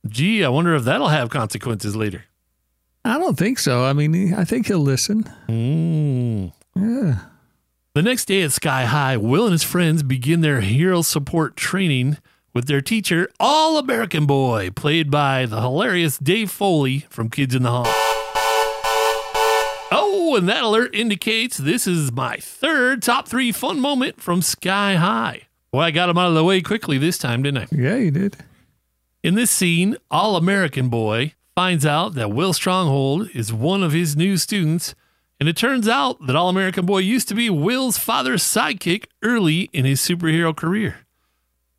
Gee, 0.08 0.44
I 0.44 0.48
wonder 0.48 0.74
if 0.74 0.84
that'll 0.84 1.08
have 1.08 1.30
consequences 1.30 1.96
later. 1.96 2.24
I 3.04 3.18
don't 3.18 3.38
think 3.38 3.58
so. 3.58 3.84
I 3.84 3.92
mean, 3.92 4.34
I 4.34 4.44
think 4.44 4.66
he'll 4.66 4.78
listen. 4.80 5.24
Mm. 5.48 6.52
Yeah. 6.74 7.18
The 7.94 8.02
next 8.02 8.26
day 8.26 8.42
at 8.42 8.52
Sky 8.52 8.84
High, 8.84 9.16
Will 9.16 9.44
and 9.44 9.52
his 9.52 9.62
friends 9.62 10.02
begin 10.02 10.40
their 10.40 10.60
hero 10.60 11.02
support 11.02 11.56
training 11.56 12.18
with 12.52 12.66
their 12.66 12.80
teacher, 12.80 13.28
All 13.38 13.78
American 13.78 14.26
Boy, 14.26 14.70
played 14.70 15.10
by 15.10 15.46
the 15.46 15.60
hilarious 15.60 16.18
Dave 16.18 16.50
Foley 16.50 17.06
from 17.08 17.30
Kids 17.30 17.54
in 17.54 17.62
the 17.62 17.70
Hall. 17.70 17.86
Oh, 19.92 20.34
and 20.36 20.48
that 20.48 20.64
alert 20.64 20.94
indicates 20.94 21.56
this 21.56 21.86
is 21.86 22.10
my 22.12 22.36
third 22.38 23.02
top 23.02 23.28
three 23.28 23.52
fun 23.52 23.78
moment 23.78 24.20
from 24.20 24.42
Sky 24.42 24.96
High. 24.96 25.42
Well, 25.72 25.82
I 25.82 25.90
got 25.90 26.08
him 26.08 26.18
out 26.18 26.28
of 26.28 26.34
the 26.34 26.44
way 26.44 26.60
quickly 26.62 26.98
this 26.98 27.18
time, 27.18 27.42
didn't 27.42 27.64
I? 27.64 27.66
Yeah, 27.70 27.96
you 27.96 28.10
did. 28.10 28.36
In 29.26 29.34
this 29.34 29.50
scene, 29.50 29.96
All 30.08 30.36
American 30.36 30.88
Boy 30.88 31.34
finds 31.56 31.84
out 31.84 32.14
that 32.14 32.30
Will 32.30 32.52
Stronghold 32.52 33.28
is 33.34 33.52
one 33.52 33.82
of 33.82 33.90
his 33.90 34.14
new 34.14 34.36
students, 34.36 34.94
and 35.40 35.48
it 35.48 35.56
turns 35.56 35.88
out 35.88 36.24
that 36.28 36.36
All 36.36 36.48
American 36.48 36.86
Boy 36.86 36.98
used 36.98 37.26
to 37.30 37.34
be 37.34 37.50
Will's 37.50 37.98
father's 37.98 38.44
sidekick 38.44 39.06
early 39.24 39.68
in 39.72 39.84
his 39.84 40.00
superhero 40.00 40.54
career. 40.54 40.98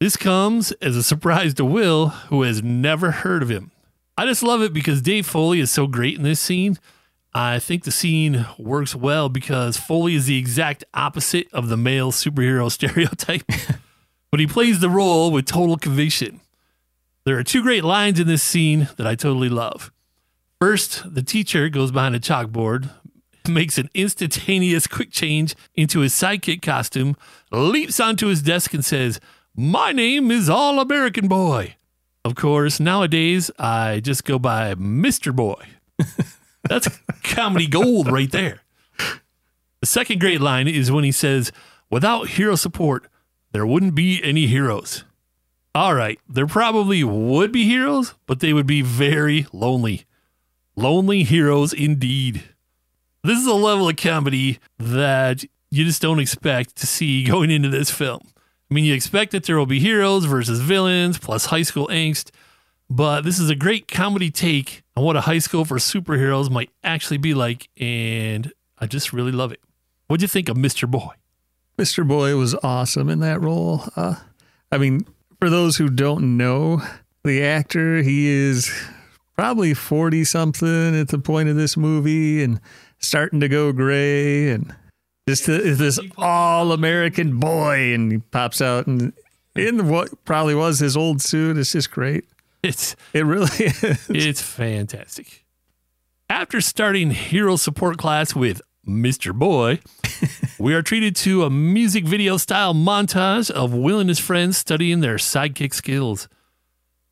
This 0.01 0.17
comes 0.17 0.73
as 0.81 0.97
a 0.97 1.03
surprise 1.03 1.53
to 1.53 1.63
Will, 1.63 2.09
who 2.27 2.41
has 2.41 2.61
never 2.61 3.11
heard 3.11 3.41
of 3.41 3.49
him. 3.49 3.71
I 4.17 4.25
just 4.25 4.43
love 4.43 4.61
it 4.61 4.73
because 4.73 5.01
Dave 5.01 5.25
Foley 5.25 5.61
is 5.61 5.71
so 5.71 5.87
great 5.87 6.17
in 6.17 6.23
this 6.23 6.41
scene. 6.41 6.77
I 7.33 7.59
think 7.59 7.85
the 7.85 7.91
scene 7.91 8.45
works 8.57 8.93
well 8.93 9.29
because 9.29 9.77
Foley 9.77 10.15
is 10.15 10.25
the 10.25 10.37
exact 10.37 10.83
opposite 10.93 11.47
of 11.53 11.69
the 11.69 11.77
male 11.77 12.11
superhero 12.11 12.69
stereotype, 12.73 13.49
but 14.31 14.41
he 14.41 14.47
plays 14.47 14.81
the 14.81 14.89
role 14.89 15.31
with 15.31 15.45
total 15.45 15.77
conviction. 15.77 16.41
There 17.27 17.37
are 17.37 17.43
two 17.43 17.61
great 17.61 17.83
lines 17.83 18.21
in 18.21 18.27
this 18.27 18.41
scene 18.41 18.87
that 18.95 19.05
I 19.05 19.15
totally 19.15 19.49
love. 19.49 19.91
First, 20.61 21.13
the 21.13 21.21
teacher 21.21 21.67
goes 21.67 21.91
behind 21.91 22.15
a 22.15 22.21
chalkboard, 22.21 22.89
makes 23.49 23.77
an 23.77 23.89
instantaneous 23.93 24.87
quick 24.87 25.11
change 25.11 25.53
into 25.75 25.99
his 25.99 26.13
sidekick 26.13 26.61
costume, 26.61 27.17
leaps 27.51 27.99
onto 27.99 28.27
his 28.27 28.41
desk, 28.41 28.73
and 28.73 28.85
says, 28.85 29.19
My 29.57 29.91
name 29.91 30.31
is 30.31 30.49
All 30.49 30.79
American 30.79 31.27
Boy. 31.27 31.75
Of 32.23 32.35
course, 32.35 32.79
nowadays 32.79 33.51
I 33.59 33.99
just 33.99 34.23
go 34.23 34.39
by 34.39 34.75
Mr. 34.75 35.35
Boy. 35.35 35.61
That's 36.69 36.87
comedy 37.23 37.67
gold 37.67 38.09
right 38.09 38.31
there. 38.31 38.61
The 39.81 39.87
second 39.87 40.21
great 40.21 40.39
line 40.39 40.69
is 40.69 40.93
when 40.93 41.03
he 41.03 41.11
says, 41.11 41.51
Without 41.89 42.29
hero 42.29 42.55
support, 42.55 43.09
there 43.51 43.67
wouldn't 43.67 43.95
be 43.95 44.23
any 44.23 44.47
heroes. 44.47 45.03
All 45.77 45.93
right, 45.93 46.19
there 46.27 46.47
probably 46.47 47.03
would 47.03 47.51
be 47.51 47.63
heroes, 47.65 48.15
but 48.25 48.39
they 48.39 48.51
would 48.51 48.65
be 48.65 48.81
very 48.81 49.45
lonely. 49.53 50.05
Lonely 50.75 51.21
heroes 51.21 51.71
indeed. 51.71 52.41
This 53.23 53.37
is 53.37 53.45
a 53.45 53.53
level 53.53 53.87
of 53.87 53.95
comedy 53.95 54.57
that 54.79 55.45
you 55.69 55.85
just 55.85 56.01
don't 56.01 56.19
expect 56.19 56.77
to 56.77 56.87
see 56.87 57.23
going 57.27 57.51
into 57.51 57.69
this 57.69 57.91
film. 57.91 58.21
I 58.25 58.73
mean, 58.73 58.85
you 58.85 58.95
expect 58.95 59.33
that 59.33 59.43
there 59.43 59.55
will 59.55 59.67
be 59.67 59.79
heroes 59.79 60.25
versus 60.25 60.61
villains 60.61 61.19
plus 61.19 61.45
high 61.45 61.61
school 61.61 61.87
angst, 61.89 62.31
but 62.89 63.21
this 63.21 63.37
is 63.37 63.51
a 63.51 63.55
great 63.55 63.87
comedy 63.87 64.31
take 64.31 64.81
on 64.95 65.03
what 65.03 65.15
a 65.15 65.21
high 65.21 65.37
school 65.37 65.63
for 65.63 65.77
superheroes 65.77 66.49
might 66.49 66.71
actually 66.83 67.19
be 67.19 67.35
like, 67.35 67.69
and 67.77 68.51
I 68.79 68.87
just 68.87 69.13
really 69.13 69.31
love 69.31 69.51
it. 69.51 69.61
What'd 70.07 70.23
you 70.23 70.27
think 70.27 70.49
of 70.49 70.57
Mr. 70.57 70.89
Boy? 70.89 71.13
Mr. 71.77 72.07
Boy 72.07 72.35
was 72.35 72.55
awesome 72.63 73.09
in 73.09 73.19
that 73.19 73.39
role. 73.39 73.83
Uh, 73.95 74.15
I 74.71 74.79
mean, 74.79 75.05
for 75.39 75.49
those 75.49 75.77
who 75.77 75.89
don't 75.89 76.37
know 76.37 76.81
the 77.23 77.43
actor, 77.43 78.01
he 78.01 78.27
is 78.27 78.71
probably 79.35 79.73
40 79.73 80.23
something 80.23 80.95
at 80.99 81.09
the 81.09 81.19
point 81.19 81.49
of 81.49 81.55
this 81.55 81.77
movie 81.77 82.43
and 82.43 82.59
starting 82.99 83.39
to 83.41 83.47
go 83.47 83.71
gray 83.71 84.49
and 84.49 84.75
just 85.27 85.45
th- 85.45 85.77
this 85.77 85.99
all 86.17 86.71
American 86.71 87.39
boy. 87.39 87.93
And 87.93 88.11
he 88.11 88.17
pops 88.17 88.61
out 88.61 88.87
and 88.87 89.13
in 89.55 89.87
what 89.89 90.23
probably 90.25 90.55
was 90.55 90.79
his 90.79 90.95
old 90.97 91.21
suit. 91.21 91.57
It's 91.57 91.71
just 91.71 91.91
great. 91.91 92.25
It's 92.63 92.95
It 93.13 93.25
really 93.25 93.49
is. 93.59 94.09
It's 94.09 94.41
fantastic. 94.41 95.45
After 96.29 96.59
starting 96.59 97.11
hero 97.11 97.55
support 97.55 97.97
class 97.97 98.35
with 98.35 98.61
Mr. 98.85 99.33
Boy, 99.33 99.79
we 100.59 100.73
are 100.73 100.81
treated 100.81 101.15
to 101.15 101.43
a 101.43 101.49
music 101.49 102.05
video 102.05 102.37
style 102.37 102.73
montage 102.73 103.51
of 103.51 103.73
Will 103.73 103.99
and 103.99 104.09
his 104.09 104.19
friends 104.19 104.57
studying 104.57 105.01
their 105.01 105.17
sidekick 105.17 105.73
skills. 105.73 106.27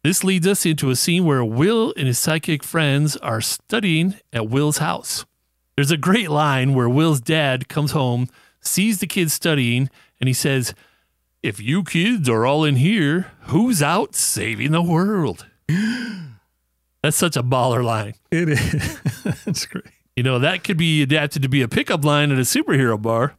This 0.04 0.24
leads 0.24 0.48
us 0.48 0.66
into 0.66 0.90
a 0.90 0.96
scene 0.96 1.26
where 1.26 1.44
Will 1.44 1.94
and 1.96 2.08
his 2.08 2.18
sidekick 2.18 2.64
friends 2.64 3.18
are 3.18 3.42
studying 3.42 4.16
at 4.34 4.50
Will's 4.50 4.80
house. 4.80 5.26
There's 5.76 5.92
a 5.92 5.98
great 5.98 6.30
line 6.30 6.74
where 6.74 6.90
Will's 6.90 7.22
dad 7.22 7.68
comes 7.68 7.92
home, 7.92 8.30
sees 8.62 9.00
the 9.00 9.08
kids 9.08 9.34
studying, 9.34 9.90
and 10.20 10.28
he 10.28 10.34
says, 10.34 10.74
If 11.44 11.60
you 11.60 11.84
kids 11.84 12.28
are 12.30 12.46
all 12.46 12.64
in 12.64 12.78
here, 12.78 13.32
who's 13.42 13.84
out 13.84 14.16
saving 14.16 14.72
the 14.72 14.82
world? 14.82 15.46
That's 17.04 17.18
such 17.18 17.36
a 17.38 17.44
baller 17.44 17.84
line. 17.84 18.16
It 18.32 18.50
is. 18.50 19.00
It's 19.48 19.66
great. 19.66 19.86
You 20.16 20.24
know, 20.24 20.40
that 20.40 20.64
could 20.64 20.78
be 20.78 21.02
adapted 21.02 21.42
to 21.42 21.50
be 21.50 21.62
a 21.62 21.68
pickup 21.68 22.06
line 22.06 22.32
at 22.32 22.38
a 22.38 22.42
superhero 22.42 23.02
bar. 23.02 23.36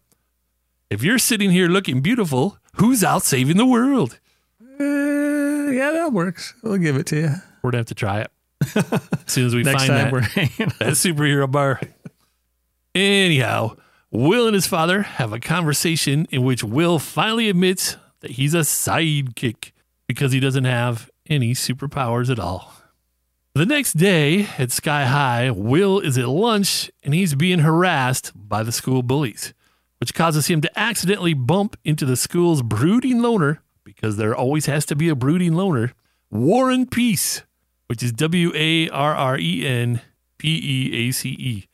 If 0.90 1.02
you're 1.02 1.18
sitting 1.18 1.50
here 1.50 1.68
looking 1.68 2.00
beautiful, 2.00 2.58
who's 2.74 3.02
out 3.02 3.22
saving 3.22 3.56
the 3.56 3.66
world? 3.66 4.18
Uh, 4.60 5.70
yeah, 5.72 5.90
that 5.92 6.12
works. 6.12 6.54
We'll 6.62 6.78
give 6.78 6.96
it 6.96 7.06
to 7.06 7.16
you. 7.16 7.30
We're 7.62 7.70
gonna 7.70 7.78
have 7.78 7.86
to 7.86 7.94
try 7.94 8.20
it 8.20 8.30
as 8.74 9.00
soon 9.26 9.46
as 9.46 9.54
we 9.54 9.62
Next 9.64 9.86
find 9.86 9.88
time 9.88 10.04
that, 10.04 10.12
we're 10.12 10.20
hanging 10.20 10.72
that 10.78 10.92
superhero 10.94 11.50
bar. 11.50 11.80
Anyhow, 12.94 13.76
Will 14.10 14.46
and 14.46 14.54
his 14.54 14.66
father 14.66 15.02
have 15.02 15.32
a 15.32 15.40
conversation 15.40 16.26
in 16.30 16.42
which 16.44 16.64
Will 16.64 16.98
finally 16.98 17.48
admits 17.48 17.96
that 18.20 18.32
he's 18.32 18.54
a 18.54 18.60
sidekick 18.60 19.72
because 20.06 20.32
he 20.32 20.40
doesn't 20.40 20.64
have 20.64 21.10
any 21.28 21.52
superpowers 21.52 22.30
at 22.30 22.38
all. 22.38 22.72
The 23.57 23.64
next 23.64 23.95
day 23.95 24.47
at 24.59 24.71
Sky 24.71 25.07
High, 25.07 25.51
Will 25.51 25.99
is 25.99 26.19
at 26.19 26.29
lunch 26.29 26.90
and 27.03 27.14
he's 27.14 27.35
being 27.35 27.61
harassed 27.61 28.33
by 28.35 28.62
the 28.62 28.71
school 28.71 29.03
bullies, 29.03 29.55
which 29.99 30.12
causes 30.12 30.49
him 30.49 30.61
to 30.61 30.79
accidentally 30.79 31.33
bump 31.33 31.75
into 31.83 32.05
the 32.05 32.19
school's 32.19 32.61
brooding 32.61 33.23
loner, 33.23 33.62
because 33.83 34.19
there 34.19 34.37
always 34.37 34.66
has 34.66 34.85
to 34.85 34.95
be 34.95 35.09
a 35.09 35.14
brooding 35.14 35.55
loner, 35.55 35.95
Warren 36.31 36.85
Peace, 36.85 37.45
which 37.87 38.03
is 38.03 38.12
W 38.12 38.53
A 38.55 38.90
R 38.90 39.14
R 39.14 39.38
E 39.38 39.66
N 39.66 40.03
P 40.37 40.61
E 40.62 41.09
A 41.09 41.12
C 41.12 41.31
E. 41.31 41.66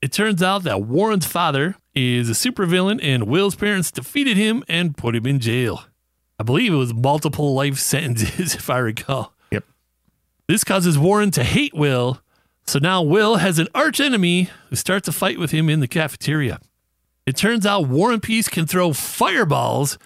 It 0.00 0.10
turns 0.10 0.42
out 0.42 0.64
that 0.64 0.82
Warren's 0.82 1.26
father 1.26 1.76
is 1.94 2.30
a 2.30 2.32
supervillain 2.32 2.98
and 3.00 3.28
Will's 3.28 3.54
parents 3.54 3.92
defeated 3.92 4.36
him 4.36 4.64
and 4.66 4.96
put 4.96 5.14
him 5.14 5.26
in 5.26 5.38
jail. 5.38 5.84
I 6.40 6.42
believe 6.42 6.72
it 6.72 6.78
was 6.78 6.92
multiple 6.92 7.54
life 7.54 7.78
sentences, 7.78 8.54
if 8.56 8.68
I 8.68 8.78
recall. 8.78 9.36
This 10.52 10.64
causes 10.64 10.98
Warren 10.98 11.30
to 11.30 11.44
hate 11.44 11.72
Will, 11.72 12.20
so 12.66 12.78
now 12.78 13.00
Will 13.00 13.36
has 13.36 13.58
an 13.58 13.68
arch 13.74 14.00
enemy 14.00 14.50
who 14.68 14.76
starts 14.76 15.08
a 15.08 15.12
fight 15.12 15.38
with 15.38 15.50
him 15.50 15.70
in 15.70 15.80
the 15.80 15.88
cafeteria. 15.88 16.60
It 17.24 17.38
turns 17.38 17.64
out 17.64 17.88
Warren 17.88 18.20
Peace 18.20 18.50
can 18.50 18.66
throw 18.66 18.92
fireballs, 18.92 19.96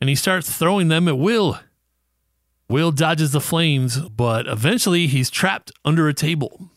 and 0.00 0.08
he 0.08 0.14
starts 0.14 0.56
throwing 0.56 0.86
them 0.86 1.08
at 1.08 1.18
Will. 1.18 1.58
Will 2.68 2.92
dodges 2.92 3.32
the 3.32 3.40
flames, 3.40 3.98
but 4.10 4.46
eventually 4.46 5.08
he's 5.08 5.30
trapped 5.30 5.72
under 5.84 6.06
a 6.06 6.14
table. 6.14 6.70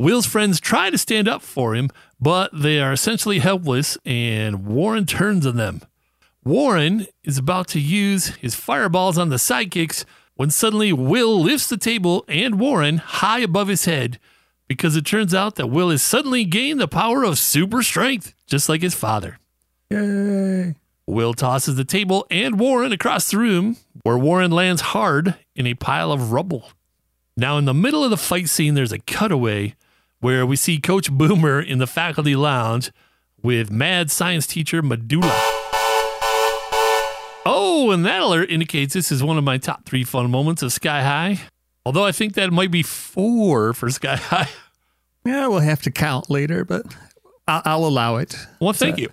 Will's 0.00 0.26
friends 0.26 0.58
try 0.58 0.90
to 0.90 0.98
stand 0.98 1.28
up 1.28 1.42
for 1.42 1.76
him, 1.76 1.90
but 2.20 2.50
they 2.52 2.80
are 2.80 2.92
essentially 2.92 3.38
helpless, 3.38 3.96
and 4.04 4.66
Warren 4.66 5.06
turns 5.06 5.46
on 5.46 5.54
them. 5.54 5.80
Warren 6.42 7.06
is 7.22 7.38
about 7.38 7.68
to 7.68 7.78
use 7.78 8.34
his 8.34 8.56
fireballs 8.56 9.16
on 9.16 9.28
the 9.28 9.36
sidekicks 9.36 10.04
when 10.36 10.50
suddenly 10.50 10.92
Will 10.92 11.40
lifts 11.40 11.68
the 11.68 11.76
table 11.76 12.24
and 12.28 12.58
Warren 12.58 12.98
high 12.98 13.40
above 13.40 13.68
his 13.68 13.84
head 13.84 14.18
because 14.68 14.96
it 14.96 15.06
turns 15.06 15.34
out 15.34 15.56
that 15.56 15.68
Will 15.68 15.90
has 15.90 16.02
suddenly 16.02 16.44
gained 16.44 16.80
the 16.80 16.88
power 16.88 17.22
of 17.22 17.38
super 17.38 17.82
strength, 17.82 18.34
just 18.46 18.68
like 18.68 18.82
his 18.82 18.94
father. 18.94 19.38
Yay. 19.90 20.74
Will 21.06 21.34
tosses 21.34 21.76
the 21.76 21.84
table 21.84 22.26
and 22.30 22.58
Warren 22.58 22.92
across 22.92 23.30
the 23.30 23.38
room, 23.38 23.76
where 24.02 24.16
Warren 24.16 24.50
lands 24.50 24.80
hard 24.80 25.34
in 25.54 25.66
a 25.66 25.74
pile 25.74 26.10
of 26.10 26.32
rubble. 26.32 26.70
Now, 27.36 27.58
in 27.58 27.64
the 27.64 27.74
middle 27.74 28.04
of 28.04 28.10
the 28.10 28.16
fight 28.16 28.48
scene, 28.48 28.74
there's 28.74 28.92
a 28.92 28.98
cutaway 28.98 29.74
where 30.20 30.46
we 30.46 30.56
see 30.56 30.78
Coach 30.78 31.10
Boomer 31.12 31.60
in 31.60 31.78
the 31.78 31.86
faculty 31.86 32.34
lounge 32.34 32.90
with 33.42 33.70
mad 33.70 34.10
science 34.10 34.46
teacher 34.46 34.80
Medulla. 34.80 35.36
Oh, 37.46 37.73
and 37.90 38.04
that 38.06 38.22
alert 38.22 38.50
indicates 38.50 38.94
this 38.94 39.12
is 39.12 39.22
one 39.22 39.38
of 39.38 39.44
my 39.44 39.58
top 39.58 39.84
three 39.84 40.04
fun 40.04 40.30
moments 40.30 40.62
of 40.62 40.72
Sky 40.72 41.02
High. 41.02 41.40
Although 41.86 42.04
I 42.04 42.12
think 42.12 42.34
that 42.34 42.52
might 42.52 42.70
be 42.70 42.82
four 42.82 43.72
for 43.72 43.90
Sky 43.90 44.16
High. 44.16 44.48
Yeah, 45.24 45.48
we'll 45.48 45.60
have 45.60 45.82
to 45.82 45.90
count 45.90 46.28
later, 46.28 46.64
but 46.64 46.84
I'll, 47.48 47.62
I'll 47.64 47.84
allow 47.86 48.16
it. 48.16 48.36
Well, 48.60 48.72
thank 48.72 48.98
you. 48.98 49.08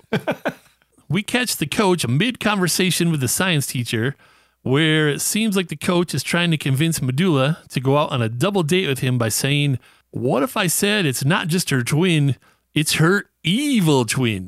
we 1.09 1.23
catch 1.23 1.57
the 1.57 1.65
coach 1.65 2.07
mid 2.07 2.39
conversation 2.39 3.11
with 3.11 3.21
the 3.21 3.27
science 3.27 3.67
teacher, 3.67 4.15
where 4.63 5.07
it 5.07 5.21
seems 5.21 5.55
like 5.55 5.69
the 5.69 5.75
coach 5.75 6.13
is 6.13 6.23
trying 6.23 6.51
to 6.51 6.57
convince 6.57 7.01
Medulla 7.01 7.59
to 7.69 7.79
go 7.79 7.97
out 7.97 8.11
on 8.11 8.21
a 8.21 8.29
double 8.29 8.63
date 8.63 8.87
with 8.87 8.99
him 8.99 9.17
by 9.17 9.29
saying, 9.29 9.79
What 10.11 10.43
if 10.43 10.57
I 10.57 10.67
said 10.67 11.05
it's 11.05 11.23
not 11.23 11.47
just 11.47 11.69
her 11.69 11.83
twin, 11.83 12.35
it's 12.73 12.93
her 12.93 13.25
evil 13.43 14.05
twin? 14.05 14.47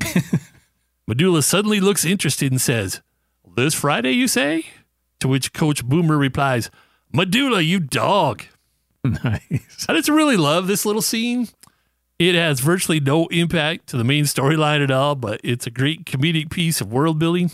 Medulla 1.06 1.42
suddenly 1.42 1.80
looks 1.80 2.04
interested 2.04 2.50
and 2.50 2.60
says, 2.60 3.02
This 3.56 3.74
Friday, 3.74 4.12
you 4.12 4.26
say? 4.26 4.66
To 5.20 5.28
which 5.28 5.52
Coach 5.52 5.84
Boomer 5.84 6.18
replies, 6.18 6.70
Medulla, 7.12 7.60
you 7.60 7.80
dog. 7.80 8.44
Nice. 9.04 9.84
I 9.86 9.92
just 9.92 10.08
really 10.08 10.38
love 10.38 10.66
this 10.66 10.86
little 10.86 11.02
scene. 11.02 11.48
It 12.18 12.34
has 12.34 12.60
virtually 12.60 13.00
no 13.00 13.26
impact 13.26 13.88
to 13.88 13.98
the 13.98 14.04
main 14.04 14.24
storyline 14.24 14.82
at 14.82 14.90
all, 14.90 15.14
but 15.14 15.42
it's 15.44 15.66
a 15.66 15.70
great 15.70 16.06
comedic 16.06 16.48
piece 16.50 16.80
of 16.80 16.90
world 16.90 17.18
building. 17.18 17.50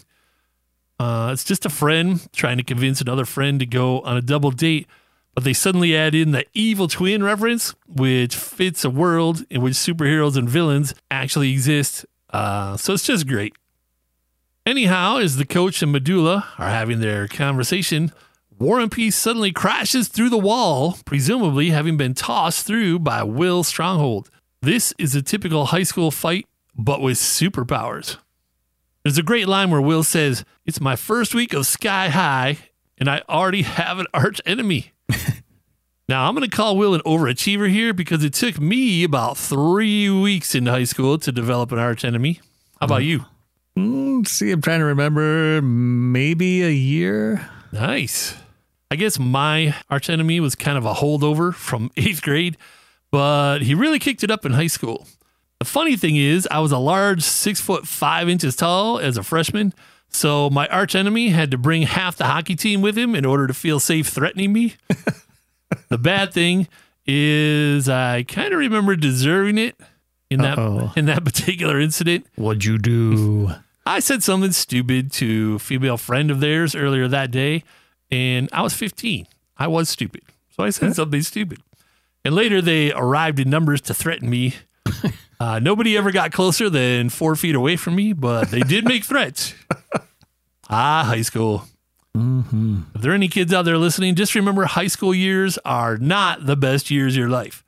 Uh, 1.00 1.30
it's 1.32 1.42
just 1.42 1.66
a 1.66 1.68
friend 1.68 2.28
trying 2.32 2.58
to 2.58 2.62
convince 2.62 3.00
another 3.00 3.24
friend 3.24 3.58
to 3.58 3.66
go 3.66 4.00
on 4.02 4.16
a 4.16 4.22
double 4.22 4.52
date, 4.52 4.86
but 5.34 5.42
they 5.42 5.52
suddenly 5.52 5.96
add 5.96 6.14
in 6.14 6.30
the 6.30 6.44
evil 6.54 6.86
twin 6.86 7.20
reference, 7.24 7.74
which 7.88 8.36
fits 8.36 8.84
a 8.84 8.90
world 8.90 9.44
in 9.50 9.60
which 9.60 9.74
superheroes 9.74 10.36
and 10.36 10.48
villains 10.48 10.94
actually 11.10 11.50
exist. 11.50 12.06
Uh, 12.32 12.76
so 12.76 12.92
it's 12.92 13.04
just 13.04 13.26
great. 13.26 13.54
Anyhow, 14.66 15.16
as 15.16 15.37
the 15.37 15.46
coach 15.46 15.83
and 15.83 15.90
Medulla 15.90 16.46
are 16.59 16.68
having 16.68 17.01
their 17.01 17.27
conversation, 17.27 18.12
Warren 18.59 18.90
Peace 18.90 19.16
suddenly 19.16 19.53
crashes 19.53 20.09
through 20.09 20.29
the 20.29 20.37
wall, 20.37 20.99
presumably 21.07 21.70
having 21.70 21.96
been 21.96 22.12
tossed 22.12 22.66
through 22.66 22.99
by 22.99 23.23
Will's 23.23 23.68
stronghold. 23.68 24.31
This 24.61 24.92
is 24.99 25.14
a 25.14 25.23
typical 25.23 25.66
high 25.66 25.83
school 25.83 26.11
fight, 26.11 26.46
but 26.77 27.01
with 27.01 27.16
superpowers. 27.16 28.18
There's 29.03 29.16
a 29.16 29.23
great 29.23 29.49
line 29.49 29.70
where 29.70 29.81
Will 29.81 30.03
says, 30.03 30.44
It's 30.66 30.79
my 30.79 30.94
first 30.94 31.35
week 31.35 31.55
of 31.55 31.66
Sky 31.66 32.11
High, 32.11 32.59
and 32.99 33.09
I 33.09 33.23
already 33.31 33.62
have 33.62 33.99
an 33.99 34.07
arch 34.12 34.42
enemy. 34.44 34.92
now, 36.07 36.29
I'm 36.29 36.35
going 36.35 36.49
to 36.49 36.55
call 36.55 36.77
Will 36.77 36.94
an 36.94 37.01
overachiever 37.07 37.70
here 37.70 37.94
because 37.94 38.23
it 38.23 38.35
took 38.35 38.61
me 38.61 39.05
about 39.05 39.38
three 39.38 40.11
weeks 40.11 40.55
in 40.55 40.66
high 40.66 40.85
school 40.85 41.18
to 41.20 41.33
develop 41.33 41.73
an 41.73 41.79
arch 41.79 42.05
enemy. 42.05 42.40
How 42.79 42.85
about 42.85 43.01
mm-hmm. 43.01 43.23
you? 43.23 43.25
Mm, 43.78 44.26
see, 44.26 44.50
I'm 44.50 44.61
trying 44.61 44.80
to 44.80 44.87
remember 44.87 45.62
maybe 45.62 46.62
a 46.62 46.70
year. 46.70 47.48
Nice. 47.72 48.35
I 48.90 48.96
guess 48.96 49.18
my 49.18 49.74
arch 49.88 50.11
enemy 50.11 50.40
was 50.40 50.54
kind 50.54 50.76
of 50.76 50.85
a 50.85 50.94
holdover 50.94 51.54
from 51.54 51.90
eighth 51.96 52.22
grade, 52.22 52.56
but 53.11 53.61
he 53.62 53.74
really 53.74 53.98
kicked 53.98 54.24
it 54.24 54.30
up 54.30 54.44
in 54.44 54.52
high 54.52 54.66
school. 54.66 55.06
The 55.61 55.64
funny 55.64 55.96
thing 55.96 56.16
is, 56.16 56.48
I 56.50 56.59
was 56.61 56.72
a 56.72 56.78
large 56.78 57.22
six 57.22 57.61
foot 57.61 57.87
five 57.87 58.28
inches 58.28 58.56
tall 58.56 58.98
as 58.98 59.16
a 59.16 59.22
freshman, 59.22 59.74
so 60.09 60.50
my 60.50 60.66
arch 60.68 60.94
enemy 60.94 61.28
had 61.28 61.50
to 61.52 61.59
bring 61.59 61.83
half 61.83 62.16
the 62.16 62.24
hockey 62.24 62.56
team 62.56 62.83
with 62.83 62.98
him 62.98 63.14
in 63.14 63.24
order 63.24 63.46
to 63.46 63.54
feel 63.54 63.78
safe 63.78 64.09
threatening 64.09 64.52
me. 64.52 64.74
the 65.88 65.98
bad 65.98 66.33
thing 66.33 66.66
is, 67.06 67.88
I 67.88 68.24
kind 68.24 68.52
of 68.52 68.59
remember 68.59 68.96
deserving 68.96 69.59
it 69.59 69.78
in 70.31 70.40
that 70.40 70.59
Uh-oh. 70.59 70.93
in 70.97 71.07
that 71.07 71.25
particular 71.31 71.79
incident. 71.81 72.27
What'd 72.37 72.64
you 72.64 72.79
do? 72.79 73.51
I 73.87 73.99
said 74.01 74.23
something 74.23 74.53
stupid 74.53 75.11
to 75.14 75.57
a 75.57 75.59
female 75.59 75.97
friend 75.97 76.31
of 76.31 76.40
theirs 76.40 76.75
earlier 76.75 77.09
that 77.09 77.31
day, 77.31 77.64
and 78.11 78.49
I 78.53 78.62
was 78.62 78.75
15. 78.75 79.27
I 79.59 79.66
was 79.66 79.88
stupid. 79.88 80.23
So 80.57 80.62
I 80.64 80.71
said 80.71 80.95
something 80.95 81.23
stupid. 81.23 81.59
And 82.25 82.35
later 82.35 82.61
they 82.62 82.93
arrived 82.93 83.40
in 83.40 83.51
numbers 83.51 83.81
to 83.83 83.95
threaten 83.95 84.31
me. 84.31 84.55
Uh, 85.40 85.59
nobody 85.59 85.97
ever 85.97 86.12
got 86.12 86.33
closer 86.33 86.69
than 86.69 87.09
four 87.09 87.35
feet 87.35 87.55
away 87.55 87.75
from 87.75 87.95
me, 87.95 88.12
but 88.12 88.51
they 88.51 88.61
did 88.61 88.85
make 88.85 89.03
threats. 89.05 89.55
Ah, 90.69 91.03
high 91.07 91.23
school. 91.23 91.64
If 92.14 93.01
there 93.01 93.12
are 93.12 93.14
any 93.14 93.29
kids 93.29 93.51
out 93.53 93.64
there 93.64 93.79
listening, 93.79 94.14
just 94.16 94.35
remember 94.35 94.64
high 94.66 94.87
school 94.88 95.14
years 95.14 95.59
are 95.64 95.97
not 95.97 96.45
the 96.45 96.57
best 96.57 96.90
years 96.90 97.14
of 97.14 97.19
your 97.19 97.29
life. 97.31 97.64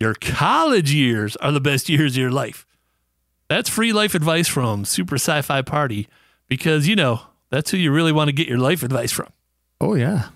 Your 0.00 0.14
college 0.14 0.92
years 0.92 1.36
are 1.36 1.52
the 1.52 1.60
best 1.60 1.88
years 1.88 2.12
of 2.14 2.20
your 2.20 2.30
life. 2.30 2.66
That's 3.48 3.68
free 3.68 3.92
life 3.92 4.14
advice 4.14 4.48
from 4.48 4.84
Super 4.84 5.16
Sci 5.16 5.42
Fi 5.42 5.62
Party 5.62 6.08
because, 6.48 6.88
you 6.88 6.96
know, 6.96 7.20
that's 7.50 7.70
who 7.70 7.76
you 7.76 7.92
really 7.92 8.12
want 8.12 8.28
to 8.28 8.32
get 8.32 8.48
your 8.48 8.58
life 8.58 8.82
advice 8.82 9.12
from. 9.12 9.28
Oh, 9.80 9.94
yeah. 9.94 10.28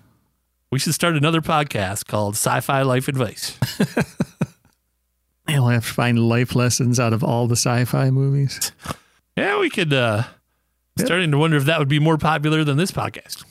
We 0.71 0.79
should 0.79 0.94
start 0.94 1.16
another 1.16 1.40
podcast 1.40 2.07
called 2.07 2.35
Sci 2.35 2.61
Fi 2.61 2.83
Life 2.83 3.09
Advice. 3.09 3.59
You'll 5.49 5.68
have 5.68 5.87
to 5.87 5.92
find 5.92 6.18
life 6.18 6.55
lessons 6.55 7.01
out 7.01 7.14
of 7.14 7.25
all 7.25 7.47
the 7.47 7.57
sci 7.57 7.87
fi 7.87 8.11
movies. 8.11 8.71
Yeah, 9.37 9.59
we 9.59 9.71
could. 9.71 9.92
uh 9.94 10.25
Starting 10.99 11.31
to 11.31 11.38
wonder 11.38 11.57
if 11.57 11.64
that 11.64 11.79
would 11.79 11.88
be 11.88 12.01
more 12.01 12.18
popular 12.18 12.64
than 12.64 12.77
this 12.77 12.90
podcast. 12.90 13.44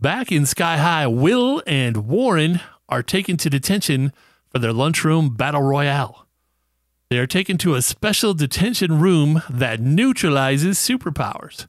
Back 0.00 0.30
in 0.30 0.46
Sky 0.46 0.76
High, 0.78 1.08
Will 1.08 1.60
and 1.66 2.06
Warren 2.08 2.60
are 2.88 3.02
taken 3.02 3.36
to 3.38 3.50
detention 3.50 4.12
for 4.58 4.62
their 4.62 4.72
lunchroom 4.72 5.30
battle 5.30 5.62
royale. 5.62 6.26
They 7.10 7.18
are 7.18 7.28
taken 7.28 7.58
to 7.58 7.76
a 7.76 7.82
special 7.82 8.34
detention 8.34 8.98
room 8.98 9.40
that 9.48 9.78
neutralizes 9.78 10.78
superpowers. 10.78 11.66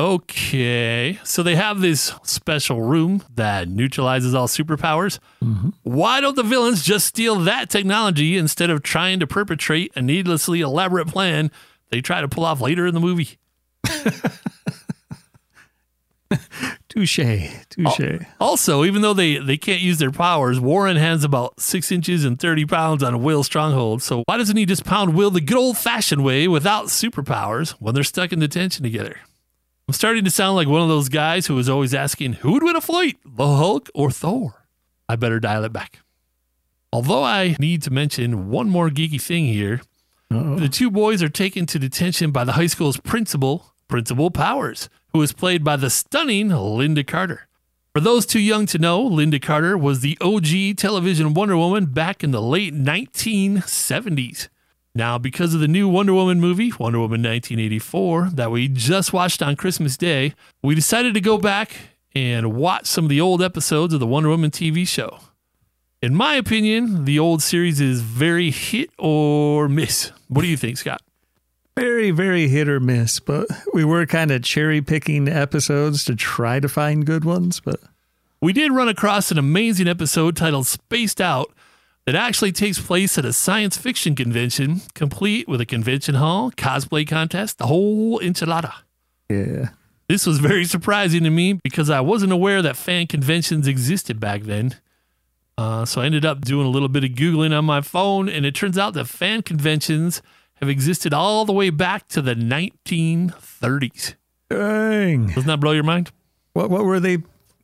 Okay, 0.00 1.20
so 1.24 1.42
they 1.42 1.56
have 1.56 1.82
this 1.82 2.14
special 2.22 2.80
room 2.80 3.22
that 3.34 3.68
neutralizes 3.68 4.34
all 4.34 4.48
superpowers. 4.48 5.18
Mm-hmm. 5.44 5.68
Why 5.82 6.22
don't 6.22 6.36
the 6.36 6.42
villains 6.42 6.82
just 6.82 7.06
steal 7.06 7.36
that 7.40 7.68
technology 7.68 8.38
instead 8.38 8.70
of 8.70 8.82
trying 8.82 9.20
to 9.20 9.26
perpetrate 9.26 9.92
a 9.94 10.00
needlessly 10.00 10.62
elaborate 10.62 11.08
plan 11.08 11.50
they 11.90 12.00
try 12.00 12.22
to 12.22 12.28
pull 12.28 12.46
off 12.46 12.62
later 12.62 12.86
in 12.86 12.94
the 12.94 13.00
movie? 13.00 13.36
Touche. 16.92 17.20
Touche. 17.70 18.20
Also, 18.38 18.84
even 18.84 19.00
though 19.00 19.14
they, 19.14 19.38
they 19.38 19.56
can't 19.56 19.80
use 19.80 19.98
their 19.98 20.10
powers, 20.10 20.60
Warren 20.60 20.96
has 20.98 21.24
about 21.24 21.58
six 21.58 21.90
inches 21.90 22.24
and 22.24 22.38
30 22.38 22.66
pounds 22.66 23.02
on 23.02 23.22
Will's 23.22 23.46
stronghold. 23.46 24.02
So 24.02 24.24
why 24.26 24.36
doesn't 24.36 24.56
he 24.56 24.66
just 24.66 24.84
pound 24.84 25.14
Will 25.14 25.30
the 25.30 25.40
good 25.40 25.56
old 25.56 25.78
fashioned 25.78 26.22
way 26.22 26.46
without 26.48 26.86
superpowers 26.86 27.70
when 27.80 27.94
they're 27.94 28.04
stuck 28.04 28.30
in 28.32 28.40
detention 28.40 28.82
together? 28.82 29.16
I'm 29.88 29.94
starting 29.94 30.24
to 30.24 30.30
sound 30.30 30.56
like 30.56 30.68
one 30.68 30.82
of 30.82 30.88
those 30.88 31.08
guys 31.08 31.46
who 31.46 31.54
was 31.54 31.68
always 31.68 31.94
asking 31.94 32.34
who 32.34 32.52
would 32.52 32.62
win 32.62 32.76
a 32.76 32.80
fight, 32.80 33.16
the 33.24 33.46
Hulk 33.56 33.88
or 33.94 34.10
Thor? 34.10 34.66
I 35.08 35.16
better 35.16 35.40
dial 35.40 35.64
it 35.64 35.72
back. 35.72 36.00
Although 36.92 37.22
I 37.24 37.56
need 37.58 37.82
to 37.82 37.90
mention 37.90 38.50
one 38.50 38.68
more 38.68 38.90
geeky 38.90 39.20
thing 39.20 39.46
here, 39.46 39.80
Uh-oh. 40.30 40.56
the 40.56 40.68
two 40.68 40.90
boys 40.90 41.22
are 41.22 41.28
taken 41.30 41.64
to 41.66 41.78
detention 41.78 42.32
by 42.32 42.44
the 42.44 42.52
high 42.52 42.66
school's 42.66 42.98
principal, 42.98 43.72
Principal 43.88 44.30
Powers, 44.30 44.88
who 45.12 45.22
is 45.22 45.32
played 45.32 45.62
by 45.62 45.76
the 45.76 45.90
stunning 45.90 46.48
Lynda 46.48 47.06
Carter. 47.06 47.48
For 47.94 48.00
those 48.00 48.24
too 48.24 48.40
young 48.40 48.64
to 48.66 48.78
know, 48.78 49.08
Lynda 49.08 49.40
Carter 49.40 49.76
was 49.76 50.00
the 50.00 50.16
OG 50.20 50.78
television 50.78 51.34
Wonder 51.34 51.56
Woman 51.56 51.86
back 51.86 52.24
in 52.24 52.30
the 52.30 52.40
late 52.40 52.74
1970s. 52.74 54.48
Now, 54.94 55.18
because 55.18 55.52
of 55.52 55.60
the 55.60 55.68
new 55.68 55.88
Wonder 55.88 56.14
Woman 56.14 56.40
movie, 56.40 56.72
Wonder 56.78 56.98
Woman 56.98 57.22
1984, 57.22 58.30
that 58.34 58.50
we 58.50 58.68
just 58.68 59.12
watched 59.12 59.42
on 59.42 59.56
Christmas 59.56 59.96
Day, 59.96 60.34
we 60.62 60.74
decided 60.74 61.12
to 61.14 61.20
go 61.20 61.36
back 61.36 61.72
and 62.14 62.54
watch 62.54 62.86
some 62.86 63.04
of 63.04 63.08
the 63.10 63.20
old 63.20 63.42
episodes 63.42 63.92
of 63.92 64.00
the 64.00 64.06
Wonder 64.06 64.30
Woman 64.30 64.50
TV 64.50 64.88
show. 64.88 65.18
In 66.00 66.14
my 66.14 66.34
opinion, 66.34 67.04
the 67.04 67.18
old 67.18 67.42
series 67.42 67.80
is 67.80 68.00
very 68.00 68.50
hit 68.50 68.90
or 68.98 69.68
miss. 69.68 70.12
What 70.28 70.42
do 70.42 70.48
you 70.48 70.56
think, 70.56 70.78
Scott? 70.78 71.00
Very, 71.76 72.10
very 72.10 72.48
hit 72.48 72.68
or 72.68 72.80
miss, 72.80 73.18
but 73.18 73.46
we 73.72 73.84
were 73.84 74.04
kind 74.04 74.30
of 74.30 74.42
cherry 74.42 74.82
picking 74.82 75.26
episodes 75.26 76.04
to 76.04 76.14
try 76.14 76.60
to 76.60 76.68
find 76.68 77.06
good 77.06 77.24
ones. 77.24 77.60
But 77.60 77.80
We 78.42 78.52
did 78.52 78.72
run 78.72 78.88
across 78.88 79.30
an 79.30 79.38
amazing 79.38 79.88
episode 79.88 80.36
titled 80.36 80.66
Spaced 80.66 81.20
Out 81.20 81.50
that 82.04 82.14
actually 82.14 82.52
takes 82.52 82.78
place 82.78 83.16
at 83.16 83.24
a 83.24 83.32
science 83.32 83.78
fiction 83.78 84.14
convention, 84.14 84.82
complete 84.94 85.48
with 85.48 85.60
a 85.62 85.66
convention 85.66 86.16
hall, 86.16 86.50
cosplay 86.50 87.06
contest, 87.08 87.56
the 87.58 87.68
whole 87.68 88.18
enchilada. 88.20 88.72
yeah, 89.30 89.70
This 90.08 90.26
was 90.26 90.40
very 90.40 90.64
surprising 90.66 91.22
to 91.24 91.30
me 91.30 91.54
because 91.54 91.88
I 91.88 92.00
wasn't 92.00 92.32
aware 92.32 92.60
that 92.60 92.76
fan 92.76 93.06
conventions 93.06 93.66
existed 93.66 94.20
back 94.20 94.42
then. 94.42 94.74
Uh, 95.56 95.84
so 95.86 96.00
I 96.02 96.06
ended 96.06 96.26
up 96.26 96.42
doing 96.42 96.66
a 96.66 96.70
little 96.70 96.88
bit 96.88 97.04
of 97.04 97.10
Googling 97.10 97.56
on 97.56 97.64
my 97.64 97.80
phone, 97.80 98.28
and 98.28 98.44
it 98.44 98.54
turns 98.54 98.76
out 98.76 98.94
that 98.94 99.06
fan 99.06 99.42
conventions 99.42 100.20
have 100.62 100.70
existed 100.70 101.12
all 101.12 101.44
the 101.44 101.52
way 101.52 101.70
back 101.70 102.06
to 102.08 102.22
the 102.22 102.34
1930s. 102.34 104.14
dang. 104.48 105.26
Doesn't 105.26 105.46
that 105.46 105.60
blow 105.60 105.72
your 105.72 105.82
mind? 105.82 106.10
What 106.52 106.70
what 106.70 106.84
were 106.84 107.00
they? 107.00 107.18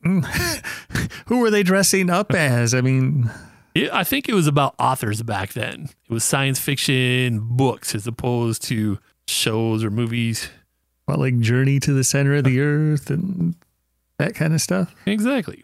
Mm, 0.05 0.25
who 1.27 1.39
were 1.39 1.49
they 1.49 1.63
dressing 1.63 2.09
up 2.09 2.33
as? 2.33 2.73
I 2.73 2.81
mean, 2.81 3.29
It, 3.75 3.91
I 3.93 4.03
think 4.03 4.27
it 4.29 4.33
was 4.33 4.47
about 4.47 4.75
authors 4.79 5.21
back 5.23 5.53
then. 5.53 5.89
It 6.09 6.13
was 6.13 6.23
science 6.23 6.59
fiction 6.59 7.39
books 7.41 7.93
as 7.95 8.05
opposed 8.07 8.63
to 8.63 8.99
shows 9.27 9.83
or 9.83 9.89
movies. 9.91 10.49
what 11.05 11.19
like 11.19 11.39
Journey 11.39 11.79
to 11.81 11.93
the 11.93 12.03
Center 12.03 12.35
of 12.35 12.43
the 12.43 12.59
Earth 12.59 13.09
and 13.09 13.55
that 14.17 14.35
kind 14.35 14.53
of 14.53 14.61
stuff. 14.61 14.93
Exactly. 15.05 15.63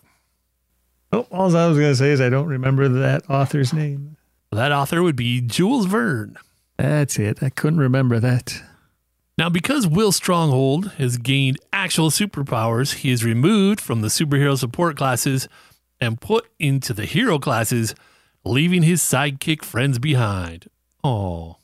Oh, 1.11 1.27
all 1.31 1.55
I 1.55 1.67
was 1.67 1.77
gonna 1.77 1.95
say 1.95 2.11
is 2.11 2.21
I 2.21 2.29
don't 2.29 2.47
remember 2.47 2.87
that 2.87 3.29
author's 3.29 3.73
name. 3.73 4.15
That 4.51 4.71
author 4.71 5.01
would 5.03 5.15
be 5.17 5.41
Jules 5.41 5.85
Verne. 5.85 6.37
That's 6.77 7.17
it. 7.17 7.41
I 7.41 7.49
couldn't 7.49 7.79
remember 7.79 8.19
that. 8.19 8.61
Now, 9.37 9.49
because 9.49 9.85
Will 9.85 10.11
Stronghold 10.11 10.91
has 10.97 11.17
gained 11.17 11.57
actual 11.73 12.09
superpowers, 12.09 12.95
he 12.95 13.11
is 13.11 13.25
removed 13.25 13.81
from 13.81 14.01
the 14.01 14.07
superhero 14.07 14.57
support 14.57 14.97
classes 14.97 15.49
and 15.99 16.21
put 16.21 16.47
into 16.57 16.93
the 16.93 17.05
hero 17.05 17.37
classes, 17.37 17.95
leaving 18.45 18.83
his 18.83 19.01
sidekick 19.01 19.63
friends 19.63 19.99
behind. 19.99 20.69
Oh. 21.03 21.57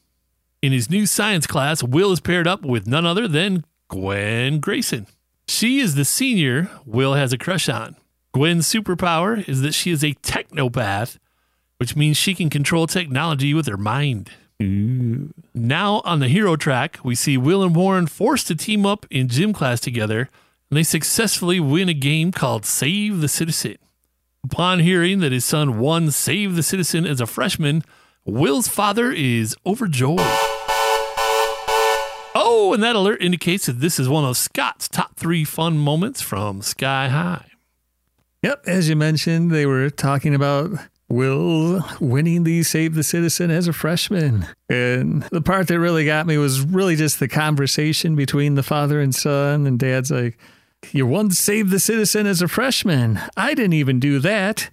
In 0.62 0.74
his 0.74 0.90
new 0.90 1.06
science 1.06 1.48
class, 1.48 1.82
Will 1.82 2.12
is 2.12 2.20
paired 2.20 2.48
up 2.48 2.64
with 2.64 2.88
none 2.88 3.06
other 3.06 3.28
than 3.28 3.66
Gwen 3.88 4.60
Grayson. 4.60 5.08
She 5.48 5.80
is 5.80 5.96
the 5.96 6.06
senior 6.06 6.70
Will 6.86 7.14
has 7.14 7.34
a 7.34 7.38
crush 7.38 7.68
on. 7.68 7.96
Gwen's 8.34 8.72
superpower 8.72 9.48
is 9.48 9.62
that 9.62 9.74
she 9.74 9.92
is 9.92 10.04
a 10.04 10.14
technopath, 10.16 11.18
which 11.78 11.96
means 11.96 12.18
she 12.18 12.36
can 12.36 12.50
control 12.50 12.86
technology 12.86 13.54
with 13.54 13.68
her 13.68 13.78
mind. 13.78 14.32
Now 15.54 16.02
on 16.06 16.20
the 16.20 16.28
hero 16.28 16.56
track, 16.56 17.00
we 17.04 17.16
see 17.16 17.38
Will 17.38 17.64
and 17.64 17.76
Warren 17.76 18.08
forced 18.08 18.48
to 18.48 18.56
team 18.56 18.86
up 18.86 19.06
in 19.10 19.28
gym 19.28 19.54
class 19.54 19.80
together, 19.80 20.30
and 20.70 20.78
they 20.78 20.84
successfully 20.84 21.60
win 21.60 21.90
a 21.90 21.94
game 21.94 22.32
called 22.32 22.66
Save 22.66 23.22
the 23.22 23.28
Citizen. 23.28 23.78
Upon 24.44 24.80
hearing 24.80 25.20
that 25.20 25.32
his 25.32 25.46
son 25.46 25.80
won 25.80 26.12
Save 26.12 26.56
the 26.56 26.64
Citizen 26.64 27.06
as 27.06 27.22
a 27.22 27.28
freshman, 27.28 27.84
Will's 28.26 28.68
father 28.68 29.12
is 29.12 29.56
overjoyed. 29.66 30.20
Oh, 32.34 32.72
and 32.74 32.82
that 32.82 32.96
alert 32.96 33.22
indicates 33.22 33.66
that 33.66 33.80
this 33.80 34.00
is 34.00 34.08
one 34.08 34.26
of 34.26 34.38
Scott's 34.38 34.88
top 34.88 35.16
three 35.16 35.44
fun 35.44 35.78
moments 35.78 36.22
from 36.22 36.62
Sky 36.62 37.10
High. 37.10 37.46
Yep, 38.42 38.64
as 38.66 38.90
you 38.90 38.96
mentioned, 38.96 39.52
they 39.52 39.66
were 39.66 39.90
talking 39.90 40.34
about 40.34 40.72
Will 41.12 41.84
winning 42.00 42.44
the 42.44 42.64
Save 42.64 42.96
the 42.96 43.04
Citizen 43.04 43.52
as 43.52 43.68
a 43.68 43.74
freshman. 43.74 44.48
And 44.70 45.24
the 45.24 45.42
part 45.42 45.68
that 45.68 45.80
really 45.80 46.06
got 46.06 46.26
me 46.26 46.38
was 46.38 46.62
really 46.62 46.96
just 46.96 47.20
the 47.20 47.28
conversation 47.28 48.16
between 48.16 48.56
the 48.56 48.64
father 48.64 49.02
and 49.02 49.14
son. 49.14 49.68
And 49.68 49.78
dad's 49.78 50.10
like, 50.10 50.38
You 50.92 51.06
won 51.06 51.32
Save 51.32 51.70
the 51.70 51.80
Citizen 51.80 52.28
as 52.28 52.42
a 52.42 52.48
freshman. 52.48 53.20
I 53.36 53.54
didn't 53.54 53.74
even 53.74 54.00
do 54.00 54.20
that. 54.20 54.70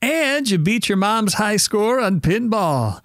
And 0.00 0.48
you 0.50 0.58
beat 0.58 0.88
your 0.88 0.98
mom's 0.98 1.34
high 1.34 1.56
score 1.56 2.00
on 2.00 2.20
pinball. 2.20 3.00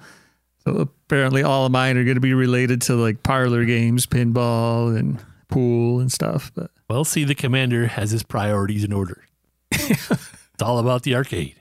So 0.63 0.89
apparently, 1.05 1.43
all 1.43 1.65
of 1.65 1.71
mine 1.71 1.97
are 1.97 2.03
going 2.03 2.15
to 2.15 2.21
be 2.21 2.33
related 2.33 2.81
to 2.83 2.95
like 2.95 3.23
parlor 3.23 3.65
games, 3.65 4.05
pinball, 4.05 4.97
and 4.97 5.19
pool 5.49 5.99
and 5.99 6.11
stuff. 6.11 6.51
But 6.55 6.71
Well, 6.89 7.05
see, 7.05 7.23
the 7.23 7.35
commander 7.35 7.87
has 7.87 8.11
his 8.11 8.23
priorities 8.23 8.83
in 8.83 8.93
order. 8.93 9.23
it's 9.71 10.61
all 10.61 10.79
about 10.79 11.03
the 11.03 11.15
arcade. 11.15 11.58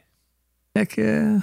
Heck 0.78 0.96
yeah. 0.96 1.40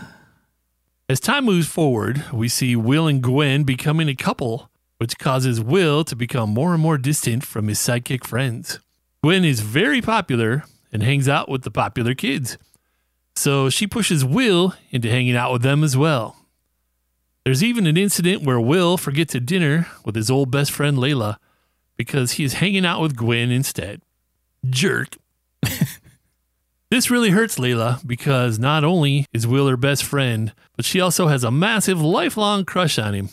As 1.09 1.19
time 1.19 1.45
moves 1.45 1.67
forward, 1.67 2.23
we 2.33 2.47
see 2.47 2.75
Will 2.75 3.07
and 3.07 3.21
Gwen 3.21 3.63
becoming 3.63 4.07
a 4.07 4.15
couple, 4.15 4.71
which 4.97 5.19
causes 5.19 5.61
Will 5.61 6.03
to 6.05 6.15
become 6.15 6.49
more 6.49 6.73
and 6.73 6.81
more 6.81 6.97
distant 6.97 7.43
from 7.43 7.67
his 7.67 7.77
sidekick 7.77 8.25
friends. 8.25 8.79
Gwen 9.21 9.43
is 9.43 9.59
very 9.59 10.01
popular 10.01 10.63
and 10.91 11.03
hangs 11.03 11.27
out 11.27 11.49
with 11.49 11.63
the 11.63 11.71
popular 11.71 12.15
kids, 12.15 12.57
so 13.35 13.69
she 13.69 13.85
pushes 13.85 14.23
Will 14.23 14.73
into 14.89 15.09
hanging 15.09 15.35
out 15.35 15.51
with 15.51 15.61
them 15.61 15.83
as 15.83 15.97
well. 15.97 16.37
There's 17.43 17.63
even 17.63 17.85
an 17.85 17.97
incident 17.97 18.43
where 18.43 18.59
Will 18.59 18.97
forgets 18.97 19.35
a 19.35 19.39
dinner 19.39 19.87
with 20.03 20.15
his 20.15 20.31
old 20.31 20.49
best 20.49 20.71
friend 20.71 20.97
Layla, 20.97 21.37
because 21.97 22.33
he 22.33 22.43
is 22.43 22.55
hanging 22.55 22.85
out 22.85 23.01
with 23.01 23.15
Gwen 23.15 23.51
instead. 23.51 24.01
Jerk. 24.67 25.17
this 26.91 27.09
really 27.09 27.31
hurts 27.31 27.57
Layla 27.57 28.05
because 28.05 28.59
not 28.59 28.83
only 28.83 29.25
is 29.33 29.47
Will 29.47 29.67
her 29.67 29.77
best 29.77 30.03
friend, 30.03 30.53
but 30.75 30.85
she 30.85 30.99
also 30.99 31.27
has 31.27 31.43
a 31.43 31.51
massive 31.51 32.01
lifelong 32.01 32.65
crush 32.65 32.99
on 32.99 33.13
him. 33.13 33.29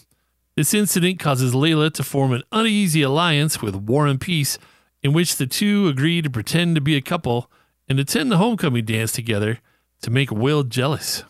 This 0.57 0.75
incident 0.75 1.19
causes 1.19 1.55
Layla 1.55 1.93
to 1.95 2.03
form 2.03 2.33
an 2.33 2.43
uneasy 2.53 3.03
alliance 3.03 3.63
with 3.63 3.75
Warren 3.75 4.19
Peace, 4.19 4.59
in 5.03 5.13
which 5.13 5.37
the 5.37 5.47
two 5.47 5.89
agree 5.89 6.23
to 6.23 6.31
pretend 6.31 6.75
to 6.75 6.81
be 6.81 6.97
a 6.97 7.03
couple 7.03 7.51
and 7.89 7.99
attend 7.99 8.31
the 8.31 8.37
homecoming 8.37 8.85
dance 8.85 9.13
together 9.13 9.61
to 10.03 10.11
make 10.11 10.31
Will 10.31 10.63
jealous. 10.63 11.25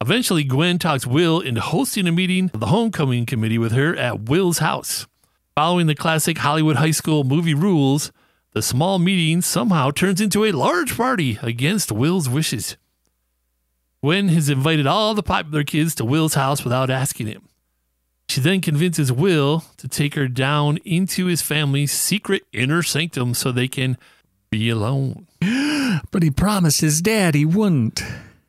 Eventually, 0.00 0.44
Gwen 0.44 0.78
talks 0.78 1.06
Will 1.06 1.40
into 1.40 1.60
hosting 1.60 2.06
a 2.06 2.12
meeting 2.12 2.50
of 2.52 2.60
the 2.60 2.66
homecoming 2.66 3.26
committee 3.26 3.58
with 3.58 3.72
her 3.72 3.96
at 3.96 4.28
Will's 4.28 4.58
house. 4.58 5.06
Following 5.56 5.86
the 5.86 5.94
classic 5.94 6.38
Hollywood 6.38 6.76
high 6.76 6.90
school 6.90 7.24
movie 7.24 7.54
rules, 7.54 8.12
the 8.54 8.62
small 8.62 8.98
meeting 8.98 9.42
somehow 9.42 9.90
turns 9.90 10.20
into 10.20 10.44
a 10.44 10.52
large 10.52 10.96
party 10.96 11.38
against 11.42 11.92
Will's 11.92 12.28
wishes. 12.28 12.76
Gwen 14.02 14.28
has 14.28 14.48
invited 14.48 14.86
all 14.86 15.14
the 15.14 15.22
popular 15.22 15.64
kids 15.64 15.94
to 15.96 16.04
Will's 16.04 16.34
house 16.34 16.62
without 16.62 16.88
asking 16.88 17.26
him. 17.26 17.48
She 18.28 18.40
then 18.40 18.60
convinces 18.60 19.12
Will 19.12 19.64
to 19.76 19.88
take 19.88 20.14
her 20.14 20.28
down 20.28 20.78
into 20.84 21.26
his 21.26 21.42
family's 21.42 21.92
secret 21.92 22.44
inner 22.52 22.82
sanctum 22.82 23.34
so 23.34 23.50
they 23.50 23.68
can 23.68 23.98
be 24.50 24.70
alone. 24.70 25.26
But 26.10 26.24
he 26.24 26.30
promised 26.30 26.80
his 26.80 27.00
dad 27.00 27.36
he 27.36 27.44
wouldn't. 27.44 28.02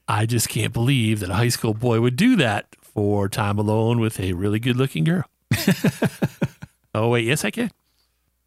I 0.08 0.26
just 0.26 0.50
can't 0.50 0.74
believe 0.74 1.20
that 1.20 1.30
a 1.30 1.36
high 1.36 1.50
school 1.50 1.76
boy 1.76 2.02
would 2.02 2.16
do 2.16 2.36
that 2.38 2.66
for 2.82 3.30
time 3.30 3.60
alone 3.60 4.00
with 4.00 4.20
a 4.20 4.34
really 4.34 4.60
good 4.60 4.76
looking 4.78 5.04
girl. 5.04 5.26
oh, 6.96 7.10
wait, 7.10 7.26
yes, 7.26 7.46
I 7.46 7.52
can. 7.52 7.70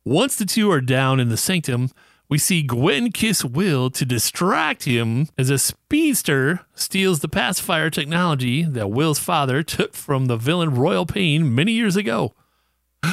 Once 0.09 0.37
the 0.37 0.47
two 0.47 0.71
are 0.71 0.81
down 0.81 1.21
in 1.21 1.29
the 1.29 1.37
sanctum, 1.37 1.90
we 2.31 2.38
see 2.38 2.62
Gwen 2.62 3.12
kiss 3.12 3.44
Will 3.44 3.90
to 3.90 4.07
distract 4.07 4.85
him 4.85 5.29
as 5.37 5.51
a 5.51 5.59
speedster 5.59 6.61
steals 6.75 7.21
the 7.21 7.29
pacifier 7.29 7.90
technology 7.90 8.62
that 8.62 8.88
Will's 8.88 9.18
father 9.18 9.62
took 9.62 9.92
from 9.92 10.25
the 10.25 10.38
villain 10.38 10.75
Royal 10.75 11.05
Pain 11.05 11.55
many 11.55 11.73
years 11.73 11.94
ago. 11.94 12.33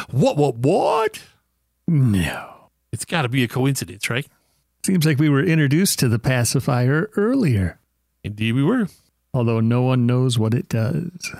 What, 0.09 0.37
what, 0.37 0.55
what? 0.55 1.21
No. 1.85 2.69
It's 2.93 3.03
got 3.03 3.23
to 3.23 3.29
be 3.29 3.43
a 3.43 3.49
coincidence, 3.49 4.09
right? 4.09 4.25
Seems 4.85 5.05
like 5.05 5.19
we 5.19 5.27
were 5.27 5.43
introduced 5.43 5.99
to 5.99 6.07
the 6.07 6.17
pacifier 6.17 7.09
earlier, 7.17 7.77
Indeed, 8.23 8.53
we 8.53 8.63
were. 8.63 8.87
although 9.33 9.59
no 9.59 9.81
one 9.81 10.05
knows 10.05 10.39
what 10.39 10.53
it 10.53 10.69
does. 10.69 11.35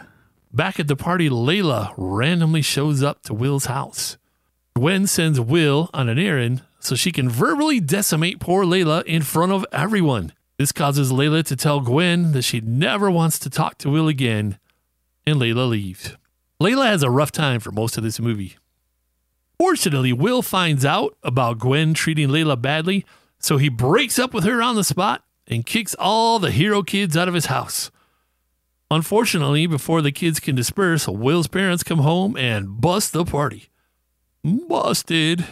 Back 0.52 0.82
at 0.82 0.89
the 0.89 0.98
party, 0.98 1.30
Layla 1.30 1.94
randomly 1.96 2.62
shows 2.62 3.02
up 3.02 3.22
to 3.24 3.34
Will's 3.34 3.68
house. 3.68 4.18
Gwen 4.78 5.08
sends 5.08 5.40
Will 5.40 5.90
on 5.94 6.10
an 6.10 6.20
errand 6.20 6.62
so 6.82 6.96
she 6.96 7.14
can 7.14 7.30
verbally 7.30 7.80
decimate 7.80 8.42
poor 8.42 8.66
Layla 8.66 9.06
in 9.06 9.22
front 9.22 9.54
of 9.54 9.66
everyone. 9.72 10.34
This 10.58 10.74
causes 10.74 11.14
Layla 11.14 11.46
to 11.46 11.56
tell 11.56 11.80
Gwen 11.80 12.34
that 12.34 12.42
she 12.42 12.60
never 12.60 13.10
wants 13.10 13.40
to 13.40 13.50
talk 13.50 13.78
to 13.80 13.90
Will 13.90 14.10
again, 14.10 14.60
and 15.26 15.38
Layla 15.38 15.70
leaves. 15.70 16.18
Layla 16.62 16.88
has 16.88 17.04
a 17.04 17.10
rough 17.10 17.32
time 17.32 17.62
for 17.62 17.72
most 17.72 17.98
of 17.98 18.04
this 18.04 18.20
movie. 18.20 18.58
Fortunately, 19.58 20.12
Will 20.12 20.42
finds 20.42 20.84
out 20.84 21.16
about 21.24 21.58
Gwen 21.60 21.94
treating 21.94 22.28
Layla 22.28 22.62
badly, 22.62 23.06
so 23.40 23.56
he 23.56 23.70
breaks 23.70 24.20
up 24.20 24.34
with 24.34 24.44
her 24.44 24.62
on 24.62 24.76
the 24.76 24.84
spot 24.84 25.24
and 25.48 25.66
kicks 25.66 25.96
all 25.98 26.38
the 26.38 26.52
hero 26.52 26.84
kids 26.84 27.16
out 27.16 27.30
of 27.30 27.34
his 27.34 27.46
house. 27.46 27.92
Unfortunately, 28.92 29.68
before 29.68 30.02
the 30.02 30.12
kids 30.12 30.42
can 30.42 30.54
disperse, 30.54 31.08
Will's 31.08 31.48
parents 31.48 31.82
come 31.82 32.00
home 32.00 32.36
and 32.36 32.82
bust 32.82 33.14
the 33.14 33.24
party. 33.24 33.70
Busted. 34.46 35.44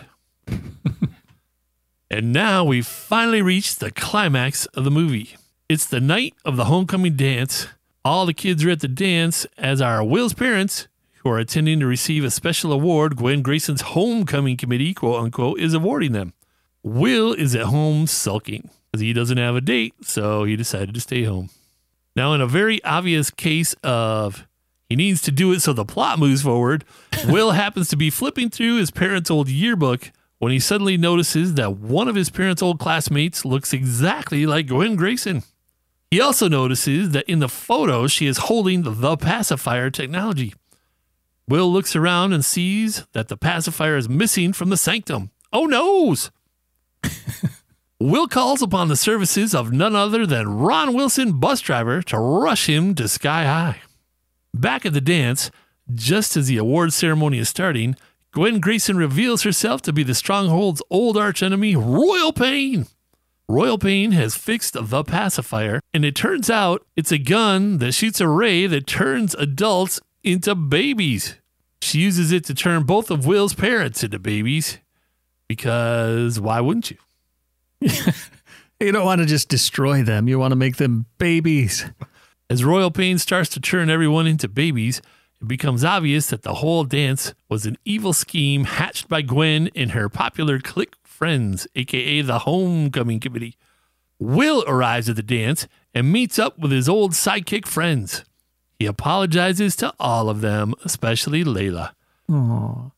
and 2.11 2.31
now 2.31 2.63
we've 2.63 2.85
finally 2.85 3.41
reached 3.41 3.79
the 3.79 3.89
climax 3.89 4.67
of 4.67 4.83
the 4.83 4.91
movie. 4.91 5.35
It's 5.67 5.87
the 5.87 5.99
night 5.99 6.35
of 6.45 6.57
the 6.57 6.65
homecoming 6.65 7.15
dance. 7.15 7.65
All 8.05 8.27
the 8.27 8.35
kids 8.35 8.63
are 8.63 8.69
at 8.69 8.81
the 8.81 8.87
dance, 8.87 9.47
as 9.57 9.81
are 9.81 10.03
Will's 10.03 10.35
parents, 10.35 10.87
who 11.15 11.29
are 11.29 11.39
attending 11.39 11.79
to 11.79 11.87
receive 11.87 12.23
a 12.23 12.29
special 12.29 12.71
award 12.71 13.15
Gwen 13.15 13.41
Grayson's 13.41 13.81
homecoming 13.81 14.57
committee, 14.57 14.93
quote 14.93 15.23
unquote, 15.23 15.59
is 15.59 15.73
awarding 15.73 16.11
them. 16.11 16.33
Will 16.83 17.33
is 17.33 17.55
at 17.55 17.63
home 17.63 18.05
sulking 18.05 18.69
because 18.91 19.01
he 19.01 19.11
doesn't 19.11 19.37
have 19.39 19.55
a 19.55 19.61
date, 19.61 19.95
so 20.03 20.43
he 20.43 20.55
decided 20.55 20.93
to 20.93 21.01
stay 21.01 21.23
home. 21.23 21.49
Now, 22.15 22.33
in 22.33 22.41
a 22.41 22.47
very 22.47 22.83
obvious 22.83 23.31
case 23.31 23.73
of 23.81 24.45
he 24.93 24.95
needs 24.95 25.23
to 25.23 25.31
do 25.31 25.51
it 25.51 25.59
so 25.59 25.73
the 25.73 25.83
plot 25.83 26.19
moves 26.19 26.43
forward, 26.43 26.85
Will 27.25 27.51
happens 27.63 27.87
to 27.89 27.95
be 27.95 28.11
flipping 28.11 28.51
through 28.51 28.77
his 28.77 28.91
parents' 28.91 29.31
old 29.31 29.49
yearbook 29.49 30.11
when 30.37 30.51
he 30.51 30.59
suddenly 30.59 30.97
notices 30.97 31.55
that 31.55 31.77
one 31.77 32.07
of 32.07 32.13
his 32.13 32.29
parents' 32.29 32.61
old 32.61 32.77
classmates 32.77 33.43
looks 33.43 33.73
exactly 33.73 34.45
like 34.45 34.67
Gwen 34.67 34.95
Grayson. 34.95 35.41
He 36.11 36.21
also 36.21 36.47
notices 36.47 37.09
that 37.09 37.27
in 37.27 37.39
the 37.39 37.49
photo 37.49 38.05
she 38.05 38.27
is 38.27 38.37
holding 38.37 38.83
the 38.83 39.17
pacifier 39.17 39.89
technology. 39.89 40.53
Will 41.47 41.73
looks 41.73 41.95
around 41.95 42.33
and 42.33 42.45
sees 42.45 43.03
that 43.13 43.29
the 43.29 43.37
pacifier 43.37 43.97
is 43.97 44.07
missing 44.07 44.53
from 44.53 44.69
the 44.69 44.77
sanctum. 44.77 45.31
Oh 45.51 45.65
noes! 45.65 46.29
Will 47.99 48.27
calls 48.27 48.61
upon 48.61 48.89
the 48.89 48.95
services 48.95 49.55
of 49.55 49.71
none 49.71 49.95
other 49.95 50.27
than 50.27 50.59
Ron 50.59 50.93
Wilson, 50.93 51.39
bus 51.39 51.61
driver, 51.61 52.03
to 52.03 52.19
rush 52.19 52.69
him 52.69 52.93
to 52.93 53.07
Sky 53.07 53.45
High. 53.45 53.81
Back 54.53 54.85
at 54.85 54.93
the 54.93 55.01
dance, 55.01 55.51
just 55.93 56.37
as 56.37 56.47
the 56.47 56.57
award 56.57 56.93
ceremony 56.93 57.39
is 57.39 57.49
starting, 57.49 57.95
Gwen 58.31 58.59
Grayson 58.59 58.97
reveals 58.97 59.43
herself 59.43 59.81
to 59.83 59.93
be 59.93 60.03
the 60.03 60.13
Stronghold's 60.13 60.81
old 60.89 61.17
archenemy, 61.17 61.75
Royal 61.75 62.33
Pain. 62.33 62.87
Royal 63.47 63.77
Pain 63.77 64.11
has 64.11 64.35
fixed 64.35 64.73
the 64.73 65.03
pacifier, 65.03 65.79
and 65.93 66.05
it 66.05 66.15
turns 66.15 66.49
out 66.49 66.85
it's 66.95 67.11
a 67.11 67.17
gun 67.17 67.79
that 67.79 67.91
shoots 67.93 68.21
a 68.21 68.27
ray 68.27 68.65
that 68.67 68.87
turns 68.87 69.35
adults 69.35 69.99
into 70.23 70.55
babies. 70.55 71.35
She 71.81 71.99
uses 71.99 72.31
it 72.31 72.45
to 72.45 72.53
turn 72.53 72.83
both 72.83 73.11
of 73.11 73.25
Will's 73.25 73.53
parents 73.53 74.03
into 74.03 74.17
babies 74.17 74.79
because 75.47 76.39
why 76.39 76.61
wouldn't 76.61 76.91
you? 76.91 76.97
You 78.83 78.91
don't 78.91 79.05
want 79.05 79.21
to 79.21 79.25
just 79.25 79.47
destroy 79.47 80.03
them, 80.03 80.27
you 80.27 80.37
want 80.37 80.51
to 80.51 80.57
make 80.57 80.75
them 80.75 81.05
babies. 81.17 81.85
As 82.53 82.63
Royal 82.63 82.91
Pain 82.91 83.17
starts 83.17 83.49
to 83.49 83.59
turn 83.59 83.89
everyone 83.89 84.27
into 84.27 84.47
babies, 84.47 85.01
it 85.41 85.47
becomes 85.47 85.83
obvious 85.83 86.27
that 86.27 86.43
the 86.43 86.53
whole 86.53 86.83
dance 86.83 87.33
was 87.49 87.65
an 87.65 87.79
evil 87.83 88.13
scheme 88.13 88.65
hatched 88.65 89.09
by 89.09 89.23
Gwen 89.23 89.71
and 89.75 89.93
her 89.93 90.07
popular 90.07 90.59
clique 90.59 90.93
friends, 91.03 91.67
aka 91.73 92.21
the 92.21 92.37
Homecoming 92.37 93.19
Committee. 93.19 93.57
Will 94.19 94.63
arrives 94.67 95.09
at 95.09 95.15
the 95.15 95.23
dance 95.23 95.67
and 95.95 96.11
meets 96.11 96.37
up 96.37 96.59
with 96.59 96.71
his 96.71 96.87
old 96.87 97.13
sidekick 97.13 97.65
friends. 97.65 98.23
He 98.77 98.85
apologizes 98.85 99.75
to 99.77 99.91
all 99.99 100.29
of 100.29 100.41
them, 100.41 100.75
especially 100.85 101.43
Layla. 101.43 101.93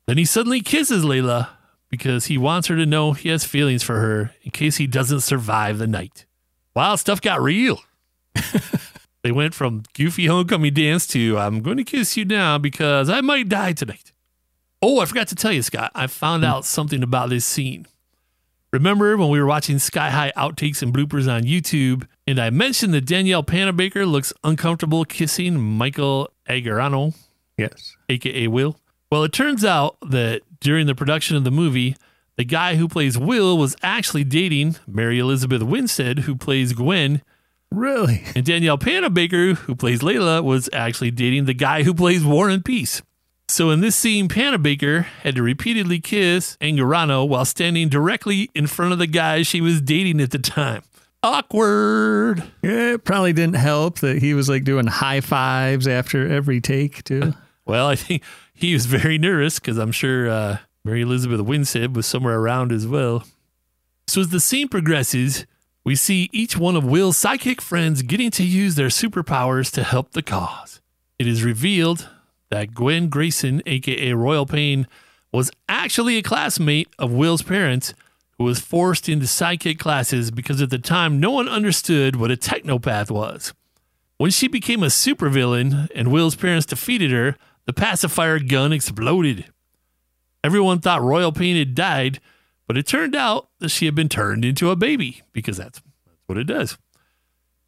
Then 0.05 0.17
he 0.17 0.25
suddenly 0.25 0.59
kisses 0.59 1.05
Layla 1.05 1.47
because 1.89 2.25
he 2.25 2.37
wants 2.37 2.67
her 2.67 2.75
to 2.75 2.85
know 2.85 3.13
he 3.13 3.29
has 3.29 3.45
feelings 3.45 3.83
for 3.83 4.01
her 4.01 4.31
in 4.41 4.51
case 4.51 4.75
he 4.75 4.85
doesn't 4.85 5.21
survive 5.21 5.77
the 5.77 5.87
night. 5.87 6.25
Wow, 6.75 6.97
stuff 6.97 7.21
got 7.21 7.41
real. 7.41 7.79
they 9.25 9.31
went 9.31 9.55
from 9.55 9.81
goofy 9.95 10.27
homecoming 10.27 10.71
dance 10.71 11.07
to 11.07 11.39
I'm 11.39 11.61
going 11.61 11.77
to 11.77 11.83
kiss 11.83 12.15
you 12.15 12.25
now 12.25 12.59
because 12.59 13.09
I 13.09 13.21
might 13.21 13.49
die 13.49 13.73
tonight. 13.73 14.11
Oh, 14.83 14.99
I 14.99 15.05
forgot 15.05 15.29
to 15.29 15.35
tell 15.35 15.51
you, 15.51 15.63
Scott. 15.63 15.91
I 15.95 16.05
found 16.05 16.43
hmm. 16.43 16.49
out 16.49 16.63
something 16.63 17.01
about 17.01 17.31
this 17.31 17.43
scene. 17.43 17.87
Remember 18.71 19.17
when 19.17 19.29
we 19.29 19.39
were 19.39 19.47
watching 19.47 19.79
Sky 19.79 20.11
High 20.11 20.31
outtakes 20.37 20.83
and 20.83 20.93
bloopers 20.93 21.27
on 21.27 21.41
YouTube, 21.41 22.05
and 22.27 22.37
I 22.37 22.51
mentioned 22.51 22.93
that 22.93 23.07
Danielle 23.07 23.41
Panabaker 23.41 24.07
looks 24.07 24.31
uncomfortable 24.43 25.05
kissing 25.05 25.59
Michael 25.59 26.29
Angarano, 26.47 27.15
Yes. 27.57 27.97
aka 28.07 28.47
Will? 28.47 28.77
Well, 29.11 29.23
it 29.23 29.33
turns 29.33 29.65
out 29.65 29.97
that 30.07 30.43
during 30.59 30.85
the 30.85 30.93
production 30.93 31.35
of 31.35 31.43
the 31.43 31.49
movie, 31.49 31.95
the 32.37 32.45
guy 32.45 32.75
who 32.75 32.87
plays 32.87 33.17
Will 33.17 33.57
was 33.57 33.75
actually 33.81 34.23
dating 34.23 34.75
Mary 34.85 35.17
Elizabeth 35.17 35.63
Winstead, 35.63 36.19
who 36.19 36.35
plays 36.35 36.73
Gwen, 36.73 37.23
Really? 37.71 38.23
and 38.35 38.45
Danielle 38.45 38.77
Panabaker, 38.77 39.55
who 39.55 39.75
plays 39.75 39.99
Layla, 40.01 40.43
was 40.43 40.69
actually 40.71 41.11
dating 41.11 41.45
the 41.45 41.53
guy 41.53 41.83
who 41.83 41.93
plays 41.93 42.23
Warren 42.23 42.63
Peace. 42.63 43.01
So 43.47 43.69
in 43.69 43.81
this 43.81 43.95
scene, 43.95 44.27
Panabaker 44.27 45.03
had 45.03 45.35
to 45.35 45.43
repeatedly 45.43 45.99
kiss 45.99 46.57
Angarano 46.61 47.27
while 47.27 47.45
standing 47.45 47.89
directly 47.89 48.49
in 48.55 48.65
front 48.67 48.93
of 48.93 48.97
the 48.99 49.07
guy 49.07 49.43
she 49.43 49.61
was 49.61 49.81
dating 49.81 50.19
at 50.21 50.31
the 50.31 50.39
time. 50.39 50.81
Awkward. 51.21 52.43
Yeah, 52.61 52.93
it 52.93 53.03
probably 53.03 53.33
didn't 53.33 53.55
help 53.55 53.99
that 53.99 54.19
he 54.19 54.33
was 54.33 54.47
like 54.49 54.63
doing 54.63 54.87
high 54.87 55.21
fives 55.21 55.87
after 55.87 56.27
every 56.27 56.61
take, 56.61 57.03
too. 57.03 57.33
Well, 57.67 57.87
I 57.87 57.95
think 57.95 58.21
he 58.53 58.73
was 58.73 58.85
very 58.85 59.17
nervous 59.17 59.57
because 59.57 59.79
I'm 59.79 59.91
sure 59.91 60.29
uh, 60.29 60.57
Mary 60.83 61.01
Elizabeth 61.01 61.41
Winstead 61.41 61.95
was 61.95 62.05
somewhere 62.05 62.37
around 62.37 62.71
as 62.71 62.85
well. 62.85 63.23
So 64.05 64.21
as 64.21 64.29
the 64.29 64.39
scene 64.39 64.67
progresses, 64.67 65.47
we 65.85 65.95
see 65.95 66.29
each 66.33 66.57
one 66.57 66.75
of 66.75 66.83
Will's 66.83 67.17
sidekick 67.17 67.61
friends 67.61 68.01
getting 68.01 68.31
to 68.31 68.43
use 68.43 68.75
their 68.75 68.87
superpowers 68.87 69.71
to 69.73 69.83
help 69.83 70.11
the 70.11 70.23
cause. 70.23 70.81
It 71.19 71.27
is 71.27 71.43
revealed 71.43 72.09
that 72.49 72.73
Gwen 72.73 73.07
Grayson, 73.07 73.61
aka 73.67 74.13
Royal 74.13 74.47
Pain, 74.47 74.87
was 75.31 75.51
actually 75.69 76.17
a 76.17 76.23
classmate 76.23 76.89
of 76.97 77.11
Will's 77.11 77.43
parents 77.43 77.93
who 78.37 78.43
was 78.45 78.59
forced 78.59 79.07
into 79.07 79.25
sidekick 79.25 79.77
classes 79.77 80.31
because 80.31 80.61
at 80.61 80.71
the 80.71 80.79
time 80.79 81.19
no 81.19 81.31
one 81.31 81.47
understood 81.47 82.15
what 82.15 82.31
a 82.31 82.35
technopath 82.35 83.11
was. 83.11 83.53
When 84.17 84.31
she 84.31 84.47
became 84.47 84.81
a 84.81 84.87
supervillain 84.87 85.89
and 85.93 86.11
Will's 86.11 86.35
parents 86.35 86.65
defeated 86.65 87.11
her, 87.11 87.35
the 87.65 87.73
pacifier 87.73 88.39
gun 88.39 88.73
exploded. 88.73 89.45
Everyone 90.43 90.79
thought 90.79 91.01
Royal 91.01 91.31
Pain 91.31 91.57
had 91.57 91.75
died, 91.75 92.19
but 92.67 92.77
it 92.77 92.87
turned 92.87 93.15
out 93.15 93.49
that 93.59 93.69
she 93.69 93.85
had 93.85 93.95
been 93.95 94.09
turned 94.09 94.43
into 94.43 94.69
a 94.69 94.75
baby 94.75 95.21
because 95.33 95.57
that's, 95.57 95.81
that's 96.05 96.21
what 96.27 96.37
it 96.37 96.45
does. 96.45 96.77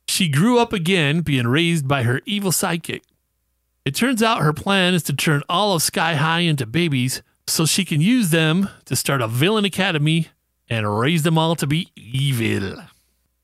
She 0.07 0.29
grew 0.29 0.57
up 0.57 0.73
again, 0.73 1.21
being 1.21 1.47
raised 1.47 1.87
by 1.87 2.03
her 2.03 2.21
evil 2.25 2.51
sidekick. 2.51 3.01
It 3.85 3.95
turns 3.95 4.23
out 4.23 4.41
her 4.41 4.53
plan 4.53 4.93
is 4.93 5.03
to 5.03 5.15
turn 5.15 5.43
all 5.47 5.73
of 5.73 5.81
Sky 5.81 6.15
High 6.15 6.41
into 6.41 6.65
babies 6.65 7.21
so 7.47 7.65
she 7.65 7.85
can 7.85 8.01
use 8.01 8.29
them 8.29 8.69
to 8.85 8.95
start 8.95 9.21
a 9.21 9.27
villain 9.27 9.65
academy 9.65 10.27
and 10.69 10.99
raise 10.99 11.23
them 11.23 11.37
all 11.37 11.55
to 11.55 11.67
be 11.67 11.89
evil. 11.95 12.83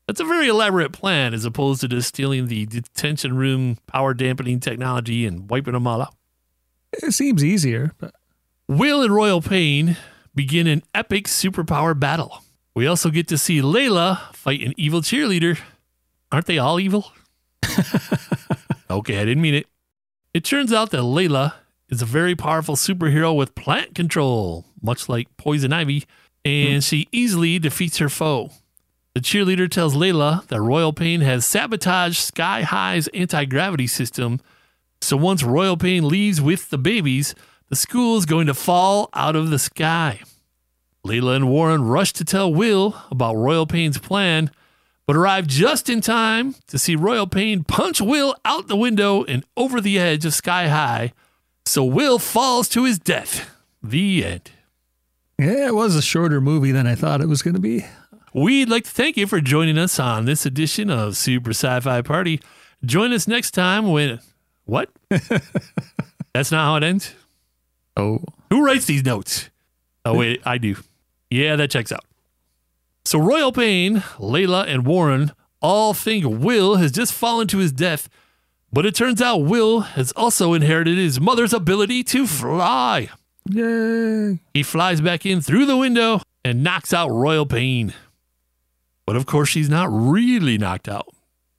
That's 0.06 0.20
a 0.20 0.24
very 0.24 0.48
elaborate 0.48 0.92
plan 0.92 1.32
as 1.32 1.44
opposed 1.44 1.80
to 1.80 1.88
just 1.88 2.08
stealing 2.08 2.48
the 2.48 2.66
detention 2.66 3.36
room 3.36 3.78
power 3.86 4.12
dampening 4.12 4.60
technology 4.60 5.24
and 5.24 5.48
wiping 5.48 5.72
them 5.72 5.86
all 5.86 6.02
out. 6.02 6.14
It 6.92 7.12
seems 7.12 7.42
easier, 7.42 7.92
but 7.98 8.14
Will 8.68 9.02
and 9.02 9.14
Royal 9.14 9.40
Pain 9.40 9.96
begin 10.34 10.66
an 10.66 10.82
epic 10.94 11.26
superpower 11.26 11.98
battle. 11.98 12.42
We 12.74 12.86
also 12.86 13.10
get 13.10 13.28
to 13.28 13.38
see 13.38 13.60
Layla 13.60 14.32
fight 14.34 14.60
an 14.62 14.74
evil 14.76 15.00
cheerleader. 15.00 15.58
Aren't 16.32 16.46
they 16.46 16.58
all 16.58 16.80
evil? 16.80 17.12
okay, 18.90 19.18
I 19.18 19.24
didn't 19.24 19.42
mean 19.42 19.54
it. 19.54 19.66
It 20.32 20.44
turns 20.44 20.72
out 20.72 20.90
that 20.90 21.02
Layla 21.02 21.54
is 21.88 22.02
a 22.02 22.06
very 22.06 22.34
powerful 22.34 22.74
superhero 22.74 23.36
with 23.36 23.54
plant 23.54 23.94
control, 23.94 24.64
much 24.82 25.08
like 25.08 25.28
Poison 25.36 25.72
Ivy, 25.72 26.04
and 26.44 26.74
hmm. 26.74 26.80
she 26.80 27.08
easily 27.12 27.58
defeats 27.58 27.98
her 27.98 28.08
foe. 28.08 28.50
The 29.14 29.20
cheerleader 29.20 29.70
tells 29.70 29.94
Layla 29.94 30.44
that 30.48 30.60
Royal 30.60 30.92
Pain 30.92 31.20
has 31.20 31.46
sabotaged 31.46 32.16
Sky 32.16 32.62
High's 32.62 33.06
anti 33.08 33.44
gravity 33.44 33.86
system, 33.86 34.40
so 35.00 35.16
once 35.16 35.44
Royal 35.44 35.76
Pain 35.76 36.08
leaves 36.08 36.40
with 36.40 36.70
the 36.70 36.78
babies, 36.78 37.36
the 37.68 37.76
school 37.76 38.16
is 38.16 38.26
going 38.26 38.46
to 38.46 38.54
fall 38.54 39.08
out 39.14 39.36
of 39.36 39.50
the 39.50 39.58
sky. 39.58 40.20
Layla 41.06 41.36
and 41.36 41.48
Warren 41.48 41.84
rush 41.84 42.12
to 42.14 42.24
tell 42.24 42.52
Will 42.52 42.96
about 43.10 43.36
Royal 43.36 43.66
Pain's 43.66 43.98
plan, 43.98 44.50
but 45.06 45.16
arrive 45.16 45.46
just 45.46 45.90
in 45.90 46.00
time 46.00 46.54
to 46.68 46.78
see 46.78 46.96
Royal 46.96 47.26
Pain 47.26 47.62
punch 47.64 48.00
Will 48.00 48.34
out 48.44 48.68
the 48.68 48.76
window 48.76 49.22
and 49.24 49.44
over 49.56 49.80
the 49.80 49.98
edge 49.98 50.24
of 50.24 50.32
Sky 50.34 50.68
High, 50.68 51.12
so 51.66 51.84
Will 51.84 52.18
falls 52.18 52.68
to 52.70 52.84
his 52.84 52.98
death. 52.98 53.50
The 53.82 54.24
end. 54.24 54.50
yeah, 55.38 55.66
it 55.68 55.74
was 55.74 55.94
a 55.94 56.00
shorter 56.00 56.40
movie 56.40 56.72
than 56.72 56.86
I 56.86 56.94
thought 56.94 57.20
it 57.20 57.28
was 57.28 57.42
going 57.42 57.54
to 57.54 57.60
be. 57.60 57.84
We'd 58.32 58.70
like 58.70 58.84
to 58.84 58.90
thank 58.90 59.16
you 59.18 59.26
for 59.26 59.40
joining 59.40 59.76
us 59.78 59.98
on 60.00 60.24
this 60.24 60.46
edition 60.46 60.88
of 60.90 61.16
Super 61.16 61.50
Sci 61.50 61.80
Fi 61.80 62.02
Party. 62.02 62.40
Join 62.84 63.12
us 63.12 63.28
next 63.28 63.50
time 63.52 63.90
when. 63.92 64.20
What? 64.64 64.88
That's 65.08 66.50
not 66.50 66.64
how 66.64 66.76
it 66.76 66.82
ends? 66.82 67.14
Oh, 67.96 68.20
Who 68.50 68.64
writes 68.64 68.86
these 68.86 69.04
notes? 69.04 69.50
Oh, 70.04 70.14
wait, 70.16 70.42
I 70.44 70.58
do. 70.58 70.76
Yeah, 71.30 71.56
that 71.56 71.70
checks 71.70 71.92
out. 71.92 72.04
So 73.04 73.18
Royal 73.18 73.52
Pain, 73.52 73.96
Layla, 74.18 74.66
and 74.66 74.86
Warren 74.86 75.32
all 75.60 75.94
think 75.94 76.24
Will 76.26 76.76
has 76.76 76.92
just 76.92 77.12
fallen 77.14 77.46
to 77.48 77.58
his 77.58 77.72
death, 77.72 78.08
but 78.72 78.84
it 78.84 78.94
turns 78.94 79.22
out 79.22 79.38
Will 79.38 79.80
has 79.80 80.12
also 80.12 80.52
inherited 80.54 80.98
his 80.98 81.20
mother's 81.20 81.52
ability 81.52 82.02
to 82.04 82.26
fly. 82.26 83.08
yay. 83.48 84.40
He 84.52 84.62
flies 84.62 85.00
back 85.00 85.24
in 85.24 85.40
through 85.40 85.66
the 85.66 85.76
window 85.76 86.20
and 86.44 86.62
knocks 86.62 86.92
out 86.92 87.08
Royal 87.10 87.46
Pain. 87.46 87.94
But 89.06 89.16
of 89.16 89.26
course, 89.26 89.48
she's 89.48 89.68
not 89.70 89.88
really 89.90 90.58
knocked 90.58 90.88
out 90.88 91.08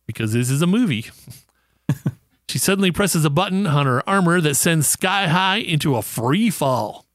because 0.08 0.34
this 0.34 0.50
is 0.50 0.62
a 0.62 0.68
movie. 0.68 1.06
she 2.56 2.60
suddenly 2.60 2.90
presses 2.90 3.26
a 3.26 3.30
button 3.30 3.68
on 3.68 3.86
her 3.86 4.02
armor 4.08 4.40
that 4.40 4.56
sends 4.56 4.88
Sky 4.88 5.28
High 5.28 5.58
into 5.58 5.98
a 5.98 6.02
free 6.02 6.50
fall. 6.50 7.06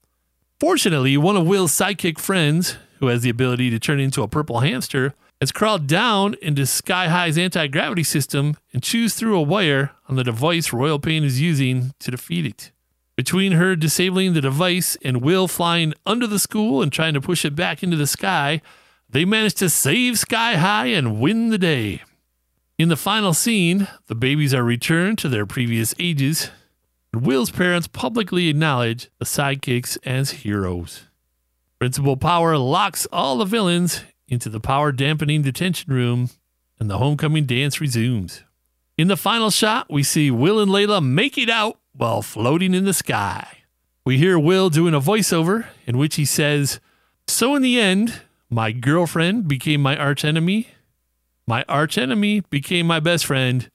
Fortunately, 0.61 1.17
one 1.17 1.35
of 1.35 1.47
Will's 1.47 1.73
sidekick 1.73 2.19
friends, 2.19 2.77
who 2.99 3.07
has 3.07 3.23
the 3.23 3.31
ability 3.31 3.71
to 3.71 3.79
turn 3.79 4.01
into 4.01 4.23
a 4.23 4.29
purple 4.29 4.61
hamster, 4.61 5.15
has 5.41 5.51
crawled 5.51 5.87
down 5.87 6.35
into 6.43 6.67
Sky 6.67 7.09
High's 7.09 7.39
anti 7.39 7.69
gravity 7.69 8.03
system 8.03 8.55
and 8.75 8.83
chews 8.83 9.15
through 9.15 9.39
a 9.39 9.41
wire 9.41 9.93
on 10.11 10.17
the 10.17 10.25
device 10.25 10.75
Royal 10.75 10.99
Pain 10.99 11.25
is 11.25 11.41
using 11.41 11.95
to 12.01 12.11
defeat 12.11 12.45
it. 12.45 12.71
Between 13.17 13.53
her 13.53 13.75
disabling 13.77 14.35
the 14.35 14.43
device 14.43 14.99
and 15.03 15.23
Will 15.23 15.49
flying 15.49 15.95
under 16.05 16.27
the 16.27 16.39
school 16.39 16.83
and 16.83 16.93
trying 16.93 17.15
to 17.15 17.21
push 17.23 17.47
it 17.47 17.57
back 17.57 17.83
into 17.83 17.97
the 17.97 18.07
sky, 18.07 18.61
they 19.09 19.25
manage 19.25 19.55
to 19.55 19.71
save 19.71 20.19
Sky 20.19 20.57
High 20.57 20.89
and 20.89 21.19
win 21.19 21.49
the 21.49 21.57
day. 21.57 22.03
In 22.81 22.89
the 22.89 22.97
final 22.97 23.35
scene, 23.35 23.89
the 24.07 24.15
babies 24.15 24.55
are 24.55 24.65
returned 24.65 25.19
to 25.19 25.29
their 25.29 25.45
previous 25.45 25.95
ages, 25.99 26.49
and 27.13 27.27
Will's 27.27 27.51
parents 27.51 27.87
publicly 27.87 28.49
acknowledge 28.49 29.11
the 29.19 29.27
sidekicks 29.27 29.99
as 30.03 30.31
heroes. 30.31 31.03
Principal 31.79 32.17
Power 32.17 32.57
locks 32.57 33.07
all 33.13 33.37
the 33.37 33.45
villains 33.45 34.01
into 34.29 34.49
the 34.49 34.61
power 34.61 34.93
dampening 34.93 35.43
detention 35.43 35.93
room, 35.93 36.31
and 36.79 36.89
the 36.89 36.97
homecoming 36.97 37.45
dance 37.45 37.83
resumes. 37.83 38.45
In 38.97 39.09
the 39.09 39.17
final 39.19 39.51
shot, 39.51 39.91
we 39.91 40.03
see 40.03 40.31
Will 40.31 40.59
and 40.59 40.73
Layla 40.73 41.05
make 41.05 41.37
it 41.37 41.51
out 41.51 41.79
while 41.93 42.23
floating 42.23 42.73
in 42.73 42.87
the 42.87 42.95
sky. 42.95 43.59
We 44.07 44.17
hear 44.17 44.39
Will 44.39 44.71
doing 44.71 44.95
a 44.95 45.03
voiceover 45.03 45.67
in 45.87 45.99
which 45.99 46.15
he 46.15 46.25
says, 46.25 46.81
So 47.29 47.55
in 47.55 47.61
the 47.61 47.79
end, 47.79 48.23
my 48.49 48.73
girlfriend 48.73 49.49
became 49.49 49.83
my 49.83 49.99
archenemy, 49.99 50.69
my 51.47 51.65
archenemy 51.69 52.41
became 52.51 52.87
my 52.87 53.01
best 53.01 53.27
friend, 53.27 53.71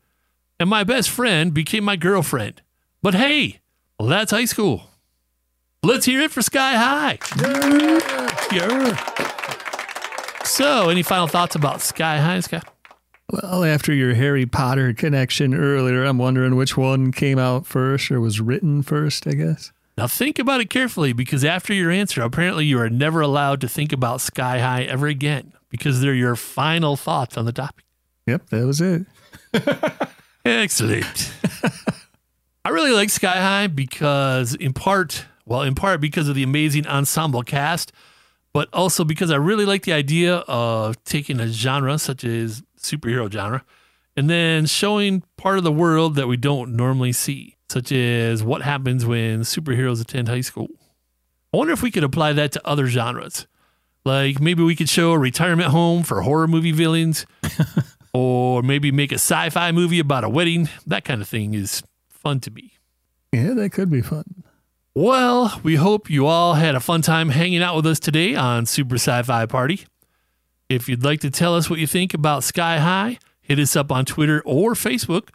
and 0.59 0.69
my 0.69 0.83
best 0.83 1.09
friend 1.09 1.53
became 1.53 1.83
my 1.83 1.95
girlfriend. 1.95 2.61
But 3.01 3.15
hey, 3.15 3.59
well, 3.99 4.09
that's 4.09 4.31
high 4.31 4.45
school. 4.45 4.89
Let's 5.83 6.05
hear 6.05 6.21
it 6.21 6.31
for 6.31 6.41
Sky 6.41 6.75
High. 6.75 7.19
Yeah. 8.51 8.95
So, 10.43 10.89
any 10.89 11.03
final 11.03 11.27
thoughts 11.27 11.55
about 11.55 11.81
Sky 11.81 12.17
High, 12.17 12.39
Sky? 12.39 12.61
Well, 13.29 13.63
after 13.63 13.93
your 13.93 14.13
Harry 14.13 14.45
Potter 14.45 14.93
connection 14.93 15.53
earlier, 15.53 16.03
I'm 16.03 16.17
wondering 16.17 16.55
which 16.55 16.77
one 16.77 17.11
came 17.11 17.39
out 17.39 17.65
first 17.65 18.11
or 18.11 18.21
was 18.21 18.39
written 18.39 18.83
first, 18.83 19.27
I 19.27 19.33
guess. 19.33 19.71
Now 19.97 20.07
think 20.07 20.39
about 20.39 20.61
it 20.61 20.69
carefully 20.69 21.13
because 21.13 21.45
after 21.45 21.73
your 21.73 21.89
answer, 21.89 22.21
apparently 22.21 22.65
you 22.65 22.79
are 22.79 22.89
never 22.89 23.21
allowed 23.21 23.61
to 23.61 23.69
think 23.69 23.93
about 23.93 24.21
Sky 24.21 24.59
High 24.59 24.83
ever 24.83 25.07
again 25.07 25.53
because 25.69 26.01
they're 26.01 26.13
your 26.13 26.35
final 26.35 26.97
thoughts 26.97 27.37
on 27.37 27.45
the 27.45 27.53
topic. 27.53 27.85
Yep, 28.27 28.49
that 28.49 28.65
was 28.65 28.81
it. 28.81 29.05
Excellent. 30.45 31.33
I 32.65 32.69
really 32.69 32.91
like 32.91 33.09
Sky 33.09 33.39
High 33.39 33.67
because, 33.67 34.55
in 34.55 34.73
part, 34.73 35.25
well, 35.45 35.61
in 35.61 35.75
part 35.75 36.01
because 36.01 36.27
of 36.27 36.35
the 36.35 36.43
amazing 36.43 36.87
ensemble 36.87 37.43
cast, 37.43 37.91
but 38.51 38.67
also 38.73 39.03
because 39.03 39.31
I 39.31 39.35
really 39.35 39.65
like 39.65 39.83
the 39.83 39.93
idea 39.93 40.37
of 40.47 41.01
taking 41.03 41.39
a 41.39 41.47
genre 41.47 41.97
such 41.99 42.23
as 42.23 42.63
superhero 42.79 43.31
genre 43.31 43.63
and 44.15 44.29
then 44.29 44.65
showing 44.65 45.23
part 45.37 45.57
of 45.57 45.63
the 45.63 45.71
world 45.71 46.15
that 46.15 46.27
we 46.27 46.37
don't 46.37 46.75
normally 46.75 47.11
see, 47.11 47.54
such 47.69 47.91
as 47.91 48.43
what 48.43 48.61
happens 48.61 49.05
when 49.05 49.41
superheroes 49.41 50.01
attend 50.01 50.27
high 50.27 50.41
school. 50.41 50.67
I 51.53 51.57
wonder 51.57 51.73
if 51.73 51.81
we 51.81 51.91
could 51.91 52.03
apply 52.03 52.33
that 52.33 52.51
to 52.53 52.67
other 52.67 52.87
genres. 52.87 53.47
Like 54.03 54.39
maybe 54.39 54.61
we 54.61 54.75
could 54.75 54.89
show 54.89 55.13
a 55.13 55.17
retirement 55.17 55.69
home 55.69 56.03
for 56.03 56.21
horror 56.21 56.47
movie 56.47 56.71
villains, 56.71 57.25
or 58.13 58.61
maybe 58.61 58.91
make 58.91 59.11
a 59.11 59.15
sci 59.15 59.49
fi 59.49 59.71
movie 59.71 59.99
about 59.99 60.23
a 60.23 60.29
wedding. 60.29 60.69
That 60.85 61.05
kind 61.05 61.21
of 61.21 61.27
thing 61.27 61.53
is 61.53 61.81
fun 62.07 62.39
to 62.41 62.51
me. 62.51 62.73
Yeah, 63.31 63.53
that 63.55 63.71
could 63.71 63.89
be 63.89 64.01
fun. 64.01 64.23
Well, 64.93 65.59
we 65.63 65.75
hope 65.75 66.09
you 66.09 66.25
all 66.25 66.53
had 66.53 66.75
a 66.75 66.79
fun 66.79 67.01
time 67.01 67.29
hanging 67.29 67.61
out 67.61 67.75
with 67.75 67.85
us 67.85 67.99
today 67.99 68.35
on 68.35 68.65
Super 68.65 68.95
Sci 68.95 69.23
Fi 69.23 69.45
Party. 69.45 69.85
If 70.69 70.87
you'd 70.87 71.03
like 71.03 71.19
to 71.21 71.29
tell 71.29 71.55
us 71.55 71.69
what 71.69 71.79
you 71.79 71.87
think 71.87 72.13
about 72.13 72.43
Sky 72.43 72.79
High, 72.79 73.19
hit 73.41 73.59
us 73.59 73.75
up 73.75 73.91
on 73.91 74.05
Twitter 74.05 74.41
or 74.45 74.73
Facebook, 74.73 75.29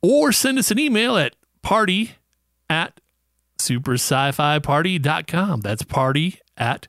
or 0.00 0.32
send 0.32 0.58
us 0.58 0.70
an 0.70 0.78
email 0.78 1.16
at 1.18 1.34
party 1.62 2.16
at 2.68 3.00
supersci-fi-party.com. 3.58 5.60
That's 5.60 5.82
party 5.82 6.40
at 6.56 6.88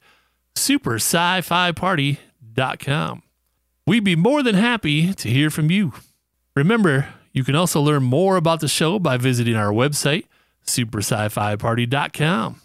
supersci-fi-party.com. 0.55 3.23
We'd 3.85 4.03
be 4.03 4.15
more 4.15 4.41
than 4.43 4.55
happy 4.55 5.13
to 5.13 5.29
hear 5.29 5.49
from 5.49 5.69
you. 5.69 5.91
Remember, 6.55 7.09
you 7.33 7.43
can 7.43 7.55
also 7.55 7.81
learn 7.81 8.03
more 8.03 8.37
about 8.37 8.61
the 8.61 8.67
show 8.67 8.99
by 8.99 9.17
visiting 9.17 9.55
our 9.55 9.71
website, 9.71 10.25
supersci-fi-party.com. 10.65 12.61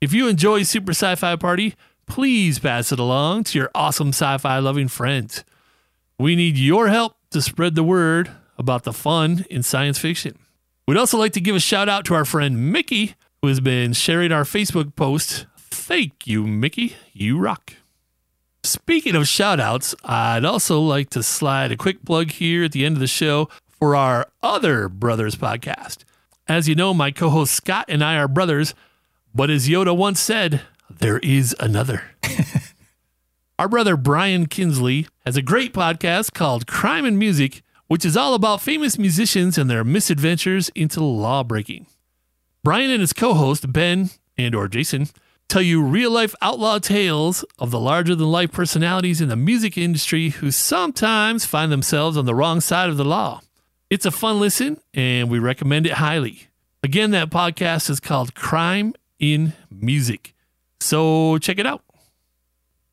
If 0.00 0.12
you 0.12 0.28
enjoy 0.28 0.64
Super 0.64 0.90
Sci-Fi 0.90 1.36
Party, 1.36 1.76
please 2.06 2.58
pass 2.58 2.90
it 2.90 2.98
along 2.98 3.44
to 3.44 3.58
your 3.58 3.70
awesome 3.74 4.08
sci-fi 4.08 4.58
loving 4.58 4.88
friends. 4.88 5.44
We 6.18 6.36
need 6.36 6.56
your 6.56 6.88
help 6.88 7.14
to 7.30 7.40
spread 7.40 7.76
the 7.76 7.84
word 7.84 8.30
about 8.58 8.82
the 8.82 8.92
fun 8.92 9.46
in 9.48 9.62
science 9.62 9.98
fiction. 9.98 10.36
We'd 10.86 10.96
also 10.96 11.16
like 11.16 11.32
to 11.34 11.40
give 11.40 11.54
a 11.54 11.60
shout 11.60 11.88
out 11.88 12.04
to 12.06 12.14
our 12.14 12.24
friend 12.24 12.72
Mickey, 12.72 13.14
who 13.40 13.48
has 13.48 13.60
been 13.60 13.92
sharing 13.92 14.32
our 14.32 14.42
Facebook 14.42 14.96
post. 14.96 15.46
Thank 15.56 16.26
you, 16.26 16.44
Mickey. 16.44 16.96
You 17.12 17.38
rock. 17.38 17.74
Speaking 18.64 19.14
of 19.14 19.28
shout 19.28 19.60
outs, 19.60 19.94
I'd 20.04 20.44
also 20.44 20.80
like 20.80 21.10
to 21.10 21.22
slide 21.22 21.70
a 21.70 21.76
quick 21.76 22.04
plug 22.04 22.32
here 22.32 22.64
at 22.64 22.72
the 22.72 22.84
end 22.84 22.96
of 22.96 23.00
the 23.00 23.06
show 23.06 23.48
for 23.68 23.94
our 23.94 24.26
other 24.42 24.88
Brothers 24.88 25.36
podcast. 25.36 25.98
As 26.48 26.68
you 26.68 26.74
know, 26.74 26.92
my 26.92 27.12
co 27.12 27.30
host 27.30 27.54
Scott 27.54 27.84
and 27.88 28.02
I 28.02 28.16
are 28.16 28.28
brothers, 28.28 28.74
but 29.32 29.50
as 29.50 29.68
Yoda 29.68 29.96
once 29.96 30.20
said, 30.20 30.62
there 30.90 31.18
is 31.18 31.54
another. 31.60 32.04
our 33.58 33.68
brother 33.68 33.96
Brian 33.96 34.46
Kinsley 34.46 35.06
has 35.24 35.36
a 35.36 35.42
great 35.42 35.72
podcast 35.72 36.32
called 36.32 36.66
Crime 36.66 37.04
and 37.04 37.18
Music, 37.18 37.62
which 37.92 38.06
is 38.06 38.16
all 38.16 38.32
about 38.32 38.62
famous 38.62 38.96
musicians 38.96 39.58
and 39.58 39.68
their 39.68 39.84
misadventures 39.84 40.70
into 40.70 41.04
lawbreaking. 41.04 41.84
Brian 42.64 42.90
and 42.90 43.02
his 43.02 43.12
co-host 43.12 43.70
Ben 43.70 44.08
and 44.38 44.54
or 44.54 44.66
Jason 44.66 45.08
tell 45.46 45.60
you 45.60 45.82
real-life 45.82 46.34
outlaw 46.40 46.78
tales 46.78 47.44
of 47.58 47.70
the 47.70 47.78
larger-than-life 47.78 48.50
personalities 48.50 49.20
in 49.20 49.28
the 49.28 49.36
music 49.36 49.76
industry 49.76 50.30
who 50.30 50.50
sometimes 50.50 51.44
find 51.44 51.70
themselves 51.70 52.16
on 52.16 52.24
the 52.24 52.34
wrong 52.34 52.62
side 52.62 52.88
of 52.88 52.96
the 52.96 53.04
law. 53.04 53.42
It's 53.90 54.06
a 54.06 54.10
fun 54.10 54.40
listen 54.40 54.80
and 54.94 55.28
we 55.28 55.38
recommend 55.38 55.84
it 55.86 55.92
highly. 55.92 56.48
Again, 56.82 57.10
that 57.10 57.28
podcast 57.28 57.90
is 57.90 58.00
called 58.00 58.34
Crime 58.34 58.94
in 59.18 59.52
Music. 59.70 60.34
So 60.80 61.36
check 61.36 61.58
it 61.58 61.66
out. 61.66 61.82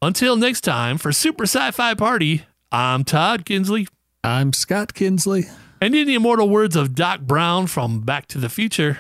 Until 0.01 0.35
next 0.35 0.59
time, 0.59 0.97
for 0.97 1.13
Super 1.13 1.43
Sci 1.45 1.71
Fi 1.71 1.93
Party, 1.93 2.43
I'm 2.69 3.05
Todd 3.05 3.45
Kinsley. 3.45 3.87
I'm 4.23 4.51
Scott 4.51 4.93
Kinsley. 4.93 5.45
And 5.79 5.95
in 5.95 6.07
the 6.07 6.15
immortal 6.15 6.49
words 6.49 6.75
of 6.75 6.93
Doc 6.93 7.21
Brown 7.21 7.67
from 7.67 8.01
Back 8.01 8.27
to 8.27 8.37
the 8.37 8.49
Future, 8.49 8.99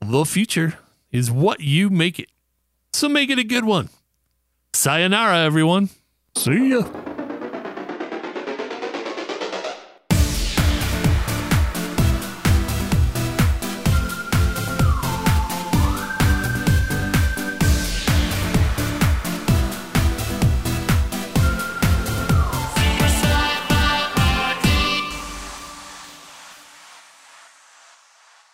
the 0.00 0.24
future 0.24 0.78
is 1.10 1.32
what 1.32 1.60
you 1.60 1.90
make 1.90 2.20
it. 2.20 2.28
So 2.92 3.08
make 3.08 3.28
it 3.28 3.40
a 3.40 3.44
good 3.44 3.64
one. 3.64 3.88
Sayonara, 4.72 5.38
everyone. 5.38 5.90
See 6.36 6.70
ya. 6.70 7.11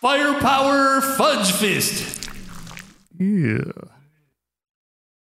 Firepower 0.00 1.00
Fudge 1.00 1.50
Fist. 1.52 2.30
Yeah. 3.18 3.72